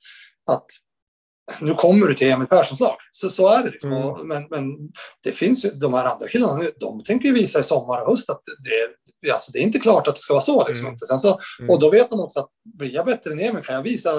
[0.49, 0.65] att
[1.59, 2.95] nu kommer du till Emil Perssons lag.
[3.11, 3.69] Så, så är det.
[3.69, 3.91] Liksom.
[3.91, 4.05] Mm.
[4.05, 4.63] Och, men, men
[5.23, 8.29] det finns ju, de här andra killarna, de tänker ju visa i sommar och höst
[8.29, 8.41] att
[9.21, 10.67] det, alltså, det är inte klart att det ska vara så.
[10.67, 10.85] Liksom.
[10.85, 10.99] Mm.
[10.99, 11.69] Sen så, Mm.
[11.69, 14.11] Och då vet de också att blir jag bättre än Emil kan jag visa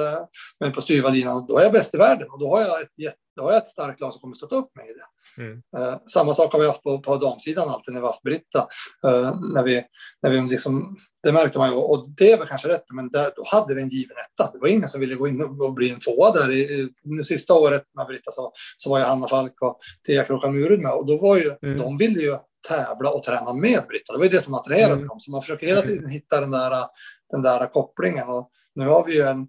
[0.61, 2.31] mig på styva linan, då är jag bäst i världen.
[2.31, 2.89] Och då har jag ett,
[3.37, 5.07] då har jag ett starkt lag som kommer stötta upp mig i det.
[5.39, 5.63] Mm.
[5.77, 8.69] Eh, samma sak har vi haft på, på damsidan alltid när vi har haft Britta.
[9.07, 9.85] Eh, när vi,
[10.23, 13.33] när vi liksom, det märkte man ju, och det är väl kanske rätt, men där,
[13.37, 14.51] då hade vi en given etta.
[14.53, 16.51] Det var ingen som ville gå in och, och bli en tvåa där.
[16.51, 20.25] I, i, det sista året med Britta så, så var ju Hanna Falk och Thea
[20.25, 20.93] Krokan Murud med.
[20.93, 21.79] Och då var ju, Mm.
[21.79, 22.37] de ville ju
[22.69, 24.13] tävla och träna med Britta.
[24.13, 25.07] Det var ju det som attraherade Mm.
[25.09, 25.21] dem.
[25.21, 26.87] Så man försöker hela tiden hitta den där,
[27.31, 28.29] den där kopplingen.
[28.29, 29.43] Och nu har vi ju en,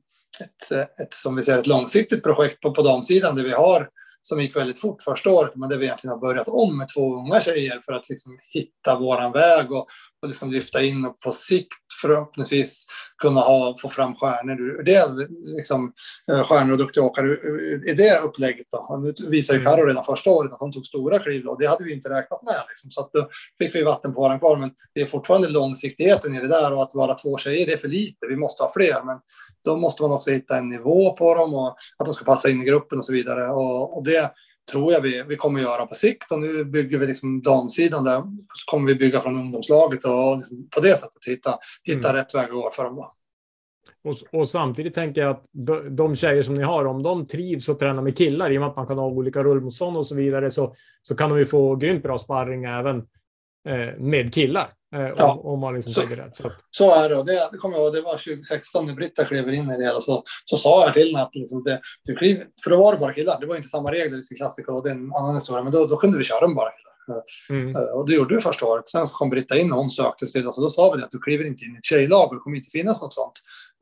[0.44, 3.90] ett, ett, som vi säger, ett långsiktigt projekt på, på damsidan där vi har
[4.22, 7.16] som gick väldigt fort första året, men där vi egentligen har börjat om med två
[7.16, 9.88] unga tjejer för att liksom hitta våran väg och,
[10.22, 12.86] och liksom lyfta in och på sikt förhoppningsvis
[13.22, 15.08] kunna ha, få fram stjärnor det,
[15.58, 15.94] liksom,
[16.32, 17.38] eh, stjärnor och duktiga åkare
[17.86, 18.68] i det upplägget.
[18.72, 19.00] Då.
[19.04, 19.76] Nu visar ju Mm.
[19.76, 22.10] Karo redan första året att hon tog stora kliv då, och det hade vi inte
[22.10, 22.64] räknat med.
[22.68, 22.92] Liksom.
[22.92, 26.42] Så att då fick vi vatten på våran kvar, men det är fortfarande långsiktigheten i
[26.42, 28.28] det där och att vara två tjejer, det är för lite.
[28.28, 29.20] Vi måste ha fler, men
[29.68, 32.62] då måste man också hitta en nivå på dem och att de ska passa in
[32.62, 33.48] i gruppen och så vidare.
[33.48, 34.32] Och, och det
[34.72, 36.32] tror jag vi, vi kommer göra på sikt.
[36.32, 38.22] Och nu bygger vi liksom damsidan där.
[38.56, 42.16] Så kommer vi bygga från ungdomslaget och liksom på det sättet hitta, hitta Mm.
[42.16, 42.96] rätt väg att gå för dem.
[42.96, 43.14] Då.
[44.04, 45.46] Och, och samtidigt tänker jag att
[45.98, 48.70] de, tjejer som ni har, om de trivs och tränar med killar, i och med
[48.70, 51.76] att man kan ha olika rullmotstånd och så vidare, så, så kan de ju få
[51.76, 52.98] grymt bra sparring även
[53.70, 54.70] eh, med killar.
[54.96, 55.32] Eh, Ja.
[55.34, 56.36] om, om man liksom Så- tänker rätt.
[56.36, 57.16] Så att, Så är det.
[57.16, 59.84] Och det, det kommer jag ihåg, det var 2016 när Britta klev in i det
[59.84, 60.02] hela.
[60.02, 63.00] Så, så sa jag till henne att liksom det, du kliver, för då var det
[63.00, 63.40] bara killar.
[63.40, 65.64] Det var inte samma regler i klassiker och det är en annan historia.
[65.64, 66.88] Men då, då kunde vi köra med bara killar.
[67.50, 68.90] mm, Eh, Och det gjorde vi första året.
[68.90, 70.58] Sen så kom Britta in och hon sökte till oss.
[70.58, 72.58] Och då sa vi att du kliver inte in i ett tjejlag och det kommer
[72.58, 73.34] inte finnas något sånt.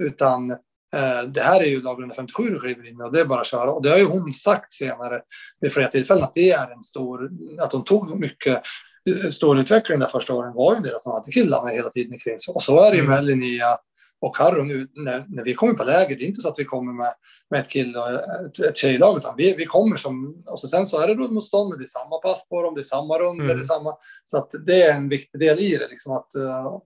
[0.04, 3.42] Utan eh, det här är ju lag 157 du kliver in och det är bara
[3.42, 3.72] att köra.
[3.72, 5.22] Och det har ju hon sagt senare
[5.60, 7.30] vid flera tillfällen att det är en stor,
[7.60, 8.62] att hon tog mycket
[9.10, 12.20] eh, stor utveckling där första åren var ju det att hon hade killarna hela tiden
[12.20, 12.54] kring sig.
[12.54, 13.16] Och så är det ju Mm.
[13.16, 13.78] med Linnea
[14.22, 16.16] och Carro nu när, när vi kommer på läger.
[16.16, 17.14] Det är inte så att vi kommer med,
[17.50, 20.88] med ett kill och ett, ett tjejlag utan vi, vi kommer som, och så sen
[20.88, 23.44] så är det rullmotstånd men det är samma pass på dem, det är samma runder,
[23.46, 23.58] Mm.
[23.58, 23.94] det är samma.
[24.26, 26.78] Så att det är en viktig del i det liksom att eh,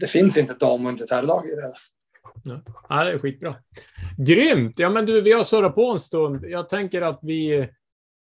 [0.00, 1.72] det finns inte dam och inte herrlag i det.
[2.88, 3.54] ja, det är skitbra.
[4.18, 4.78] Grymt!
[4.78, 6.44] Ja, men du, vi har surrat på en stund.
[6.44, 7.68] Jag tänker att vi,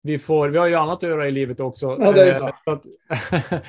[0.04, 1.96] vi får, vi har ju annat att göra i livet också.
[2.00, 2.70] Ja, det är Eh, så.
[2.70, 2.84] att,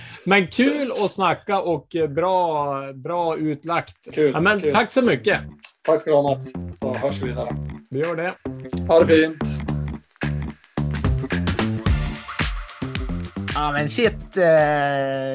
[0.24, 4.14] men kul att snacka och eh, bra, bra utlagt.
[4.14, 4.74] Kul, Ja, men kul.
[4.74, 5.40] tack så mycket.
[5.86, 7.56] Tack ska du ha Mats, så hörs vi vidare.
[7.90, 8.34] Vi gör det.
[8.88, 9.44] Ha det fint.
[13.56, 14.44] Ja men shit, eh,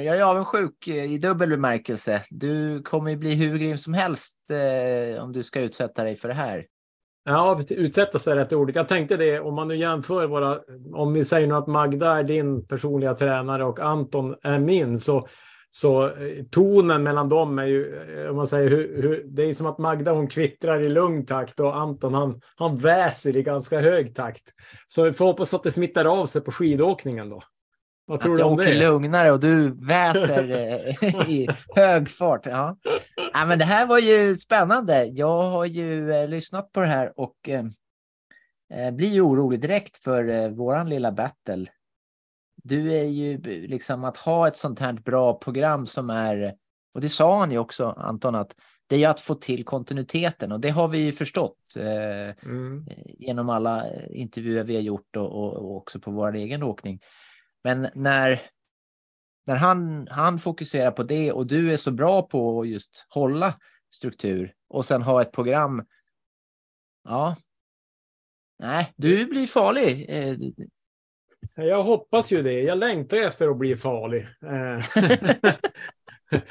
[0.04, 2.22] jag är avundsjuk i dubbel bemärkelse.
[2.30, 4.38] Du kommer ju bli hur grym som helst
[5.20, 6.64] om du ska utsätta dig för det här.
[7.30, 8.76] Ja, utsätta sig är rätt ord.
[8.76, 10.58] Jag tänkte det, om man nu jämför våra,
[10.92, 15.28] om vi säger nu att Magda är din personliga tränare och Anton är min, så,
[15.70, 16.12] så eh,
[16.50, 19.78] tonen mellan dem är ju, eh, om man säger, hur, hur, det är som att
[19.78, 24.44] Magda hon kvittrar i lugn takt och Anton han, han väser i ganska hög takt.
[24.86, 27.42] Så vi får hoppas att det smittar av sig på skidåkningen då.
[28.08, 28.78] Vad tror att du jag om åker det?
[28.78, 32.46] lugnare och du väser eh, i hög fart.
[32.46, 32.76] Ja.
[33.32, 35.04] Ja, men det här var ju spännande.
[35.04, 37.64] Jag har ju eh, lyssnat på det här och eh,
[38.74, 41.66] eh, blir ju orolig direkt för eh, våran lilla battle.
[42.62, 46.54] Du är ju b- liksom att ha ett sånt här bra program som är,
[46.94, 48.54] och det sa han ju också Anton, att
[48.86, 51.56] det är ju att få till kontinuiteten och det har vi ju förstått.
[51.76, 52.86] Eh, Mm.
[53.18, 57.00] genom alla eh, intervjuer vi har gjort och, och, och också på vår egen åkning.
[57.68, 58.50] Men när,
[59.46, 63.54] när han, han fokuserar på det och du är så bra på att just hålla
[63.94, 65.86] struktur och sen ha ett program.
[67.04, 67.36] Ja.
[68.58, 70.06] Nej, du blir farlig.
[70.08, 70.36] Eh,
[71.54, 72.62] jag hoppas ju det.
[72.62, 74.26] Jag längtar efter att bli farlig.
[74.42, 74.84] Eh,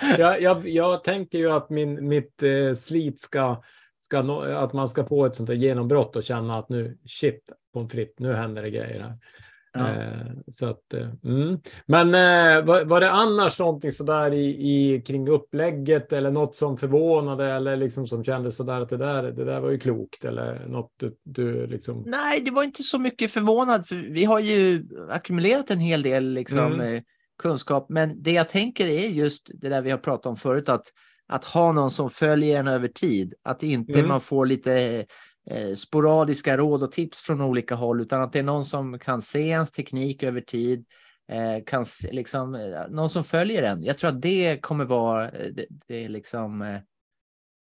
[0.20, 3.64] jag, jag, jag tänker ju att min, mitt eh, slit ska,
[4.00, 7.50] ska nå, att man ska få ett sånt där genombrott och känna att nu, shit,
[7.74, 9.18] pommes frites, nu händer det grejer här.
[9.80, 10.02] Ja.
[10.04, 11.60] Eh, så att, eh, mm.
[11.86, 16.78] Men eh, var, var det annars någonting sådär i, i, kring upplägget eller något som
[16.78, 20.66] förvånade eller liksom som kändes sådär att det där, det där var ju klokt eller
[20.68, 22.04] något du, du liksom...
[22.06, 26.34] Nej, det var inte så mycket förvånad, för vi har ju ackumulerat en hel del
[26.34, 27.04] liksom, Mm.
[27.44, 27.86] kunskap.
[27.90, 30.86] Men det jag tänker är just det där vi har pratat om förut, att,
[31.28, 33.34] att ha någon som följer en över tid.
[33.44, 34.08] Att inte Mm.
[34.08, 35.06] man får lite
[35.50, 39.22] Eh, sporadiska råd och tips från olika håll, utan att det är någon som kan
[39.22, 40.86] se ens teknik över tid.
[41.28, 43.84] Eh, kan se, liksom, eh, någon som följer en.
[43.84, 46.80] Jag tror att det kommer vara eh, det, det är liksom eh,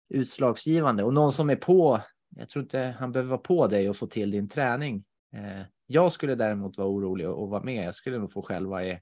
[0.09, 2.01] utslagsgivande och någon som är på.
[2.35, 5.03] Jag tror inte han behöver vara på dig och få till din träning.
[5.35, 7.85] Eh, jag skulle däremot vara orolig och, och vara med.
[7.85, 9.01] Jag skulle nog få själv varje,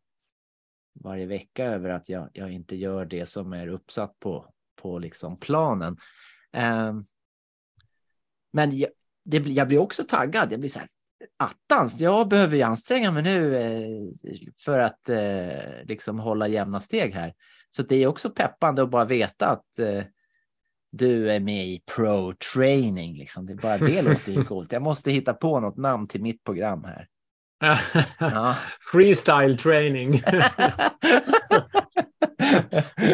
[1.04, 5.40] varje vecka över att jag, jag inte gör det som är uppsatt på, på liksom
[5.40, 5.98] planen.
[6.54, 6.94] Eh,
[8.54, 8.90] men jag,
[9.26, 10.52] det, blir- jag blir också taggad.
[10.52, 10.88] Jag blir så här,
[11.38, 14.32] attans, jag behöver ju anstränga mig nu eh,
[14.66, 17.34] för att eh, liksom hålla jämna steg här.
[17.76, 20.04] Så det är också peppande att bara veta att eh,
[20.92, 23.18] du är med i pro training.
[23.18, 23.46] Liksom.
[23.46, 24.72] Det, bara det låter ju coolt.
[24.72, 27.08] Jag måste hitta på något namn till mitt program här.
[28.20, 28.56] Ja.
[28.92, 30.22] Freestyle training.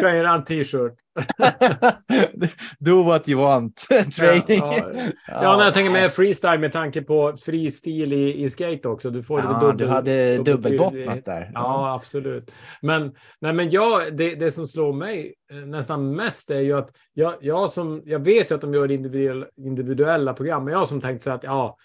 [0.00, 0.92] Kan göra en t-shirt.
[2.78, 3.86] Do what you want.
[4.16, 4.42] training.
[4.58, 4.82] Ja,
[5.28, 9.10] Ja, när jag tänker med freestyle med tanke på fri stil i, i skate också.
[9.10, 11.50] Du får Ja, dubbel, du hade dubbel- dubbelbottnat där.
[11.54, 12.50] Ja, absolut.
[12.82, 16.90] Men, nej, men jag, det, det som slår mig eh, nästan mest är ju att
[17.14, 21.00] jag, jag, som, jag vet ju att de gör individuella, individuella program, men jag som
[21.00, 21.76] tänkt så att ja,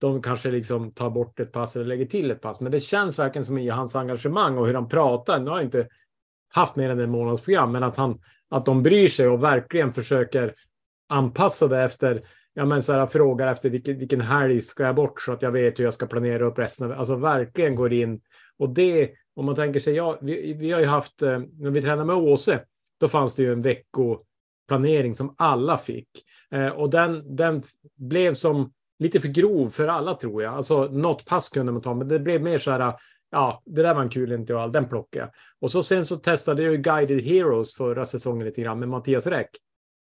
[0.00, 2.60] de kanske liksom tar bort ett pass eller lägger till ett pass.
[2.60, 5.40] Men det känns verkligen som i hans engagemang och hur han pratar.
[5.40, 5.86] Nu har jag inte
[6.52, 8.20] haft mer än en månadsprogram, men att, han,
[8.50, 10.54] att de bryr sig och verkligen försöker
[11.08, 12.22] anpassa det efter
[12.54, 15.50] Ja, men så här, frågar efter vilken, vilken helg ska jag bort så att jag
[15.50, 18.20] vet hur jag ska planera upp resten av Alltså verkligen går in.
[18.58, 21.82] Och det, om man tänker sig, ja, vi, vi har ju haft, eh, när vi
[21.82, 22.60] tränade med Åse,
[23.00, 26.08] då fanns det ju en veckoplanering som alla fick.
[26.50, 27.62] Eh, och den, den
[27.96, 30.54] blev som lite för grov för alla tror jag.
[30.54, 32.94] Alltså något pass kunde man ta, men det blev mer så här,
[33.32, 35.30] ja, det där var en kul intervall, den plockar jag.
[35.60, 39.26] Och så sen så testade jag ju Guided Heroes förra säsongen lite grann med Mattias
[39.26, 39.50] Räck.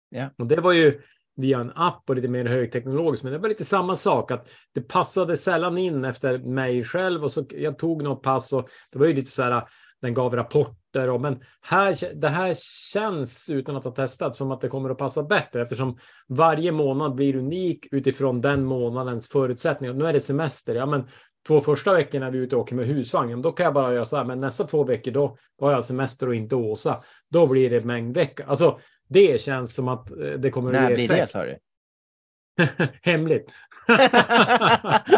[0.09, 0.29] Ja.
[0.37, 1.01] Och det var ju
[1.35, 4.81] via en app och lite mer högteknologiskt, men det var lite samma sak att det
[4.81, 9.05] passade sällan in efter mig själv och så jag tog något pass och det var
[9.05, 9.63] ju lite så här,
[10.01, 12.55] den gav rapporter och men här, det här
[12.93, 15.97] känns utan att ha testat som att det kommer att passa bättre eftersom
[16.27, 19.93] varje månad blir unik utifrån den månadens förutsättningar.
[19.93, 21.07] Nu är det semester, ja men
[21.47, 24.05] två första veckorna är vi ute och åker med husvagn, då kan jag bara göra
[24.05, 26.97] så här, men nästa två veckor då, då har jag semester och inte Åsa.
[27.29, 28.45] Då blir det mängdvecka.
[28.47, 31.31] Alltså det känns som att eh, det kommer att När ge blir det effekt.
[31.31, 31.57] sa du?
[33.01, 33.51] Hemligt.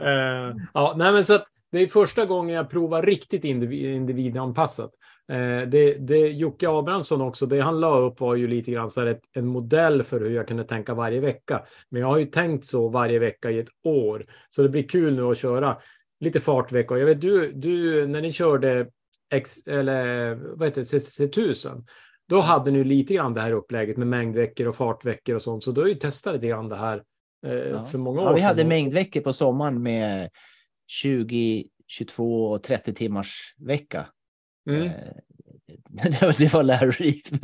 [0.00, 4.90] Eh, ja, nej, men så att det är första gången jag provar riktigt individ, individanpassat.
[5.32, 9.06] Eh, det, det Jocke Abrahamsson också, det han la upp var ju lite grann så
[9.06, 11.62] ett, en modell för hur jag kunde tänka varje vecka.
[11.88, 14.26] Men jag har ju tänkt så varje vecka i ett år.
[14.50, 15.76] Så det blir kul nu att köra
[16.20, 16.98] lite fartveckor.
[16.98, 18.86] Jag vet du, du när ni körde
[19.34, 21.84] X, eller vad heter det, CC1000,
[22.28, 25.64] då hade ni lite grann det här upplägget med mängdveckor och fartveckor och sånt.
[25.64, 27.02] Så du har ju testat lite grann det här
[27.46, 27.84] eh, Ja.
[27.84, 28.48] för många år Ja, vi sedan.
[28.48, 30.30] hade mängdveckor på sommaren med
[30.86, 34.06] 20, 22 och 30 timmars vecka.
[34.70, 34.82] Mm.
[34.82, 34.92] Eh,
[36.38, 37.30] Det var, lärorikt.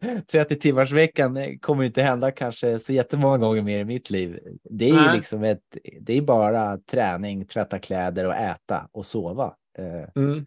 [0.00, 4.10] men 30 timmars veckan eh, kommer inte hända kanske så jättemånga gånger mer i mitt
[4.10, 4.38] liv.
[4.64, 5.62] Det är ju liksom ett,
[6.00, 9.54] det är bara träning, tvätta kläder och äta och sova.
[9.78, 10.46] Eh, Mm.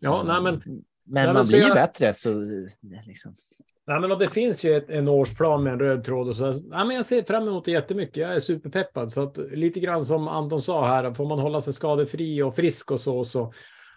[0.00, 0.82] Ja, nej, men, Men
[1.24, 2.44] Nej, man blir ju jag- bättre så
[3.06, 3.36] liksom.
[3.86, 6.46] nej, men det finns ju ett, en årsplan med en röd tråd och så.
[6.52, 8.16] Nej, men jag ser fram emot det jättemycket.
[8.16, 9.12] Jag är superpeppad.
[9.12, 12.90] Så att, lite grann som Anton sa här, får man hålla sig skadefri och frisk
[12.90, 13.18] och så.
[13.18, 13.52] och så.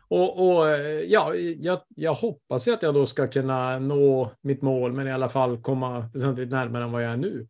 [0.09, 4.61] Och, och eh, ja, jag, jag hoppas ju att jag då ska kunna nå mitt
[4.61, 7.47] mål, men i alla fall komma väsentligt närmare än vad jag är nu.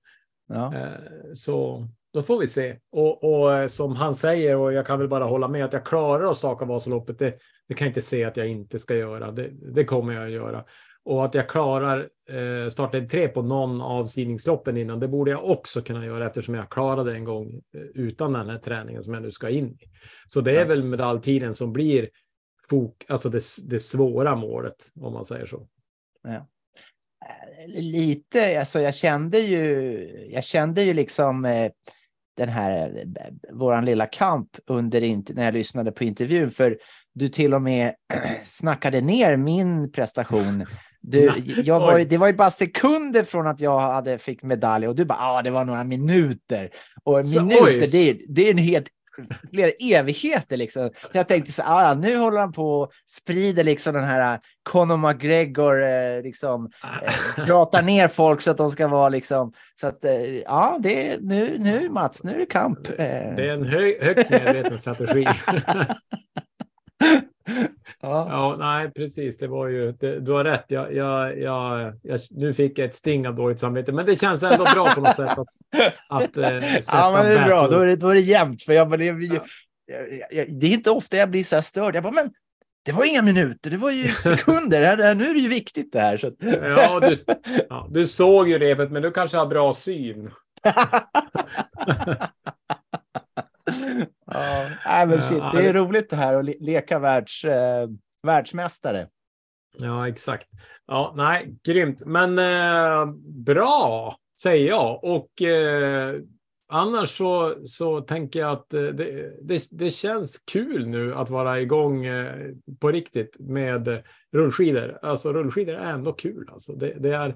[0.47, 0.73] Ja.
[0.75, 2.77] Eh, Så då får vi se.
[2.91, 5.85] Och, och eh, som han säger, och jag kan väl bara hålla med, att jag
[5.85, 7.33] klarar att staka Vasaloppet, det,
[7.67, 9.31] det kan jag inte se att jag inte ska göra.
[9.31, 10.63] Det, det kommer jag att göra.
[11.05, 15.45] Och att jag klarar eh, starta tre på någon av sidningsloppen innan, det borde jag
[15.49, 17.61] också kunna göra eftersom jag klarade en gång
[17.93, 19.85] utan den här träningen som jag nu ska in i.
[20.27, 22.09] Så det är väl medaljtiden som blir
[22.69, 25.67] fok, alltså det, det svåra målet, om man säger så.
[26.27, 26.41] Eh,
[27.67, 31.71] Lite, alltså jag kände ju, jag kände ju liksom eh,
[32.37, 36.77] den här, eh, våran lilla kamp under, när jag lyssnade på intervjun, för
[37.13, 37.95] du till och med
[38.43, 40.65] snackade ner min prestation.
[41.01, 41.31] Du,
[41.63, 44.95] jag var, ju- det var ju bara sekunder från att jag hade fick medalj och
[44.95, 46.69] du bara, ja, ah, det var några minuter.
[47.03, 47.87] Och Så, minuter, oj.
[47.91, 48.87] det är, det är en helt
[49.51, 50.89] flera evigheter liksom.
[51.01, 54.39] Så jag tänkte så ah, nu håller han på och sprider liksom den här eh,
[54.63, 56.69] Conor McGregor, eh, liksom
[57.03, 61.11] eh, pratar ner folk så att de ska vara liksom, så att eh, ja, det
[61.11, 62.89] är nu, nu Mats, nu är det kamp.
[62.89, 65.27] Eh, Det är en hö, högst medveten strategi.
[68.01, 68.27] Ja.
[68.29, 69.37] Ja, nej, precis.
[69.37, 70.65] Det var ju, det, du har rätt.
[70.67, 74.43] Jag, jag, jag, jag, nu fick jag ett sting av dåligt samvete, men det känns
[74.43, 75.47] ändå bra på något sätt att,
[76.09, 77.67] att eh, sätta ja, men det är bra.
[77.67, 78.61] Då är det, då är det jämnt.
[78.61, 79.05] För jag, det,
[80.31, 81.95] jag, det är inte ofta jag blir så här störd.
[81.95, 82.31] Jag bara, men
[82.85, 85.15] det var inga minuter, det var ju sekunder.
[85.15, 86.17] Nu är det ju viktigt det här.
[86.17, 86.31] Så.
[86.39, 87.17] Ja, du,
[87.69, 90.31] ja, du såg ju repet, men du kanske har bra syn.
[94.25, 97.89] ja, nej, men shit, det är roligt det här att le- leka världs, eh,
[98.23, 99.07] världsmästare.
[99.79, 100.47] Ja, exakt.
[100.87, 102.05] Ja, nej, grymt.
[102.05, 103.05] Men eh,
[103.45, 105.03] bra, säger jag.
[105.03, 106.15] Och eh,
[106.69, 111.61] annars så, så tänker jag att eh, det, det, det känns kul nu att vara
[111.61, 114.03] igång eh, på riktigt med
[114.33, 114.99] rullskidor.
[115.01, 116.49] Alltså rullskidor är ändå kul.
[116.51, 117.29] Alltså, det, det är,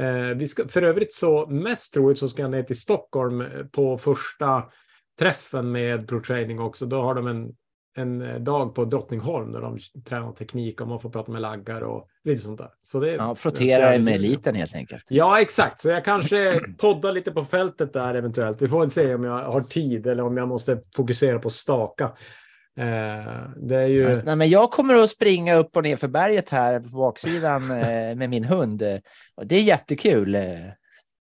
[0.00, 3.64] eh, vi ska, för övrigt så mest troligt så ska jag ner till Stockholm eh,
[3.72, 4.64] på första
[5.18, 6.86] träffen med ProTraining också.
[6.86, 7.54] Då har de en
[7.98, 9.78] en eh, dag på Drottningholm där de
[10.08, 12.70] tränar teknik och man får prata med laggar och lite sånt där.
[12.80, 15.04] Så det Ja, frottera med eliten helt enkelt.
[15.08, 15.80] Ja, exakt.
[15.80, 18.62] Så jag kanske poddar lite på fältet där eventuellt.
[18.62, 22.04] Vi får väl se om jag har tid eller om jag måste fokusera på staka.
[22.78, 24.22] Eh, det är ju...
[24.22, 28.14] Nej, men jag kommer att springa upp och ner för berget här på baksidan eh,
[28.14, 28.82] med min hund.
[29.34, 30.36] Och Det är jättekul.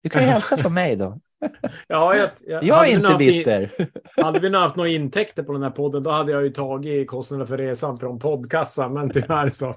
[0.03, 1.19] Du kan ju hälsa på mig då.
[1.87, 3.71] Ja, jag, jag, Jag är inte haft i- bitter.
[4.21, 7.07] Hade vi nu haft några intäkter på den här podden, då hade jag ju tagit
[7.07, 8.93] kostnaderna för resan från poddkassan.
[8.93, 9.75] Men tyvärr så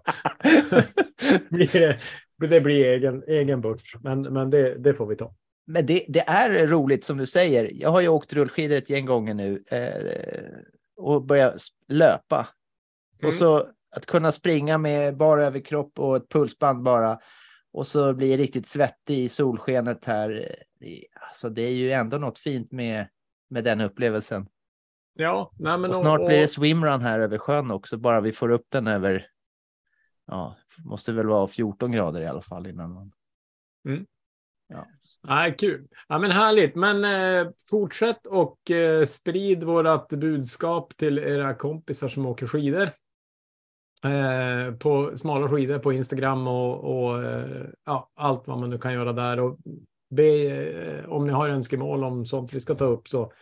[1.51, 1.97] blir
[2.39, 3.97] det, det blir egen, egen börs.
[4.01, 5.35] Men, men det, det får vi ta.
[5.67, 7.71] Men det, det är roligt som du säger.
[7.75, 10.65] Jag har ju åkt rullskidor ett gäng gånger nu eh,
[10.97, 11.57] och börjat
[11.89, 12.49] löpa.
[13.21, 13.29] Mm.
[13.29, 13.67] Och så
[13.97, 17.19] att kunna springa med bara överkropp och ett pulsband bara.
[17.73, 20.57] Och så blir riktigt svettig i solskenet här.
[20.81, 23.09] Det, alltså det är ju ändå något fint med,
[23.49, 24.49] med den upplevelsen.
[25.15, 28.21] Ja, nej, men Och och- snart och- blir det swimrun här över sjön också, bara
[28.21, 29.27] vi får upp den över.
[30.27, 33.13] Ja, måste väl vara 14 grader i alla fall innan man.
[35.23, 35.89] Nej, kul.
[36.09, 36.75] Ja, men härligt.
[36.75, 42.91] Men eh, fortsätt och eh, sprid vårat budskap till era kompisar som åker skidor.
[44.05, 48.93] Eh, på smala skidor på Instagram och, och eh, ja, allt vad man nu kan
[48.93, 49.41] göra där.
[49.41, 49.59] Och
[50.11, 53.33] be, eh, om ni har önskemål om sånt vi ska ta upp så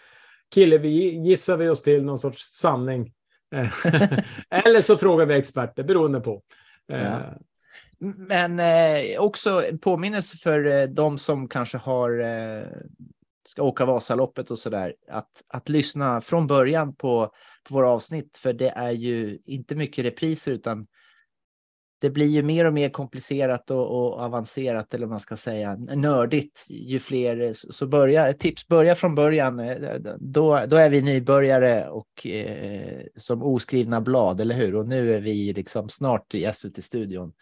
[0.55, 3.12] kille vi gissar vi oss till någon sorts sanning.
[3.55, 3.73] Eh,
[4.66, 6.43] eller så frågar vi experter beroende på.
[6.93, 7.20] Eh, ja.
[8.01, 12.66] Men eh, också en påminnelse för eh, de som kanske har eh,
[13.49, 17.32] ska åka Vasaloppet och så där att att lyssna från början på
[17.69, 20.86] på våra avsnitt, för det är ju inte mycket repriser utan
[22.01, 25.77] det blir ju mer och mer komplicerat och, och avancerat eller vad man ska säga
[25.77, 31.03] nördigt ju fler så börja ett tips börja från början eh, då då är vi
[31.03, 36.51] nybörjare och eh, som oskrivna blad eller hur och nu är vi liksom snart i
[36.53, 37.33] SVT studion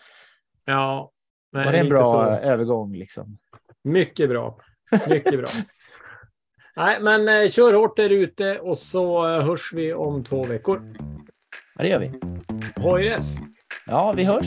[0.65, 1.13] ja,
[1.51, 2.23] var det en bra så.
[2.23, 3.39] övergång liksom?
[3.85, 4.59] Mycket bra.
[5.09, 5.49] Mycket bra.
[6.77, 10.95] Nej, men eh, kör hårt där ute och så eh, hörs vi om två veckor.
[11.77, 12.13] Ja, det gör vi.
[12.83, 13.39] Hojres!
[13.85, 14.47] Ja, vi hörs.